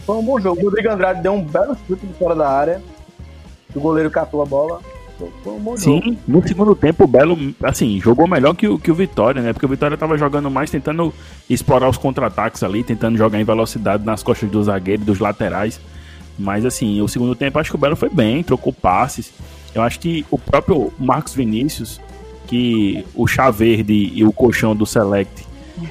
[0.05, 0.61] Foi um bom jogo.
[0.61, 2.81] O Rodrigo Andrade deu um belo chute de fora da área.
[3.75, 4.79] O goleiro catou a bola.
[5.17, 6.03] Foi- Foi um bom jogo.
[6.03, 9.51] Sim, no segundo tempo o Belo, assim, jogou melhor que o, que o Vitória, né?
[9.53, 11.13] Porque o Vitória tava jogando mais, tentando
[11.49, 15.79] explorar os contra-ataques ali, tentando jogar em velocidade nas costas do zagueiro e dos laterais.
[16.37, 19.33] Mas, assim, o segundo tempo acho que o Belo foi bem, trocou passes.
[19.73, 21.99] Eu acho que o próprio Marcos Vinícius,
[22.45, 25.45] que o chá verde e o colchão do Select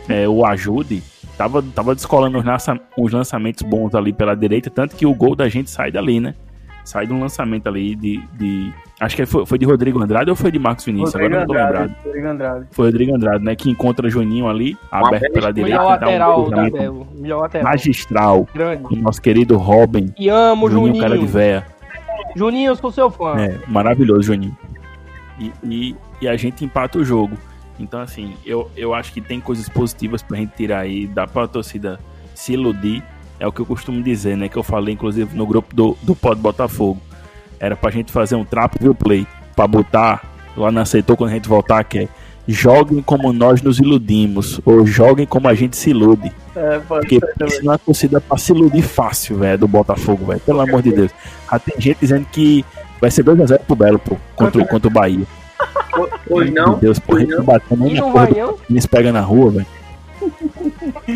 [0.08, 1.02] é, o ajude,
[1.36, 5.34] tava, tava descolando os, lança- os lançamentos bons ali pela direita, tanto que o gol
[5.34, 6.34] da gente sai dali, né?
[6.84, 8.18] Sai de um lançamento ali de.
[8.38, 11.14] de- acho que foi, foi de Rodrigo Andrade ou foi de Marcos Vinícius?
[11.14, 12.04] Rodrigo Agora eu não tô Andrade, lembrado.
[12.04, 12.66] Rodrigo Andrade.
[12.70, 13.56] Foi Rodrigo Andrade, né?
[13.56, 15.78] Que encontra Juninho ali, Uma aberto pela direita.
[15.78, 17.06] Melhor um lateral da cruzamento Belo.
[17.14, 17.70] Melhor lateral.
[17.70, 18.48] magistral.
[18.54, 18.84] Grande.
[18.90, 20.12] O nosso querido Robin.
[20.18, 21.02] E amo, Juninho, Juninho.
[21.02, 21.66] cara de véia.
[22.34, 23.36] Juninho, eu sou seu fã.
[23.38, 24.56] É, maravilhoso, Juninho.
[25.38, 27.36] E, e, e a gente empata o jogo.
[27.78, 31.06] Então, assim, eu, eu acho que tem coisas positivas pra gente tirar aí.
[31.06, 32.00] Dá pra torcida
[32.34, 33.02] se iludir.
[33.38, 34.48] É o que eu costumo dizer, né?
[34.48, 37.00] Que eu falei, inclusive, no grupo do, do Pod Botafogo.
[37.60, 39.26] Era pra gente fazer um trapo, viu, Play?
[39.54, 40.22] Pra botar
[40.56, 42.08] lá na aceitou quando a gente voltar, que é
[42.48, 44.60] joguem como nós nos iludimos.
[44.64, 46.30] Ou joguem como a gente se ilude.
[46.54, 50.40] É, pode Porque isso não é torcida pra se iludir fácil, velho, do Botafogo, velho.
[50.40, 51.10] Pelo amor de Deus.
[51.50, 52.64] Já tem gente dizendo que
[53.00, 55.26] vai ser 2x0 pro Belo, pô, contra, o- contra o Bahia.
[56.28, 57.44] Pois Meu não, Deus, pô, a pois gente não.
[57.44, 59.66] batendo aí E na não porra vai do eles pegam na rua, velho.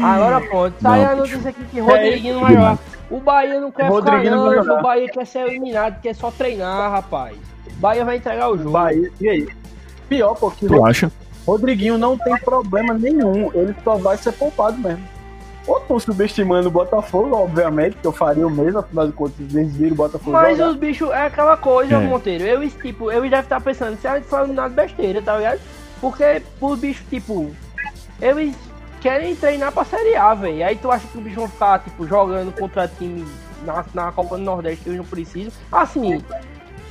[0.03, 0.75] Agora pronto.
[0.81, 2.79] Sai a notícia aqui que Rodriguinho não vai jogar.
[3.11, 4.79] O Bahia não quer ficar Rodriguinho não não.
[4.79, 7.37] O Bahia quer ser eliminado, quer só treinar, rapaz.
[7.77, 8.71] O Bahia vai entregar o jogo.
[8.71, 9.49] Bahia, e aí?
[10.09, 11.11] Pior, porque Tu acha?
[11.47, 13.51] Rodriguinho não tem problema nenhum.
[13.53, 15.03] Ele só vai ser poupado mesmo.
[15.67, 19.77] Ou estão subestimando o Botafogo, obviamente, que eu faria o mesmo, afinal de contas, eles
[19.77, 20.71] viram o Botafogo Mas jogar.
[20.71, 21.99] os bichos é aquela coisa, É.
[21.99, 22.45] Monteiro.
[22.45, 25.61] Eu, tipo, eu deve estar pensando, se a gente for eliminado besteira, tá ligado?
[26.01, 27.51] Porque os bichos, tipo,
[28.21, 28.55] eles
[29.01, 30.65] querem treinar pra Série A, velho.
[30.65, 33.27] Aí tu acha que bichos vão ficar, tipo, jogando contra time
[33.65, 35.53] na, na Copa do Nordeste que eles não precisam.
[35.73, 36.23] Assim,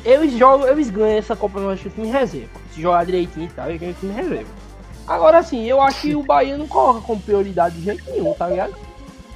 [0.04, 2.50] eles jogam, eles ganham essa Copa do Nordeste com time reserva.
[2.74, 4.50] Se jogar direitinho e tal, eles ganham time reserva.
[5.08, 8.48] Agora assim, eu acho que o Bahia não coloca como prioridade de jeito nenhum, tá
[8.48, 8.74] ligado?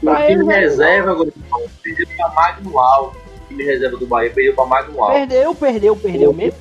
[0.01, 1.31] O Pra time eles, é reserva, agora,
[1.81, 3.21] perdeu pra Magno Alves.
[3.47, 5.17] time reserva do Bahia perdeu pra Magno Alves.
[5.19, 6.59] Perdeu, perdeu, perdeu mesmo.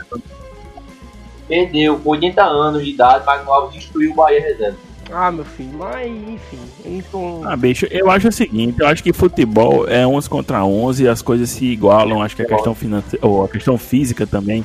[1.48, 4.78] Perdeu, com 80 anos de idade, Magno Alves destruiu o Bahia reserva.
[5.12, 6.58] Ah, meu filho, mas enfim.
[6.84, 7.40] Eu tô...
[7.44, 11.08] Ah, bicho, eu acho o seguinte, eu acho que futebol é 11 contra 11 e
[11.08, 14.64] as coisas se igualam, acho que a questão financeira, ou a questão física também,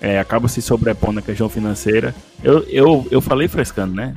[0.00, 2.14] é, acaba se sobrepondo à questão financeira.
[2.42, 4.14] Eu, eu, eu falei frescando, né?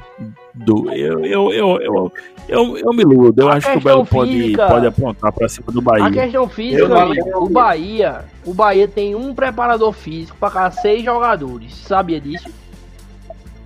[0.54, 2.12] Do, eu, eu, eu, eu,
[2.48, 5.32] eu, eu me iludo, eu A acho que o questão Belo pode, física- pode aprontar
[5.34, 6.12] pra cima do A Bahia.
[6.12, 10.72] questão Eu física, não amigo, o Bahia, o Bahia tem um preparador físico para cada
[10.72, 11.76] seis jogadores.
[11.76, 12.50] Sabia disso?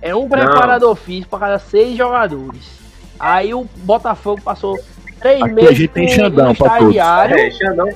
[0.00, 2.78] É um preparador físico para cada seis jogadores.
[3.18, 4.78] Aí o Botafogo passou
[5.20, 7.36] três Aqui a meses gente tem Xandão um estagiário.
[7.36, 7.88] É, Xandão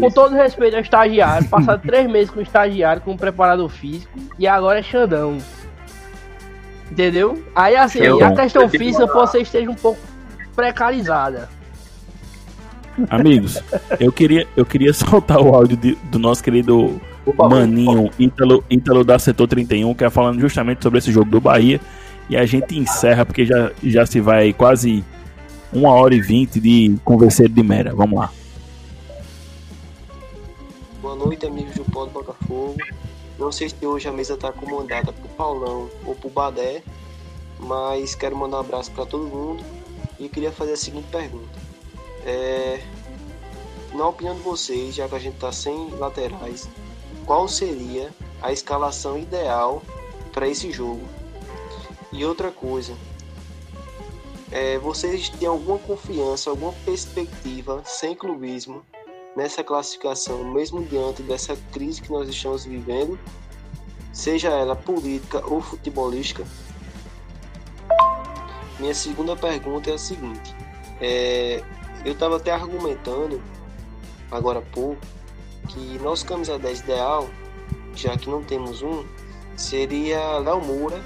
[0.00, 4.12] Com todo respeito ao estagiário, passaram três meses com o estagiário, com o preparador físico,
[4.38, 5.38] e agora é Xandão.
[6.90, 7.40] Entendeu?
[7.54, 10.00] Aí assim, Eu- a questão física você esteja um pouco
[10.56, 11.48] precarizada.
[13.08, 13.62] Amigos,
[14.00, 17.00] eu queria, eu queria soltar o áudio de- do nosso querido.
[17.36, 21.80] Maninho Ítalo, Ítalo da Setor 31, que é falando justamente sobre esse jogo do Bahia.
[22.28, 25.04] E a gente encerra, porque já, já se vai quase
[25.72, 27.94] uma hora e vinte de converseiro de mera.
[27.94, 28.32] Vamos lá.
[31.02, 32.76] Boa noite, amigos do Pó do Botafogo.
[33.38, 36.82] Não sei se hoje a mesa está comandada por Paulão ou por Badé,
[37.58, 39.64] mas quero mandar um abraço para todo mundo
[40.18, 41.58] e queria fazer a seguinte pergunta.
[42.24, 42.80] É,
[43.94, 46.68] na opinião de vocês, já que a gente está sem laterais,
[47.30, 48.12] qual seria
[48.42, 49.84] a escalação ideal
[50.32, 51.06] para esse jogo?
[52.10, 52.92] E outra coisa,
[54.50, 58.84] é, vocês têm alguma confiança, alguma perspectiva, sem clubismo,
[59.36, 63.16] nessa classificação, mesmo diante dessa crise que nós estamos vivendo,
[64.12, 66.44] seja ela política ou futebolística?
[68.80, 70.52] Minha segunda pergunta é a seguinte:
[71.00, 71.62] é,
[72.04, 73.40] eu estava até argumentando
[74.32, 75.19] agora há pouco
[75.68, 77.28] que nosso camisa 10 ideal,
[77.94, 79.04] já que não temos um,
[79.56, 81.00] seria Léo Moura.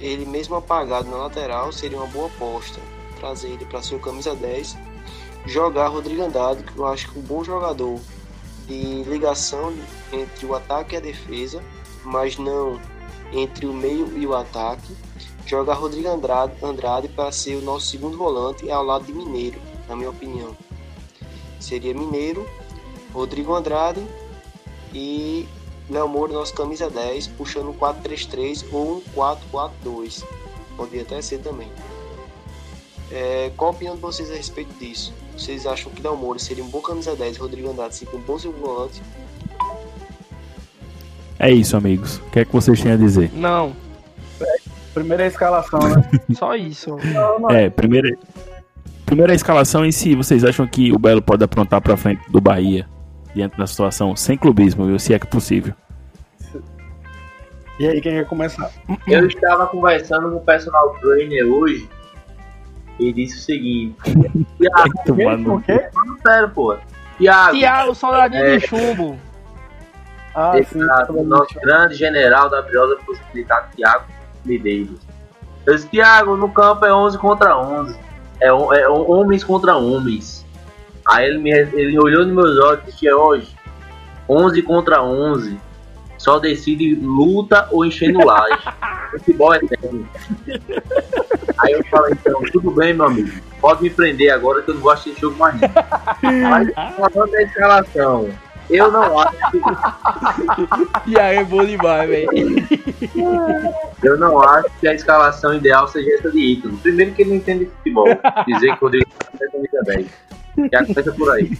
[0.00, 2.80] Ele mesmo apagado na lateral seria uma boa aposta.
[3.18, 4.76] Trazer ele para ser o camisa 10
[5.46, 7.98] jogar Rodrigo Andrade, que eu acho que é um bom jogador
[8.66, 9.74] de ligação
[10.12, 11.62] entre o ataque e a defesa,
[12.04, 12.80] mas não
[13.32, 14.94] entre o meio e o ataque.
[15.46, 19.96] Jogar Rodrigo Andrade, Andrade para ser o nosso segundo volante ao lado de Mineiro, na
[19.96, 20.56] minha opinião.
[21.58, 22.48] Seria Mineiro,
[23.12, 24.04] Rodrigo Andrade
[24.92, 25.46] e
[25.88, 30.24] Léo Moura, nosso camisa 10, puxando um 4-3-3 ou um 4-4-2.
[30.76, 31.68] Poderia até ser também.
[33.10, 35.12] É, qual a opinião de vocês a respeito disso?
[35.36, 38.22] Vocês acham que Léo Moura seria um bom camisa 10 e Rodrigo Andrade seria um
[38.22, 39.02] bom segundo volante?
[41.38, 42.18] É isso, amigos.
[42.18, 43.32] O que é que vocês têm a dizer?
[43.32, 43.74] Não,
[44.94, 46.02] Primeira escalação, né?
[46.34, 46.96] só isso.
[47.50, 48.16] É, primeira,
[49.06, 52.88] primeira escalação em si, vocês acham que o Belo pode aprontar pra frente do Bahia
[53.34, 54.98] diante da situação sem clubismo, viu?
[54.98, 55.74] Se é que possível.
[57.78, 58.70] E aí, quem quer começar?
[59.06, 61.88] Eu estava conversando com o personal trainer hoje
[62.98, 63.96] e disse o seguinte:
[64.58, 65.88] Tiago, Por quê?
[66.26, 66.76] sério, pô.
[67.16, 68.56] Tiago, Tiago, soldadinho É.
[68.58, 69.18] de chumbo.
[70.34, 70.78] Ah, sim.
[71.08, 74.04] o nosso grande general da briosa possibilitar Tiago
[74.44, 75.00] Medeiros.
[75.66, 77.96] Eu disse: Tiago, no campo é 11 contra 11.
[78.40, 80.39] É, é homens contra homens.
[81.10, 83.48] Aí ele, me, ele olhou nos meus olhos e disse: é hoje,
[84.28, 85.58] 11 contra 11.
[86.16, 88.62] Só decide luta ou enchendo laje.
[89.10, 90.08] Futebol é técnico.
[91.58, 93.30] Aí eu falei, então, tudo bem, meu amigo.
[93.60, 95.58] Pode me prender agora que eu não gosto de jogo mais.
[95.58, 98.30] Mas falando da escalação,
[98.68, 99.58] eu não acho que,
[101.10, 102.30] Tiago é bom demais, velho.
[104.04, 106.76] eu não acho que a escalação ideal seja essa de Ítalo.
[106.78, 108.06] Primeiro que ele não entende de futebol.
[108.46, 109.10] Dizer que o Rodrigo
[109.40, 110.06] é camisa 10.
[111.16, 111.50] Por aí.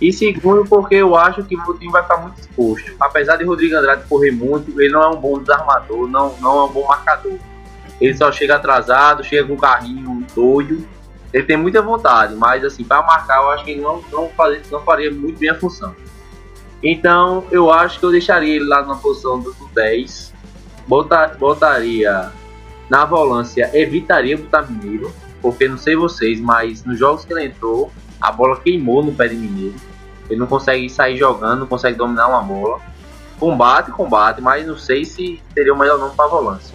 [0.00, 2.94] E segundo, porque eu acho que o time vai ficar muito exposto.
[3.00, 6.64] Apesar de Rodrigo Andrade correr muito, ele não é um bom desarmador, não, não é
[6.64, 7.38] um bom marcador.
[7.98, 10.86] Ele só chega atrasado, chega com um carrinho doido.
[11.32, 14.62] Ele tem muita vontade, mas assim, para marcar, eu acho que ele não, não, faria,
[14.70, 15.94] não faria muito bem a função.
[16.82, 20.34] Então, eu acho que eu deixaria ele lá na posição do 10.
[20.86, 22.30] Botar, botaria
[22.88, 25.12] na volância, evitaria botar Mineiro,
[25.42, 27.90] porque não sei vocês, mas nos jogos que ele entrou,
[28.20, 29.76] a bola queimou no pé de Mineiro.
[30.28, 32.80] Ele não consegue sair jogando, não consegue dominar uma bola.
[33.38, 36.74] Combate, combate, mas não sei se seria o melhor nome para volância.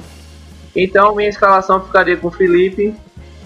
[0.75, 2.95] Então, minha escalação ficaria com Felipe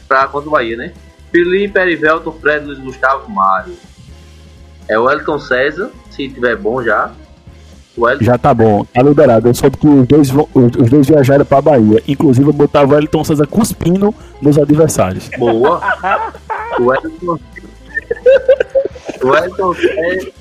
[0.08, 0.94] para contra o Bahia, né?
[1.32, 3.74] Felipe, Erivelto, Fred, Luiz Gustavo, Mário.
[4.88, 7.12] É o Elton César, se tiver bom já.
[7.98, 9.48] O Elton Já tá bom, tá liberado.
[9.48, 12.04] Eu soube que os dois, os dois viajaram pra Bahia.
[12.08, 15.30] Inclusive, eu botava o Elton César cuspindo nos adversários.
[15.38, 15.82] Boa.
[16.80, 17.40] O Elton,
[19.24, 20.32] O Elton César.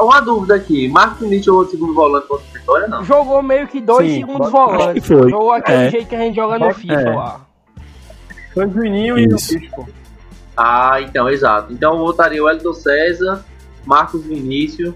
[0.00, 3.04] Uma- dúvida aqui, Marcos Vinícius jogou de segundo volante contra o Vitória, não?
[3.04, 5.06] Jogou meio que dois Sim, segundos volantes.
[5.06, 5.30] foi.
[5.30, 5.90] Jogou aquele É.
[5.90, 7.14] jeito que a gente joga no FIFA É.
[7.14, 7.40] lá.
[8.54, 9.36] Foi o Juninho e o.
[9.36, 9.86] Bispo.
[10.56, 11.72] Ah, então, exato.
[11.74, 13.44] Então eu votaria o Elton César,
[13.84, 14.94] Marcos Vinícius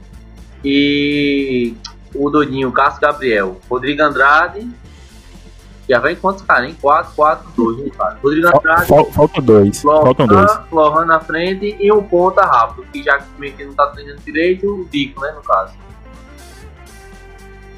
[0.65, 1.75] e
[2.15, 4.67] o Dodinho, Cássio Gabriel, Rodrigo Andrade.
[5.91, 6.77] Já vem quantos caras, hein?
[6.81, 8.17] 4, 4, 2, hein, cara?
[8.23, 9.83] Rodrigo Andrade, fal- Faltam dois.
[9.83, 10.47] Faltam dois.
[10.71, 14.21] Lohan, Lohan na frente e um ponta rápido, que já que que não tá treinando
[14.25, 15.73] direito, o Dico, né, no caso.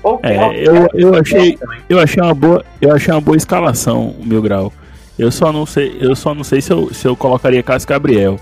[0.02, 0.36] Ou É,
[0.68, 1.59] eu, eu achei,
[1.89, 4.72] eu achei uma boa, eu achei uma boa escalação, o Mil Grau.
[5.18, 8.39] Eu só não sei, eu só não sei se eu, se eu colocaria Cássio Gabriel.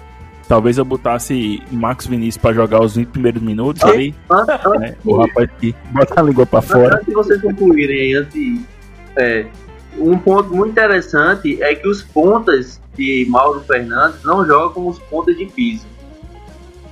[0.48, 4.14] Talvez eu botasse Marcos Vinícius pra jogar os 20 primeiros minutos antes,
[4.80, 4.96] né?
[5.04, 6.94] O rapaz que bota a língua pra fora.
[6.96, 8.60] antes de vocês concluírem aí, antes de-
[9.16, 9.46] é,
[9.98, 14.98] um ponto muito interessante é que os pontas de Mauro Fernandes não jogam como os
[14.98, 15.86] pontas de Pisa.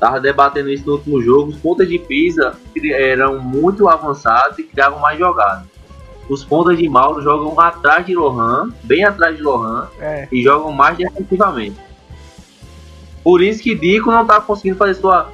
[0.00, 1.50] Tava debatendo isso no último jogo.
[1.50, 2.54] Os pontas de Pisa
[2.92, 5.64] eram muito avançados e criavam mais jogadas.
[6.28, 10.28] Os pontas de Mauro jogam atrás de Lohan, bem atrás de Lohan, É.
[10.30, 11.76] e jogam mais defensivamente.
[13.24, 15.30] Por isso que Dico não tá conseguindo fazer sua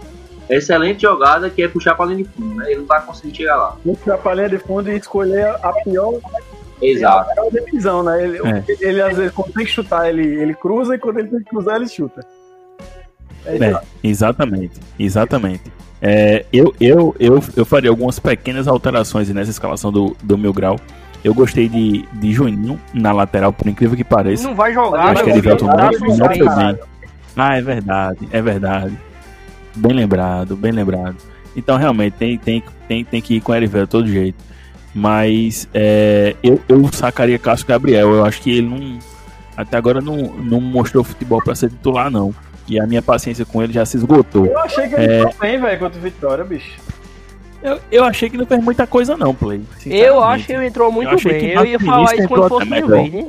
[0.48, 2.66] excelente jogada, que é puxar pra linha de fundo, né?
[2.70, 3.77] Ele não tá conseguindo chegar lá.
[3.85, 6.19] Puxar pra linha de fundo e escolher a pior,
[6.90, 7.31] Exato.
[7.31, 8.23] a pior decisão, né?
[8.24, 8.65] Ele, É.
[8.81, 11.51] ele, às vezes, quando tem que chutar, ele, ele cruza e quando ele tem que
[11.51, 12.24] cruzar, ele chuta.
[13.47, 15.62] É, É, exatamente, exatamente.
[16.01, 20.78] É, eu, eu, eu, eu faria algumas pequenas alterações nessa escalação do, do Mil Grau.
[21.23, 24.43] Eu gostei de, de Juninho na lateral, por incrível que pareça.
[24.47, 26.44] Não vai Eu jogar, acho que meu Erivelton filho, não, tá não suspenso.
[26.55, 26.78] foi bem.
[27.36, 28.98] Ah, é verdade, é verdade.
[29.77, 31.16] Bem lembrado, bem lembrado.
[31.56, 34.36] Então, realmente, tem, tem, tem, tem que ir com o Erivelton de todo jeito.
[34.95, 38.12] Mas é, eu, eu sacaria Cássio Gabriel.
[38.12, 38.99] Eu acho que ele não.
[39.57, 42.35] Até agora não, não mostrou futebol pra ser titular, não.
[42.69, 44.47] E a minha paciência com ele já se esgotou.
[44.47, 45.23] Eu achei que ele É.
[45.23, 46.73] foi bem, velho, contra o Vitória, bicho.
[47.62, 49.62] Eu, eu achei que não fez muita coisa, não, Play.
[49.87, 51.51] Eu acho que ele entrou muito Eu bem.
[51.51, 53.25] Eu ia falar isso quando fosse vez, né?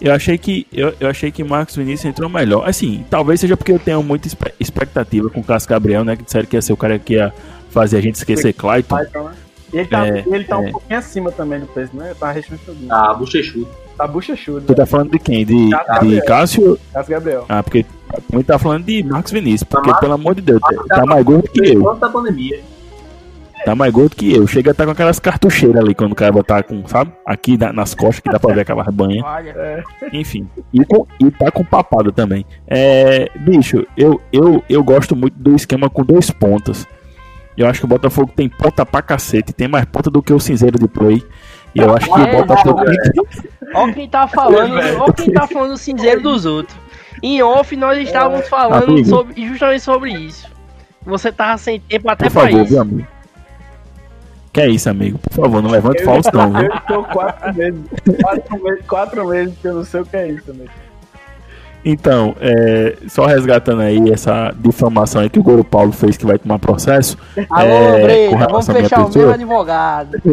[0.00, 2.68] Eu achei que eu, eu achei que Marcos Vinícius entrou melhor.
[2.68, 6.16] Assim, talvez seja porque eu tenho muita expectativa com o Cássio Gabriel, né?
[6.16, 7.32] Que disseram que ia ser o cara que ia
[7.70, 9.00] fazer a gente esquecer Clayton.
[9.00, 9.34] Então, né?
[9.72, 10.70] Ele tá, É, ele tá um é.
[10.70, 12.14] pouquinho acima também do peso, né?
[12.18, 12.74] Tá restringido.
[12.90, 13.68] Ah, bochechudo.
[13.96, 14.66] Tá buchechudo.
[14.66, 15.44] Tu tá falando de quem?
[15.46, 16.22] De, Cássio de.
[16.22, 16.78] Cássio?
[16.92, 17.44] Cássio Gabriel.
[17.48, 17.86] Ah, porque
[18.32, 19.62] muito tá falando de Marcos Vinícius.
[19.64, 21.94] Porque, Marcos- pelo amor de Deus, Marcos tá mais gordo que eu.
[21.94, 22.60] Da pandemia.
[23.64, 24.44] Tá mais gordo que eu.
[24.46, 27.12] Chega a estar com aquelas cartucheiras ali quando o cara botar com, sabe?
[27.24, 29.22] Aqui na- nas costas que dá pra ver aquela banha.
[29.24, 30.48] Olha, Enfim.
[30.74, 32.44] E, com, e tá com papada também.
[32.66, 36.86] É, bicho, eu, eu, eu gosto muito do esquema com dois pontas.
[37.56, 39.52] Eu acho que o Botafogo tem ponta pra cacete.
[39.52, 41.22] Tem mais ponta do que o cinzeiro de play.
[41.74, 42.80] E eu acho que o É, Botafogo.
[43.74, 46.76] Ó quem tá falando, ó quem tá falando do cinzeiro dos outros.
[47.22, 49.08] Em off nós estávamos falando Amigo.
[49.08, 50.46] sobre, justamente sobre isso.
[51.04, 52.70] Você tava sem tempo até Por pra favor, isso.
[52.70, 53.06] viu, amigo?
[54.52, 55.18] Que é isso, amigo?
[55.18, 56.68] Por favor, não levante falso, não, viu?
[56.70, 57.80] Eu estou quatro meses.
[58.22, 60.64] Quatro meses, quatro meses que eu não sei o que é isso, né?
[61.84, 66.38] Então, é, só resgatando aí essa difamação aí que o Goro Paulo fez que vai
[66.38, 67.18] tomar processo.
[67.50, 70.22] Alô, É, vamos fechar o mesmo advogado.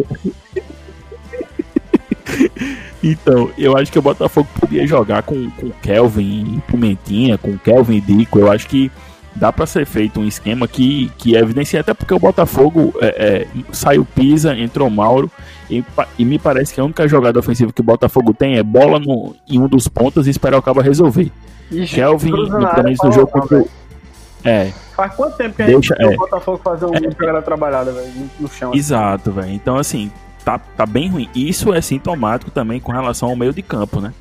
[3.02, 7.96] Então, eu acho que o Botafogo podia jogar com, com Kelvin e Pimentinha, com Kelvin
[7.96, 8.38] e Dico.
[8.38, 8.90] Eu acho que
[9.34, 13.46] dá pra ser feito um esquema que, que evidencia, até porque o Botafogo é, é,
[13.72, 15.30] saiu Pisa, entrou Mauro,
[15.70, 15.84] e,
[16.18, 19.34] e me parece que a única jogada ofensiva que o Botafogo tem é bola no,
[19.48, 21.30] em um dos pontos e esperar o cabo resolver.
[21.70, 23.64] Ixi, Kelvin, no começo do jogo contra.
[24.44, 26.14] É, Faz quanto tempo que a gente Deixa- é.
[26.14, 28.74] o Botafogo fazer um uma jogada trabalhada, velho, no- no chão?
[28.74, 29.50] Exato, velho.
[29.52, 30.10] Então, assim,
[30.44, 31.28] tá, tá bem ruim.
[31.34, 34.12] Isso é sintomático também com relação ao meio de campo, né?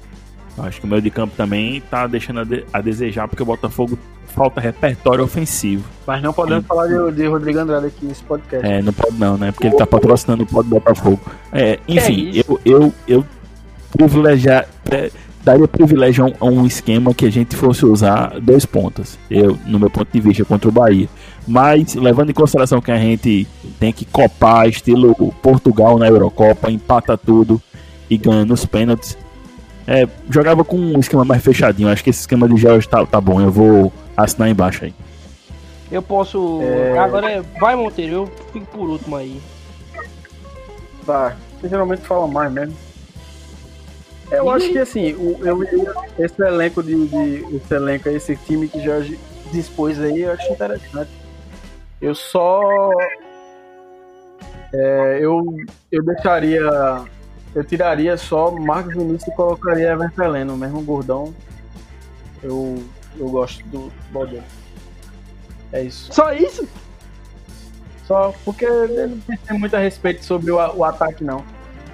[0.58, 3.46] Acho que o meio de campo também tá deixando a, de- a desejar, porque o
[3.46, 3.98] Botafogo
[4.30, 5.84] falta repertório ofensivo.
[6.06, 8.66] Mas não podemos falar de, de Rodrigo Andrade aqui nesse podcast.
[8.66, 9.52] É, não pode não, né?
[9.52, 11.20] Porque ele tá patrocinando o Pod Botafogo.
[11.52, 12.60] É, enfim, isso?
[12.66, 13.26] eu, eu, eu
[13.92, 15.12] privilegiar, é,
[15.44, 19.18] daria privilégio a um, esquema que a gente fosse usar dois pontas.
[19.30, 21.08] Eu, no meu ponto de vista, contra o Bahia.
[21.48, 23.48] Mas, levando em consideração que a gente
[23.80, 27.62] tem que copar, estilo Portugal na Eurocopa, empata tudo
[28.10, 29.18] e ganha nos pênaltis.
[29.88, 31.90] É, jogava com um esquema mais fechadinho.
[31.90, 33.42] Acho que esse esquema de George tá, tá bom.
[33.42, 33.92] Eu vou
[34.24, 34.94] assinar embaixo aí.
[35.91, 36.60] Eu posso.
[36.62, 36.98] É.
[37.00, 39.41] Agora é- vai, Monteiro, eu fico por último aí.
[41.06, 42.76] Tá, você geralmente fala mais mesmo.
[44.32, 45.64] Eu acho que assim, o, eu,
[46.20, 49.20] esse elenco de, de- esse elenco, aí, esse time que Jorge
[49.52, 51.10] dispôs aí, eu acho interessante.
[52.00, 52.91] Eu só
[54.72, 55.44] é, eu,
[55.91, 56.62] eu deixaria
[57.56, 61.34] eu tiraria só Marcos Vinícius e colocaria Everton Heleno, mesmo gordão.
[62.44, 62.78] Eu,
[63.18, 64.44] eu gosto do futebol dele.
[65.72, 66.11] É isso.
[66.11, 66.68] Só isso?
[68.06, 71.44] Só porque ele não tem muito a respeito sobre o, o ataque, não.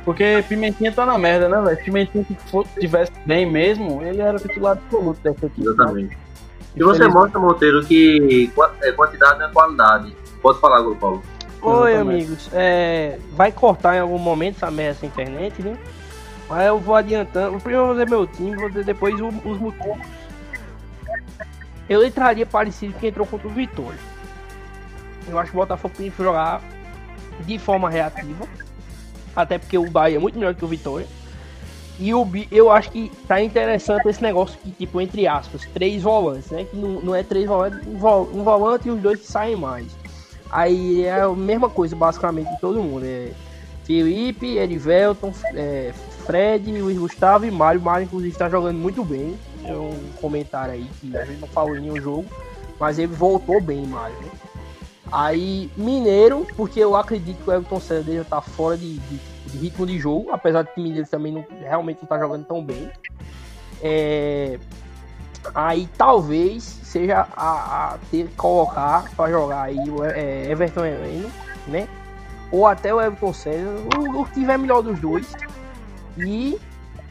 [0.05, 1.83] Porque Pimentinha tá na merda, né, velho?
[1.83, 5.67] Pimentinha se for, tivesse bem mesmo, ele era titular absoluto dessa equipe.
[5.67, 6.17] Exatamente.
[6.75, 8.51] E você mostra, Monteiro, que
[8.81, 10.15] é, quantidade é qualidade.
[10.41, 11.23] Pode falar, Grupo Paulo.
[11.61, 12.23] Oi, Exatamente.
[12.23, 12.49] amigos.
[12.53, 15.75] É, vai cortar em algum momento essa merda essa internet, né?
[16.47, 17.57] Mas eu vou adiantando.
[17.59, 19.97] Primeiro eu vou fazer meu time, vou dizer depois os motivos.
[21.89, 23.99] Eu entraria parecido quem entrou contra o Vitória.
[25.27, 26.61] Eu acho que o Botafogo tem que jogar
[27.41, 28.47] de forma reativa.
[29.35, 31.07] Até porque o Bahia é muito melhor que o Vitória.
[31.99, 36.49] E o eu acho que tá interessante esse negócio que, tipo, entre aspas, três volantes,
[36.51, 36.65] né?
[36.65, 39.55] Que não, não é três volantes, um, vol- um volante e os dois que saem
[39.55, 39.87] mais.
[40.51, 43.05] Aí é a mesma coisa, basicamente, de todo mundo.
[43.05, 43.31] É
[43.85, 45.93] Felipe, Erivelton, é,
[46.25, 47.79] Fred, Luiz Gustavo e Mário.
[47.81, 49.37] Mário, inclusive, está jogando muito bem.
[49.73, 52.25] Um comentário aí que a gente não falou em nenhum jogo.
[52.79, 54.15] Mas ele voltou bem, Mário.
[54.21, 54.29] né?
[55.11, 59.57] Aí, Mineiro, porque eu acredito que o Everton César já tá fora de, de- de
[59.57, 60.31] ritmo de jogo.
[60.31, 62.89] Apesar de que o Mineiro também não, realmente não tá jogando tão bem.
[63.81, 64.57] É,
[65.53, 71.29] Aí talvez seja a, a ter que colocar para jogar aí o é, Everton Heleno,
[71.67, 71.87] né?
[72.51, 75.35] Ou até o Everton César, o, o que tiver melhor dos dois.
[76.17, 76.57] E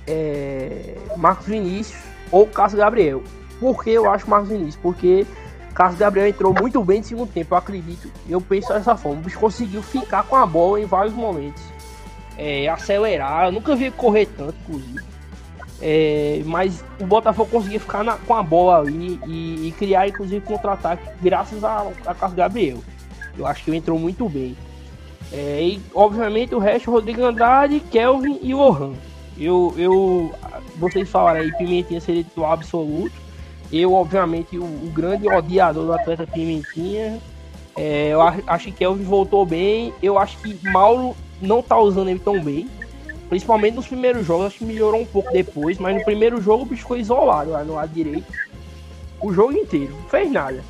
[0.06, 3.22] é, Marcos Vinícius ou Cássio Gabriel.
[3.60, 4.76] Por que eu acho Marcos Vinícius?
[4.76, 5.26] Porque
[5.74, 8.10] Cássio Gabriel entrou muito bem no segundo tempo, eu acredito.
[8.28, 9.20] Eu penso dessa forma.
[9.20, 11.62] O bicho conseguiu ficar com a bola em vários momentos.
[12.36, 15.00] É, acelerar, eu nunca vi correr tanto, inclusive.
[15.80, 20.40] É, mas o Botafogo conseguia ficar na- com a bola ali e, e criar, inclusive,
[20.44, 22.78] contra-ataque graças a, a Carlos Gabriel.
[23.36, 24.56] Eu acho que ele entrou muito bem.
[25.32, 28.92] É, e, obviamente, o resto, Rodrigo Andrade, Kelvin e Lohan.
[29.36, 30.32] Eu, eu,
[30.76, 33.12] vocês falaram aí, Pimentinha seria titular absoluto.
[33.72, 37.18] Eu, obviamente, o, o grande odiador do atleta Pimentinha.
[37.76, 39.92] É, eu ach- acho que Kelvin voltou bem.
[40.02, 42.68] Eu acho que Mauro não tá usando ele tão bem.
[43.28, 46.66] Principalmente nos primeiros jogos, acho que melhorou um pouco depois, mas no primeiro jogo o
[46.66, 48.32] bicho ficou isolado lá no lado direito.
[49.20, 50.62] O jogo inteiro, não fez nada.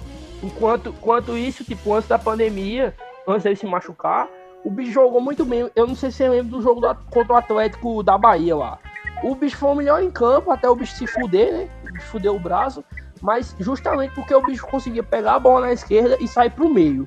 [0.43, 2.95] Enquanto, enquanto isso, tipo, antes da pandemia,
[3.27, 4.29] antes dele se machucar,
[4.65, 5.69] o bicho jogou muito bem.
[5.75, 8.79] Eu não sei se você lembra do jogo do- contra o Atlético da Bahia lá.
[9.23, 11.69] O bicho foi o melhor em campo, até o bicho se fuder, né?
[11.93, 12.85] Bicho fudeu o braço.
[13.23, 17.07] Mas justamente porque o bicho conseguia pegar a bola na esquerda e sair pro meio,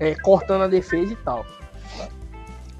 [0.00, 1.44] é, cortando a defesa e tal.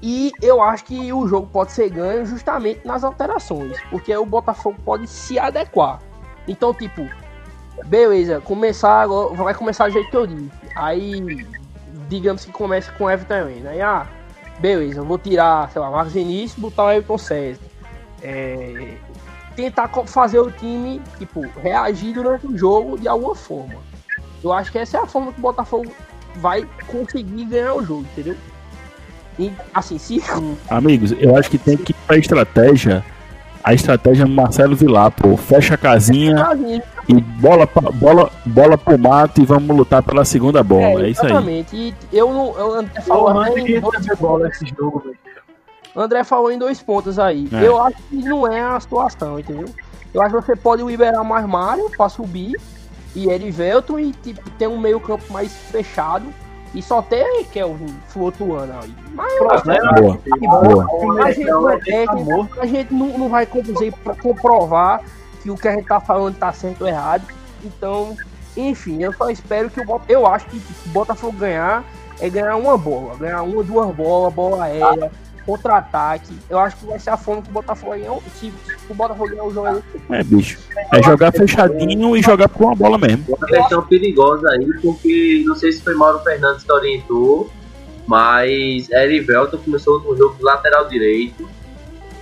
[0.01, 4.77] E eu acho que o jogo pode ser ganho justamente nas alterações, porque o Botafogo
[4.85, 5.99] pode se adequar.
[6.47, 7.07] Então, tipo,
[7.85, 10.51] beleza, começar agora, vai comear do jeito que eu disse.
[10.75, 11.45] Aí,
[12.07, 13.67] digamos que comece com o Everton.
[13.69, 14.07] Aí, ah,
[14.59, 17.61] beleza, vou tirar, sei lá, Marcos Vinícius e botar o Everton César.
[18.21, 18.95] É,
[19.55, 23.75] tentar fazer o time, tipo, reagir durante o jogo de alguma forma.
[24.43, 25.91] Eu acho que essa é a forma que o Botafogo
[26.35, 28.35] vai conseguir ganhar o jogo, entendeu?
[29.37, 30.21] E, assim, se
[30.69, 33.03] Amigos, eu acho que tem que ir pra estratégia.
[33.61, 35.35] A estratégia do Marcelo Vilar, pô.
[35.35, 36.35] Fecha a casinha
[37.09, 41.03] e bola, pra- bola, bola pro mato e vamos lutar pela segunda bola.
[41.05, 41.31] É, isso aí.
[41.31, 41.75] Exatamente.
[41.75, 42.57] E eu não.
[42.57, 45.17] Eu, até em queria dois, fazer bola nesse jogo, velho.
[45.95, 47.47] André falou em dois pontos aí.
[47.51, 47.65] É.
[47.67, 49.67] Eu acho que não é a situação, entendeu?
[50.13, 52.59] Eu acho que você pode liberar mais Mário pra subir
[53.15, 56.25] e Erivelton e tipo, ter um meio campo mais fechado
[56.73, 58.93] e só ter Kelvin flutuando aí.
[59.13, 59.79] Mas eu acho que Né?
[60.39, 61.25] Boa, boa.
[61.25, 65.01] a gente não é técnico, a gente não, não vai conseguir pra comprovar
[65.41, 67.23] que o que a gente tá falando tá certo ou errado.
[67.63, 68.15] Então,
[68.55, 71.83] enfim, eu só espero que o Bota- eu acho que tipo, o Botafogo ganhar
[72.19, 75.11] é ganhar uma bola, ganhar uma, duas bolas, bola aérea,
[75.49, 76.31] contra-ataque.
[76.49, 78.11] Eu acho que vai ser a forma que o Botafogo ganhar.
[78.13, 78.21] o-
[78.89, 79.81] o Botafogo ganhar o jogo aí,
[80.11, 80.59] É, bicho.
[80.93, 83.25] É jogar fechadinho e jogar com a bola mesmo.
[83.27, 87.49] Uma questão perigosa aí, porque não sei se foi Mauro Fernandes que orientou,
[88.07, 91.49] mas Erivelton começou no jogo do lateral direito.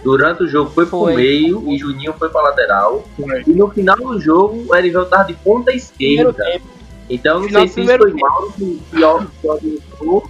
[0.04, 1.16] Durante o jogo foi pro Foi.
[1.16, 3.04] meio e Juninho foi pra lateral.
[3.46, 6.62] E no final do jogo o Erivelton tava de ponta esquerda.
[7.10, 8.98] Então não sei se isso foi Mauro que, que,
[9.42, 10.30] que orientou.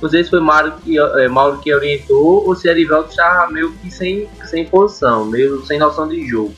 [0.00, 3.72] Não sei se foi Mauro que, é, Mauro que orientou ou se Erivelton estava meio
[3.74, 6.54] que sem, sem posição, meio sem noção de jogo.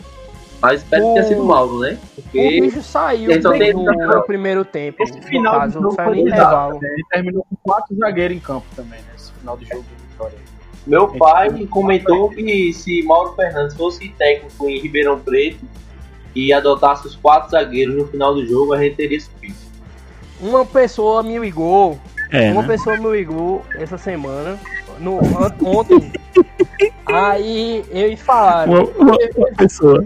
[0.60, 1.98] Mas espero que tenha O- sido Mauro, né?
[2.18, 5.02] O Porque bicho saiu Ele só tem- no, no primeiro tempo.
[5.02, 6.88] Esse final caso, do não jogo foi né?
[6.92, 9.06] Ele terminou com quatro zagueiros em campo também, né?
[9.16, 10.38] Esse final do jogo do Vitória.
[10.86, 15.64] Meu pai comentou que se Mauro Fernandes fosse técnico em Ribeirão Preto
[16.34, 19.54] e adotasse os quatro zagueiros no final do jogo, a gente teria subido.
[20.40, 21.98] Uma pessoa me ligou
[22.32, 22.68] É, Uma né?
[22.68, 24.58] pessoa me ligou essa semana,
[24.98, 25.18] no,
[25.64, 26.12] ontem,
[27.06, 28.82] aí eles falaram, Uma,
[29.12, 30.04] uma- uma pessoa.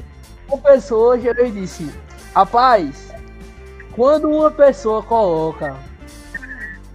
[0.49, 1.91] uma pessoa chegou e disse,
[2.35, 3.13] rapaz,
[3.93, 5.75] quando uma pessoa coloca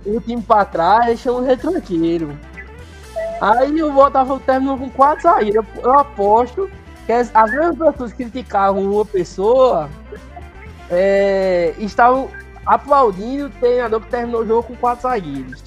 [0.06, 2.36] o time pra trás, chama um retranqueiro.
[3.42, 5.64] Aí o Botafogo terminou com quatro saídas.
[5.82, 6.70] Eu aposto
[7.06, 9.90] que as, as mesmas pessoas que criticavam uma pessoa
[10.90, 12.30] é, estavam
[12.70, 15.64] aplaudindo o treinador que terminou o jogo com quatro zagueiros.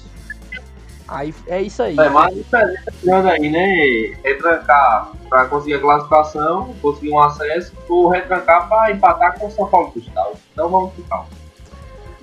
[1.05, 1.97] Aí é isso aí.
[1.99, 4.15] É mais diferença grande aí, né?
[4.23, 9.67] Retrancar pra conseguir a classificação, conseguir um acesso, ou retrancar pra empatar com o São
[9.67, 10.33] Paulo Cristal.
[10.53, 11.25] Então vamos ficar.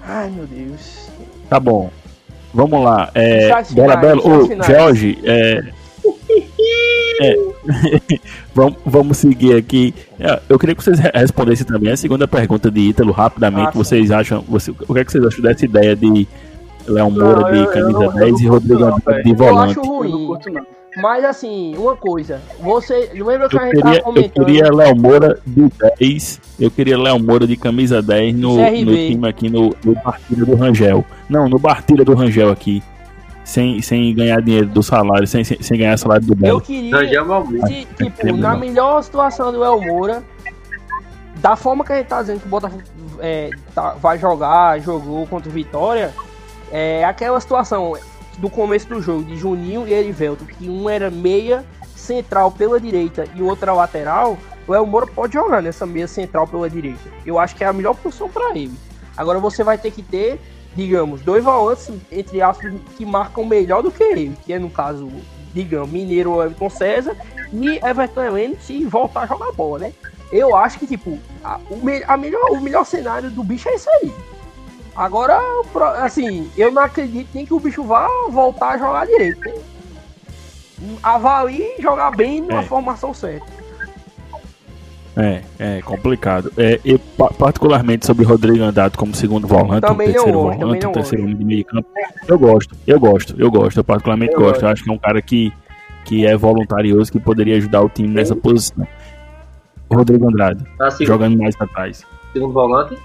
[0.00, 1.10] Ai meu Deus.
[1.50, 1.90] Tá bom.
[2.54, 3.10] Vamos lá.
[3.14, 4.22] É, Bela Belo.
[4.26, 4.62] Ô.
[4.64, 5.60] Jorge, é.
[7.20, 7.36] é.
[8.54, 9.94] vamos, vamos seguir aqui.
[10.18, 13.68] É, Eu queria que vocês re- respondessem também a segunda pergunta de Ítalo, rapidamente.
[13.68, 14.42] Ah, vocês acham.
[14.48, 16.26] Você, o que, é que vocês acham dessa ideia de
[16.86, 19.22] Léo Moura Não, de eu- eu camisa não- eu 10 e não Rodrigo não, Andrade
[19.22, 19.70] de Eu volante?
[19.70, 20.26] acho Eu não ruim.
[20.26, 20.66] curto, não.
[21.00, 22.40] Mas assim, uma coisa.
[22.60, 24.44] Você lembra que a Eu gente queria, tava eu comentando?
[24.44, 25.70] queria Léo Moura de
[26.00, 26.40] 10.
[26.58, 28.84] Eu queria Léo Moura de camisa 10 no, CRB.
[28.84, 31.04] no time aqui no, no Bartilha do Rangel.
[31.28, 32.82] Não, no Bartilha do Rangel aqui.
[33.44, 36.60] Sem, sem ganhar dinheiro do salário, sem, sem, sem ganhar salário do Eu Belo.
[36.60, 36.94] queria.
[36.96, 37.66] Rangel Malvino.
[37.66, 40.22] Se, tipo, na melhor situação do El Moura,
[41.36, 42.82] da forma que a gente tá dizendo que o Botafogo
[43.18, 46.12] é, tá- vai jogar, jogou contra o Vitória,
[46.70, 47.94] é aquela situação
[48.38, 51.64] do começo do jogo de Juninho e Erivelto, que um era meia
[51.96, 54.38] central pela direita e o outro era lateral,
[54.68, 57.00] o El Moura pode jogar nessa meia central pela direita.
[57.26, 58.72] Eu acho que é a melhor posição para ele.
[59.16, 60.40] Agora você vai ter que ter,
[60.74, 65.08] digamos, dois volantes, entre aspas, que marcam melhor do que ele, que é no caso,
[65.52, 67.16] digamos, Mineiro ou Everton César,
[67.52, 69.92] e Everton Heleno se voltar a jogar bola, né?
[70.32, 73.74] Eu acho que, tipo, a, o, me- a melhor, o melhor cenário do bicho é
[73.74, 74.12] isso aí.
[74.94, 75.40] Agora,
[75.98, 79.54] assim, eu não acredito nem que o bicho vá voltar a jogar direito, né?
[81.02, 82.64] Avalie jogar bem numa É.
[82.64, 83.46] formação certa.
[85.20, 86.52] É, é complicado.
[86.56, 91.24] É, eu, pa- particularmente sobre Rodrigo Andrade como segundo volante, Também terceiro gosto, volante, terceiro
[91.24, 91.88] homem de meio campo.
[92.26, 94.62] Eu gosto, eu gosto, eu gosto, eu particularmente Eu gosto.
[94.62, 95.52] Eu acho que é um cara que,
[96.04, 98.86] que é voluntarioso, que poderia ajudar o time nessa posição.
[99.92, 102.06] Rodrigo Andrade, segunda, jogando mais pra trás.
[102.32, 102.96] segundo volante.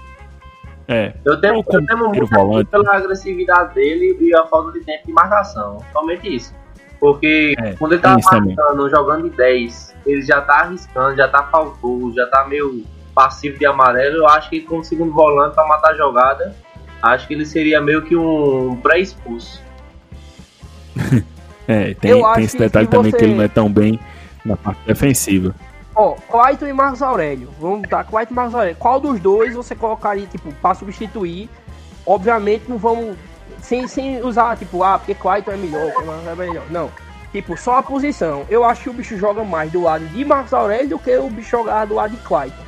[0.88, 2.70] É, Eu tenho, eu temo primeiro muito volante.
[2.70, 5.78] pela agressividade dele e a falta de tempo de marcação.
[5.92, 6.54] Somente isso.
[7.00, 8.54] Porque É, quando ele tá isso também.
[8.54, 12.84] marcando, jogando de 10, ele já tá arriscando, já tá faltoso, já tá meio
[13.14, 14.16] passivo de amarelo.
[14.16, 16.54] Eu acho que como segundo volante pra matar a jogada,
[17.02, 19.60] acho que ele seria meio que um pré-expulso.
[21.68, 23.48] é tem, Eu acho tem esse que- detalhe que também que você- ele não é
[23.48, 23.98] tão bem
[24.44, 25.54] na parte defensiva.
[25.94, 27.48] Ó, Clayton e Marcos Aurélio.
[27.58, 28.76] Vamos botar Clayton e Marcos Aurélio.
[28.76, 31.48] Qual dos dois você colocaria, tipo, pra substituir?
[32.04, 33.16] Obviamente não vamos.
[33.62, 36.64] Sem, sem usar, tipo, ah, porque Clayton é melhor, Aurélio é melhor.
[36.70, 36.90] Não.
[37.36, 38.46] Tipo, só a posição.
[38.48, 41.28] Eu acho que o bicho joga mais do lado de Marcos Aurélio do que o
[41.28, 42.64] bicho jogava do lado de Clayton.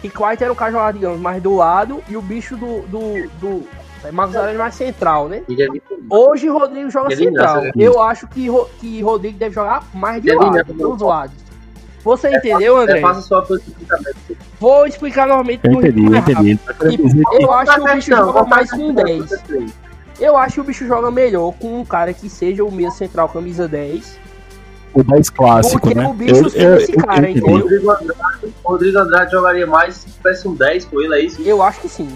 [0.00, 2.82] Que Clayton era o cara jogava, digamos, mais do lado e o bicho do.
[2.82, 3.64] do, do
[4.04, 5.42] é, Marcos Aurélio mais central, né?
[5.50, 5.66] É
[6.08, 7.62] Hoje Rodrigo joga central.
[7.62, 7.72] né?
[7.74, 11.34] Eu acho que, Ro- que Rodrigo deve jogar mais de lado, dos lados.
[12.04, 13.00] Você entendeu, André?
[13.00, 13.02] É.
[14.60, 16.60] Vou explicar novamente Eu entendi, eu entendi.
[16.90, 19.84] Tipo, eu acho que o bicho joga mais com questão 10.
[20.18, 23.28] Eu acho que o bicho joga melhor com um cara que seja o meia central
[23.28, 24.18] camisa 10.
[24.94, 26.06] o 10 clássico, Porque né?
[26.08, 27.40] o bicho sem esse cara, entendi.
[27.40, 27.58] entendeu?
[27.60, 31.42] Rodrigo Andrade, Rodrigo Andrade jogaria mais se tivesse um 10 com ele, é isso?
[31.42, 32.08] Eu acho que sim.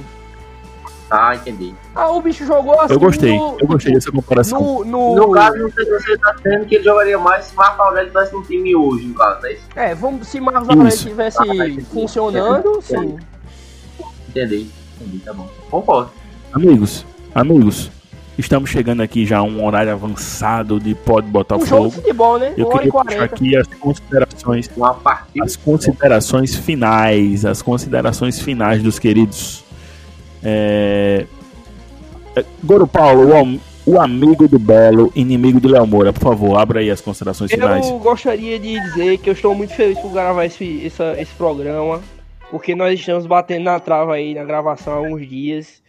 [1.11, 1.75] Ah, entendi.
[1.95, 2.95] Ah, o bicho jogou assim.
[2.95, 4.61] Eu gostei, no- eu gostei dessa comparação.
[4.63, 7.57] No, no, No caso, não sei se você está dizendo que ele jogaria mais se
[7.57, 9.63] Marco Aurélio tivesse um time hoje, no caso, é isso?
[9.75, 11.83] É, vamos, se Marcos Aurélio estivesse Ah, entendi.
[11.83, 13.19] funcionando, sim.
[14.29, 14.71] Entendi.
[15.01, 15.49] Entendi, tá bom.
[15.71, 16.11] Concordo.
[16.53, 17.05] Amigos,
[17.35, 17.91] amigos,
[18.39, 21.91] estamos chegando aqui já a um horário avançado de Pode Um jogo de Botafogo.
[21.91, 22.55] futebol, né?
[22.57, 23.25] Eu 1 hora e queria puxar 40.
[23.35, 24.71] aqui as considerações,
[25.43, 29.65] as considerações finais, as considerações finais dos queridos.
[30.43, 31.27] É...
[32.37, 33.29] é, Goro Paulo,
[33.87, 37.51] o, o amigo do Belo, inimigo do Léo Moura, por favor, abra aí as considerações
[37.51, 37.89] finais.
[37.89, 42.01] Eu gostaria de dizer que eu estou muito feliz por gravar esse, essa- esse programa,
[42.51, 45.81] porque nós estamos batendo na trava aí na gravação há alguns dias.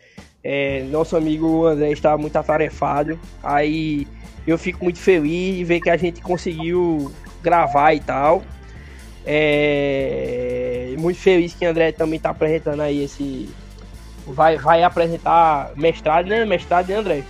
[0.44, 4.08] É, nosso amigo André está muito atarefado, aí
[4.46, 7.12] eu fico muito feliz de ver que a gente conseguiu
[7.44, 8.42] gravar e tal.
[9.26, 13.50] É, muito feliz que o André também está apresentando aí esse.
[14.26, 16.44] Vai, vai apresentar mestrado, né?
[16.46, 17.24] Mestrado, né, André?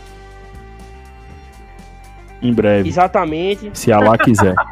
[2.42, 3.70] Em breve, Exatamente.
[3.74, 4.56] se Allah quiser.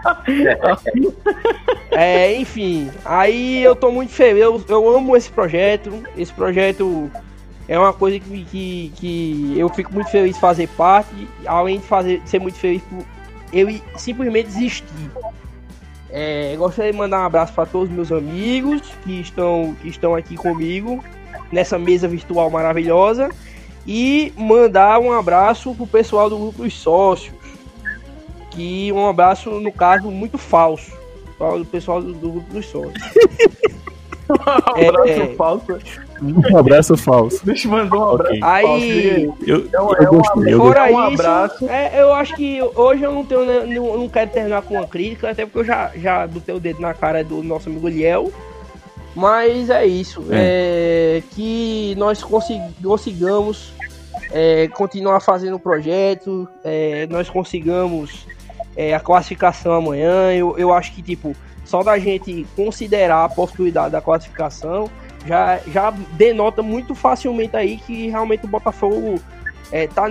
[1.91, 6.03] É, enfim, aí eu tô muito feliz, eu, eu amo esse projeto.
[6.15, 7.11] Esse projeto
[7.69, 11.85] é uma coisa que, que, que eu fico muito feliz de fazer parte, além de
[11.85, 13.05] fazer, ser muito feliz por
[13.53, 15.11] eu simplesmente existir.
[16.09, 20.15] É, gostaria de mandar um abraço para todos os meus amigos que estão, que estão
[20.15, 21.03] aqui comigo.
[21.51, 23.29] nessa mesa virtual maravilhosa.
[23.85, 27.33] E mandar um abraço pro pessoal do grupo dos sócios.
[28.51, 30.91] Que um abraço, no caso, muito falso.
[31.39, 32.93] O pessoal do, do grupo dos sócios.
[34.29, 35.35] Um abraço É.
[35.35, 35.65] falso.
[36.21, 37.39] Um abraço falso.
[37.43, 38.39] O bicho mandou um abraço.
[38.43, 39.29] Aí.
[39.45, 40.53] Eu, Então, eu é um gostei.
[40.53, 41.69] Eu Fora um isso, abraço.
[41.69, 45.29] é, eu acho que hoje eu não tenho, não, não quero terminar com uma crítica,
[45.31, 48.31] até porque eu já, já botei o dedo na cara do nosso amigo Liel.
[49.15, 50.23] Mas é isso.
[50.29, 53.73] É, que nós consig- consigamos
[54.31, 58.27] é, continuar fazendo o projeto, é, nós consigamos
[58.77, 60.31] é, a classificação amanhã.
[60.33, 61.35] Eu, eu acho que, tipo,
[61.65, 64.89] só da gente considerar a possibilidade da classificação
[65.25, 69.19] já, já denota muito facilmente aí que realmente o Botafogo
[69.71, 70.09] é, tá.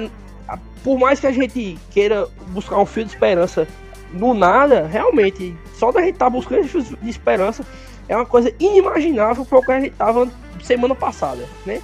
[0.84, 3.66] Por mais que a gente queira buscar um fio de esperança
[4.12, 7.64] no nada, realmente, só da gente estar buscando esse fio de esperança
[8.08, 10.28] é uma coisa inimaginável para o que a gente tava
[10.62, 11.82] semana passada, né?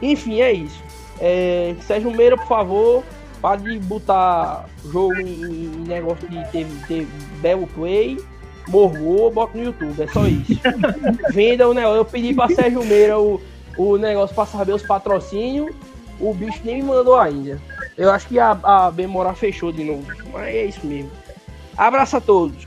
[0.00, 0.82] Enfim, é isso.
[1.20, 3.04] É, Sérgio Meira, por favor,
[3.40, 7.06] pare de botar jogo em, em negócio de ter, ter
[7.40, 8.18] belo play,
[8.68, 10.60] morgou, bota no YouTube, é só isso.
[11.30, 11.98] Venda o negócio.
[11.98, 13.40] Eu pedi pra Sérgio Meira o,
[13.76, 15.74] o negócio pra saber os patrocínios,
[16.20, 17.60] o bicho nem me mandou ainda.
[17.96, 21.10] Eu acho que a, a Bemora fechou de novo, mas é isso mesmo.
[21.76, 22.56] Abraço a todos.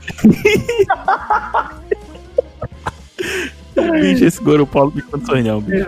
[4.00, 5.86] Bicho, esse Goro Paulo me condições não, bicho.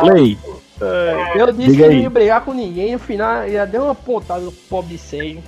[0.00, 0.38] Play.
[1.36, 4.40] Eu disse Diga que não ia brigar com ninguém, no final já deu uma pontada
[4.40, 5.42] no pobre de Sérgio.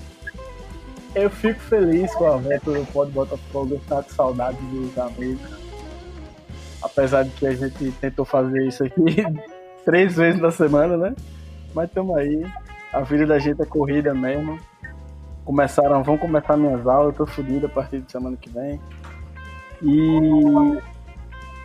[1.16, 3.72] Eu fico feliz com a volta do Pode Botafogo.
[3.72, 5.40] Eu estava com saudade dos amigos.
[6.82, 9.24] Apesar de que a gente tentou fazer isso aqui
[9.82, 11.16] três vezes na semana, né?
[11.74, 12.46] Mas estamos aí.
[12.92, 14.60] A vida da gente é corrida mesmo.
[15.42, 18.78] Começaram, vão começar minhas aulas, eu tô fodido a partir de semana que vem.
[19.82, 20.78] E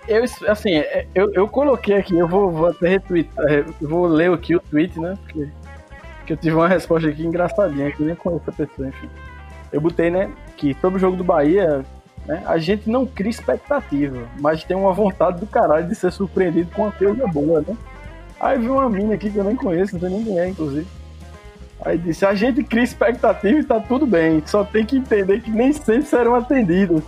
[0.07, 0.81] eu, assim,
[1.13, 4.97] eu, eu coloquei aqui, eu vou, vou até retweetar, é, vou ler aqui o tweet,
[4.97, 5.17] né?
[5.23, 5.49] Porque,
[6.19, 9.09] porque eu tive uma resposta aqui engraçadinha, que nem conheço a pessoa, enfim.
[9.71, 11.85] Eu botei, né, que sobre o jogo do Bahia,
[12.25, 16.71] né, a gente não cria expectativa, mas tem uma vontade do caralho de ser surpreendido
[16.71, 17.75] com uma coisa boa, né?
[18.39, 20.87] Aí vi uma mina aqui que eu nem conheço, não sei nem quem é, inclusive.
[21.83, 25.49] Aí disse, a gente cria expectativa e tá tudo bem, só tem que entender que
[25.49, 27.03] nem sempre serão atendidos.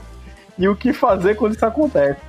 [0.57, 2.19] E o que fazer quando isso acontece.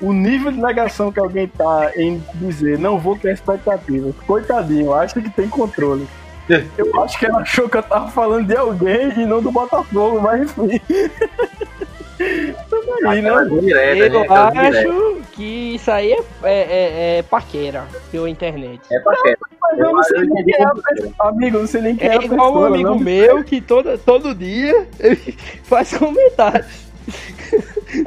[0.00, 5.20] O nível de negação que alguém tá em dizer, não vou ter expectativas, coitadinho, acha
[5.20, 6.06] que tem controle.
[6.76, 10.20] Eu acho que ela achou que eu tava falando de alguém e não do Botafogo,
[10.20, 10.80] mas enfim.
[13.06, 13.30] Aí, né?
[13.60, 14.20] direta, Eu né?
[14.20, 14.78] Aquela direta.
[14.88, 18.80] acho que isso aí é, é, é, é paquera pela internet.
[18.90, 19.36] É paquera.
[19.60, 21.14] Mas eu não sei nem quem é a pessoa.
[21.18, 22.98] Amigo, não sei nem quem é, É a igual um amigo não.
[23.00, 25.16] meu que todo, todo dia ele
[25.64, 26.84] faz comentários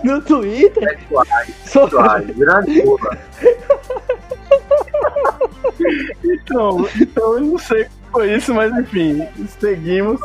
[0.03, 3.18] no Twitter Sexuais, sobre sexuais, grande porra.
[6.23, 9.28] Então, então eu não sei foi isso, mas enfim,
[9.60, 10.20] seguimos.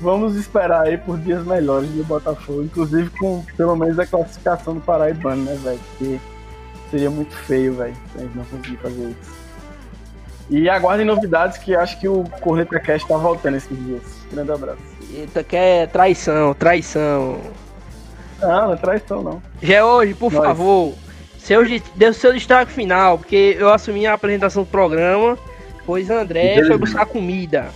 [0.00, 4.80] Vamos esperar aí por dias melhores do Botafogo, inclusive com pelo menos a classificação do
[4.80, 5.80] Paraibano, né, velho?
[5.90, 6.20] Porque
[6.90, 9.42] seria muito feio, velho, se a gente não conseguir fazer isso.
[10.50, 14.02] E aguardem novidades que acho que o Corneta Cast tá voltando esses dias.
[14.30, 14.82] Grande abraço.
[15.14, 17.40] Eita, que é traição, traição.
[18.40, 19.42] Não, não é traição, não.
[19.62, 20.44] Já hoje, por Nós.
[20.44, 20.94] favor,
[21.38, 21.62] seu,
[21.94, 25.38] dê o seu destaque final, porque eu assumi a apresentação do programa,
[25.86, 27.70] pois André foi buscar comida.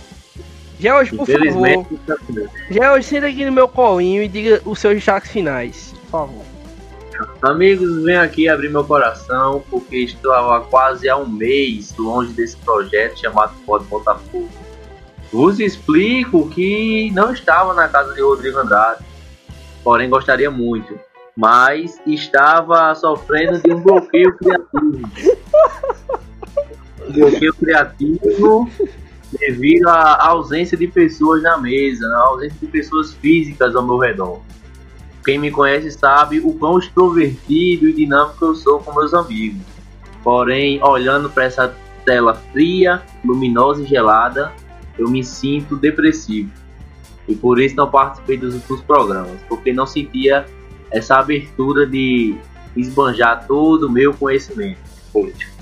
[0.79, 1.87] Hoje, por favor,
[2.69, 6.45] já hoje senta aqui no meu colinho e diga os seus destaques finais, por favor.
[7.41, 12.55] Amigos, venho aqui abrir meu coração porque estou há quase há um mês longe desse
[12.57, 14.47] projeto chamado Pode Botafogo.
[15.31, 19.03] Vos explico que não estava na casa de Rodrigo Andrade,
[19.83, 20.97] porém gostaria muito,
[21.35, 25.09] mas estava sofrendo de um bloqueio criativo.
[27.07, 28.69] Um bloqueio criativo
[29.39, 34.41] devido à ausência de pessoas na mesa, à ausência de pessoas físicas ao meu redor.
[35.23, 39.61] Quem me conhece sabe o quão extrovertido e dinâmico eu sou com meus amigos.
[40.23, 41.75] Porém, olhando para essa
[42.05, 44.53] tela fria, luminosa e gelada,
[44.97, 46.49] eu me sinto depressivo.
[47.27, 50.45] E por isso não participei dos últimos programas, porque não sentia
[50.89, 52.37] essa abertura de
[52.75, 54.79] esbanjar todo o meu conhecimento.
[55.11, 55.56] Poxa.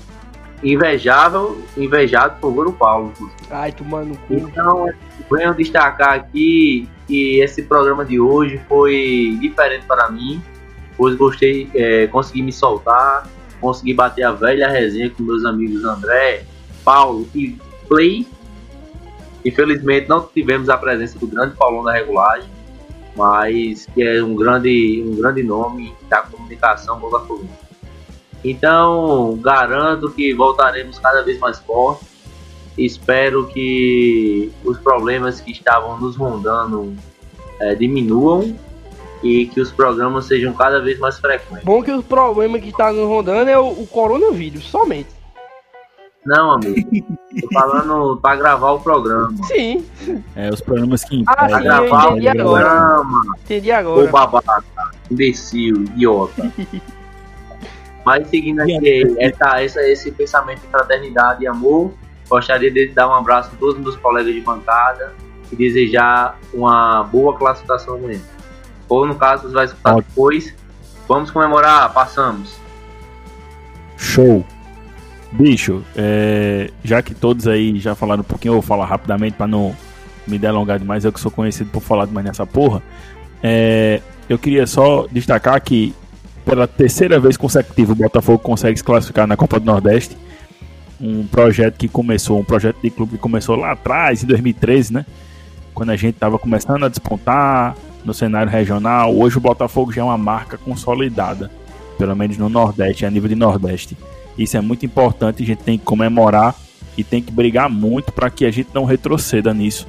[0.62, 3.12] Invejável, invejado por Goro Paulo.
[3.50, 4.34] Ai, tomando no cu.
[4.34, 4.86] Então,
[5.30, 10.42] venho destacar aqui que esse programa de hoje foi diferente para mim,
[10.96, 13.28] pois gostei, é, consegui me soltar,
[13.60, 16.44] consegui bater a velha resenha com meus amigos André,
[16.84, 17.56] Paulo e
[17.88, 18.26] Play.
[19.44, 22.50] Infelizmente não tivemos a presença do grande Paulão da regulagem,
[23.14, 27.65] mas que é um grande, um grande nome da comunicação botafoguense.
[28.50, 32.06] Então, garanto que voltaremos cada vez mais fortes.
[32.78, 36.94] Espero que os problemas que estavam nos rondando
[37.60, 38.54] é, diminuam
[39.22, 41.64] e que os programas sejam cada vez mais frequentes.
[41.64, 45.08] Bom que o problema que está nos rondando é o, o coronavírus, somente.
[46.24, 46.88] Não, amigo.
[47.40, 49.32] Tô falando pra gravar o programa.
[49.44, 49.84] Sim,
[50.36, 52.64] É, os programas que Ah, Pra gravar o entendi agora.
[52.64, 53.22] programa.
[53.44, 54.10] entendi Ô agora.
[54.10, 54.62] babaca,
[55.10, 56.52] imbecil, idiota.
[58.06, 61.92] Mas seguindo aqui essa, essa, esse pensamento de fraternidade e amor,
[62.28, 65.12] gostaria de dar um abraço a todos os meus colegas de bancada
[65.50, 68.20] e desejar uma boa classificação amanhã.
[68.88, 70.06] Ou no caso, você vai escutar Ótimo.
[70.08, 70.54] depois.
[71.08, 72.56] Vamos comemorar, passamos.
[73.96, 74.46] Show.
[75.32, 79.48] Bicho, é, já que todos aí já falaram um pouquinho, eu vou falar rapidamente pra
[79.48, 79.74] não
[80.28, 82.80] me delongar demais, eu que sou conhecido por falar demais nessa porra.
[83.42, 85.92] É, eu queria só destacar que
[86.46, 90.16] pela terceira vez consecutiva o Botafogo consegue se classificar na Copa do Nordeste.
[91.00, 95.04] Um projeto que começou, um projeto de clube que começou lá atrás, em 2013, né?
[95.74, 99.14] Quando a gente estava começando a despontar no cenário regional.
[99.14, 101.50] Hoje o Botafogo já é uma marca consolidada,
[101.98, 103.98] pelo menos no Nordeste, a nível de Nordeste.
[104.38, 106.54] Isso é muito importante, a gente tem que comemorar
[106.96, 109.86] e tem que brigar muito para que a gente não retroceda nisso.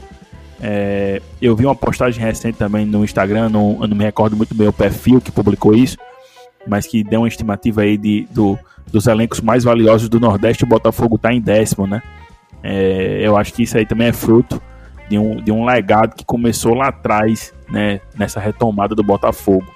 [0.59, 4.67] É, eu vi uma postagem recente também no Instagram, não, não me recordo muito bem
[4.67, 5.95] o perfil que publicou isso,
[6.67, 8.57] mas que deu uma estimativa aí de, do,
[8.91, 12.01] dos elencos mais valiosos do Nordeste, o Botafogo está em décimo, né?
[12.63, 14.61] É, eu acho que isso aí também é fruto
[15.09, 18.01] de um, de um legado que começou lá atrás, né?
[18.17, 19.67] Nessa retomada do Botafogo.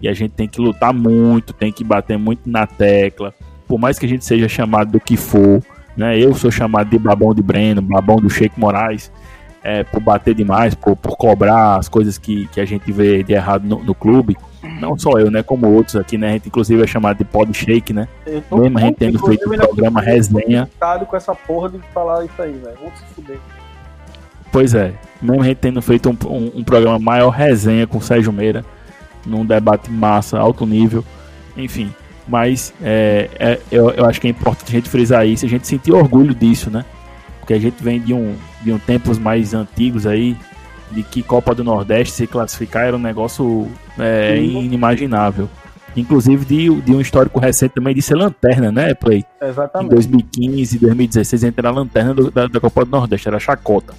[0.00, 3.32] E a gente tem que lutar muito, tem que bater muito na tecla.
[3.66, 5.62] Por mais que a gente seja chamado do que for,
[5.96, 6.18] né?
[6.18, 9.10] Eu sou chamado de babão de Breno, babão do Sheik Moraes,
[9.64, 13.32] é, por bater demais, por, por cobrar as coisas que, que a gente vê de
[13.32, 14.36] errado no, no clube.
[14.78, 15.42] Não só eu, né?
[15.42, 16.28] Como outros aqui, né?
[16.28, 18.06] A gente inclusive é chamado de pod shake, né?
[18.26, 20.68] Eu tô Mesmo a gente tendo feito o programa resenha.
[21.08, 22.76] com essa porra de falar isso aí, velho.
[22.78, 23.38] Vamos se fuder.
[24.52, 28.02] Pois é, mesmo a gente tendo feito um, um, um programa maior resenha com o
[28.02, 28.64] Sérgio Meira,
[29.26, 31.04] num debate massa, alto nível,
[31.56, 31.92] enfim.
[32.28, 35.66] Mas é, é, eu, eu acho que é importante a gente frisar isso, a gente
[35.66, 36.84] sentir orgulho disso, né?
[37.44, 40.34] Porque a gente vem de um, de um tempos mais antigos aí,
[40.90, 43.68] de que Copa do Nordeste se classificar era um negócio
[43.98, 45.46] é, inimaginável.
[45.94, 49.24] Inclusive de, de um histórico recente também de ser lanterna, né, Play?
[49.42, 49.90] Em Exatamente.
[49.94, 53.40] 2015, 2016, a gente era a lanterna do- da, da Copa do Nordeste, era a
[53.40, 53.92] chacota.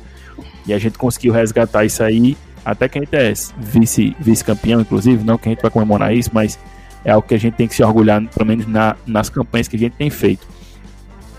[0.66, 2.36] E a gente conseguiu resgatar isso aí,
[2.66, 6.32] até que a gente é vice- vice-campeão, inclusive, não que a gente vai comemorar isso,
[6.34, 6.58] mas
[7.06, 9.76] é algo que a gente tem que se orgulhar, pelo menos na- nas campanhas que
[9.76, 10.48] a gente tem feito.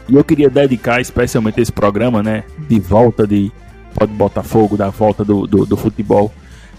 [0.08, 3.50] E eu queria dedicar especialmente esse programa, né, de volta de
[3.94, 6.32] Pode Botafogo, da volta do, do, do futebol,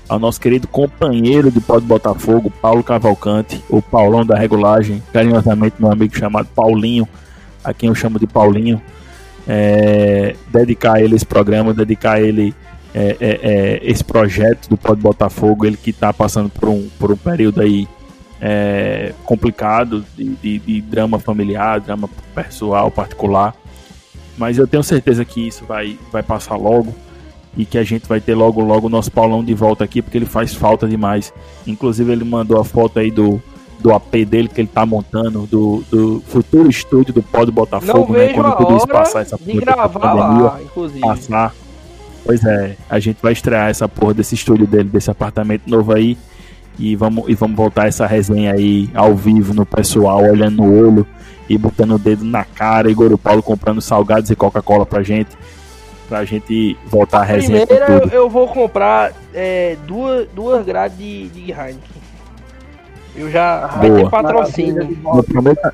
[0.07, 5.91] ao nosso querido companheiro de Pode Botafogo, Paulo Cavalcante, o Paulão da regulagem, carinhosamente meu
[5.91, 7.07] amigo chamado Paulinho,
[7.63, 8.81] a quem eu chamo de Paulinho,
[9.47, 12.55] é, dedicar a ele esse programa, dedicar a ele
[12.93, 17.11] é, é, é, esse projeto do Pode Botafogo, ele que está passando por um, por
[17.11, 17.87] um período aí
[18.41, 23.55] é, complicado de, de- de drama familiar, drama pessoal, particular,
[24.37, 26.93] mas eu tenho certeza que isso vai, vai passar logo
[27.57, 30.17] e que a gente vai ter logo logo o nosso Paulão de volta aqui, porque
[30.17, 31.33] ele faz falta demais.
[31.65, 33.41] Inclusive ele mandou a foto aí do,
[33.79, 37.53] do AP dele que ele tá montando, do, do futuro estúdio do Pó do Não
[37.55, 38.31] Botafogo, né?
[38.33, 40.99] Quando tudo isso passar, essa porra gravar pandemia lá, inclusive.
[41.01, 41.55] passar.
[42.23, 46.15] Pois é, a gente vai estrear essa porra desse estúdio dele, desse apartamento novo aí.
[46.79, 51.07] E vamos, e vamos voltar essa resenha aí ao vivo no pessoal, olhando no olho
[51.49, 52.89] e botando o dedo na cara.
[52.91, 55.29] Igor e Paulo comprando salgados e Coca-Cola pra gente.
[56.07, 58.13] Pra gente voltar a resenha com Primeiro tudo.
[58.13, 61.79] eu vou comprar é, duas, duas grades de, de Heineken.
[63.15, 63.99] Eu já vai Boa.
[64.03, 64.97] ter patrocínio.
[65.15, 65.71] Eu prometo-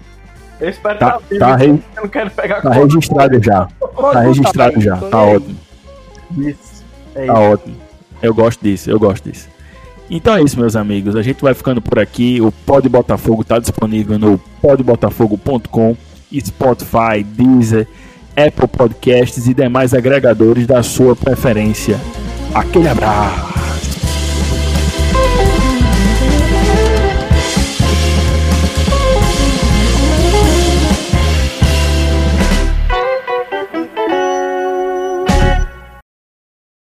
[0.59, 3.67] Eu espero Tá, que tá, re- eu não quero pegar tá registrado já.
[3.79, 4.95] Pode Tá registrado já.
[4.97, 5.57] Tá ótimo.
[6.37, 6.83] Isso.
[7.13, 7.41] É Tá isso.
[7.41, 7.75] ótimo.
[8.21, 9.49] Eu gosto disso, eu gosto disso.
[10.09, 11.15] Então é isso, meus amigos.
[11.15, 12.39] A gente vai ficando por aqui.
[12.41, 15.95] O Pod Botafogo está disponível no podbotafogo.com,
[16.33, 17.87] Spotify, Deezer,
[18.35, 21.99] Apple Podcasts e demais agregadores da sua preferência.
[22.53, 23.92] Aquele abraço.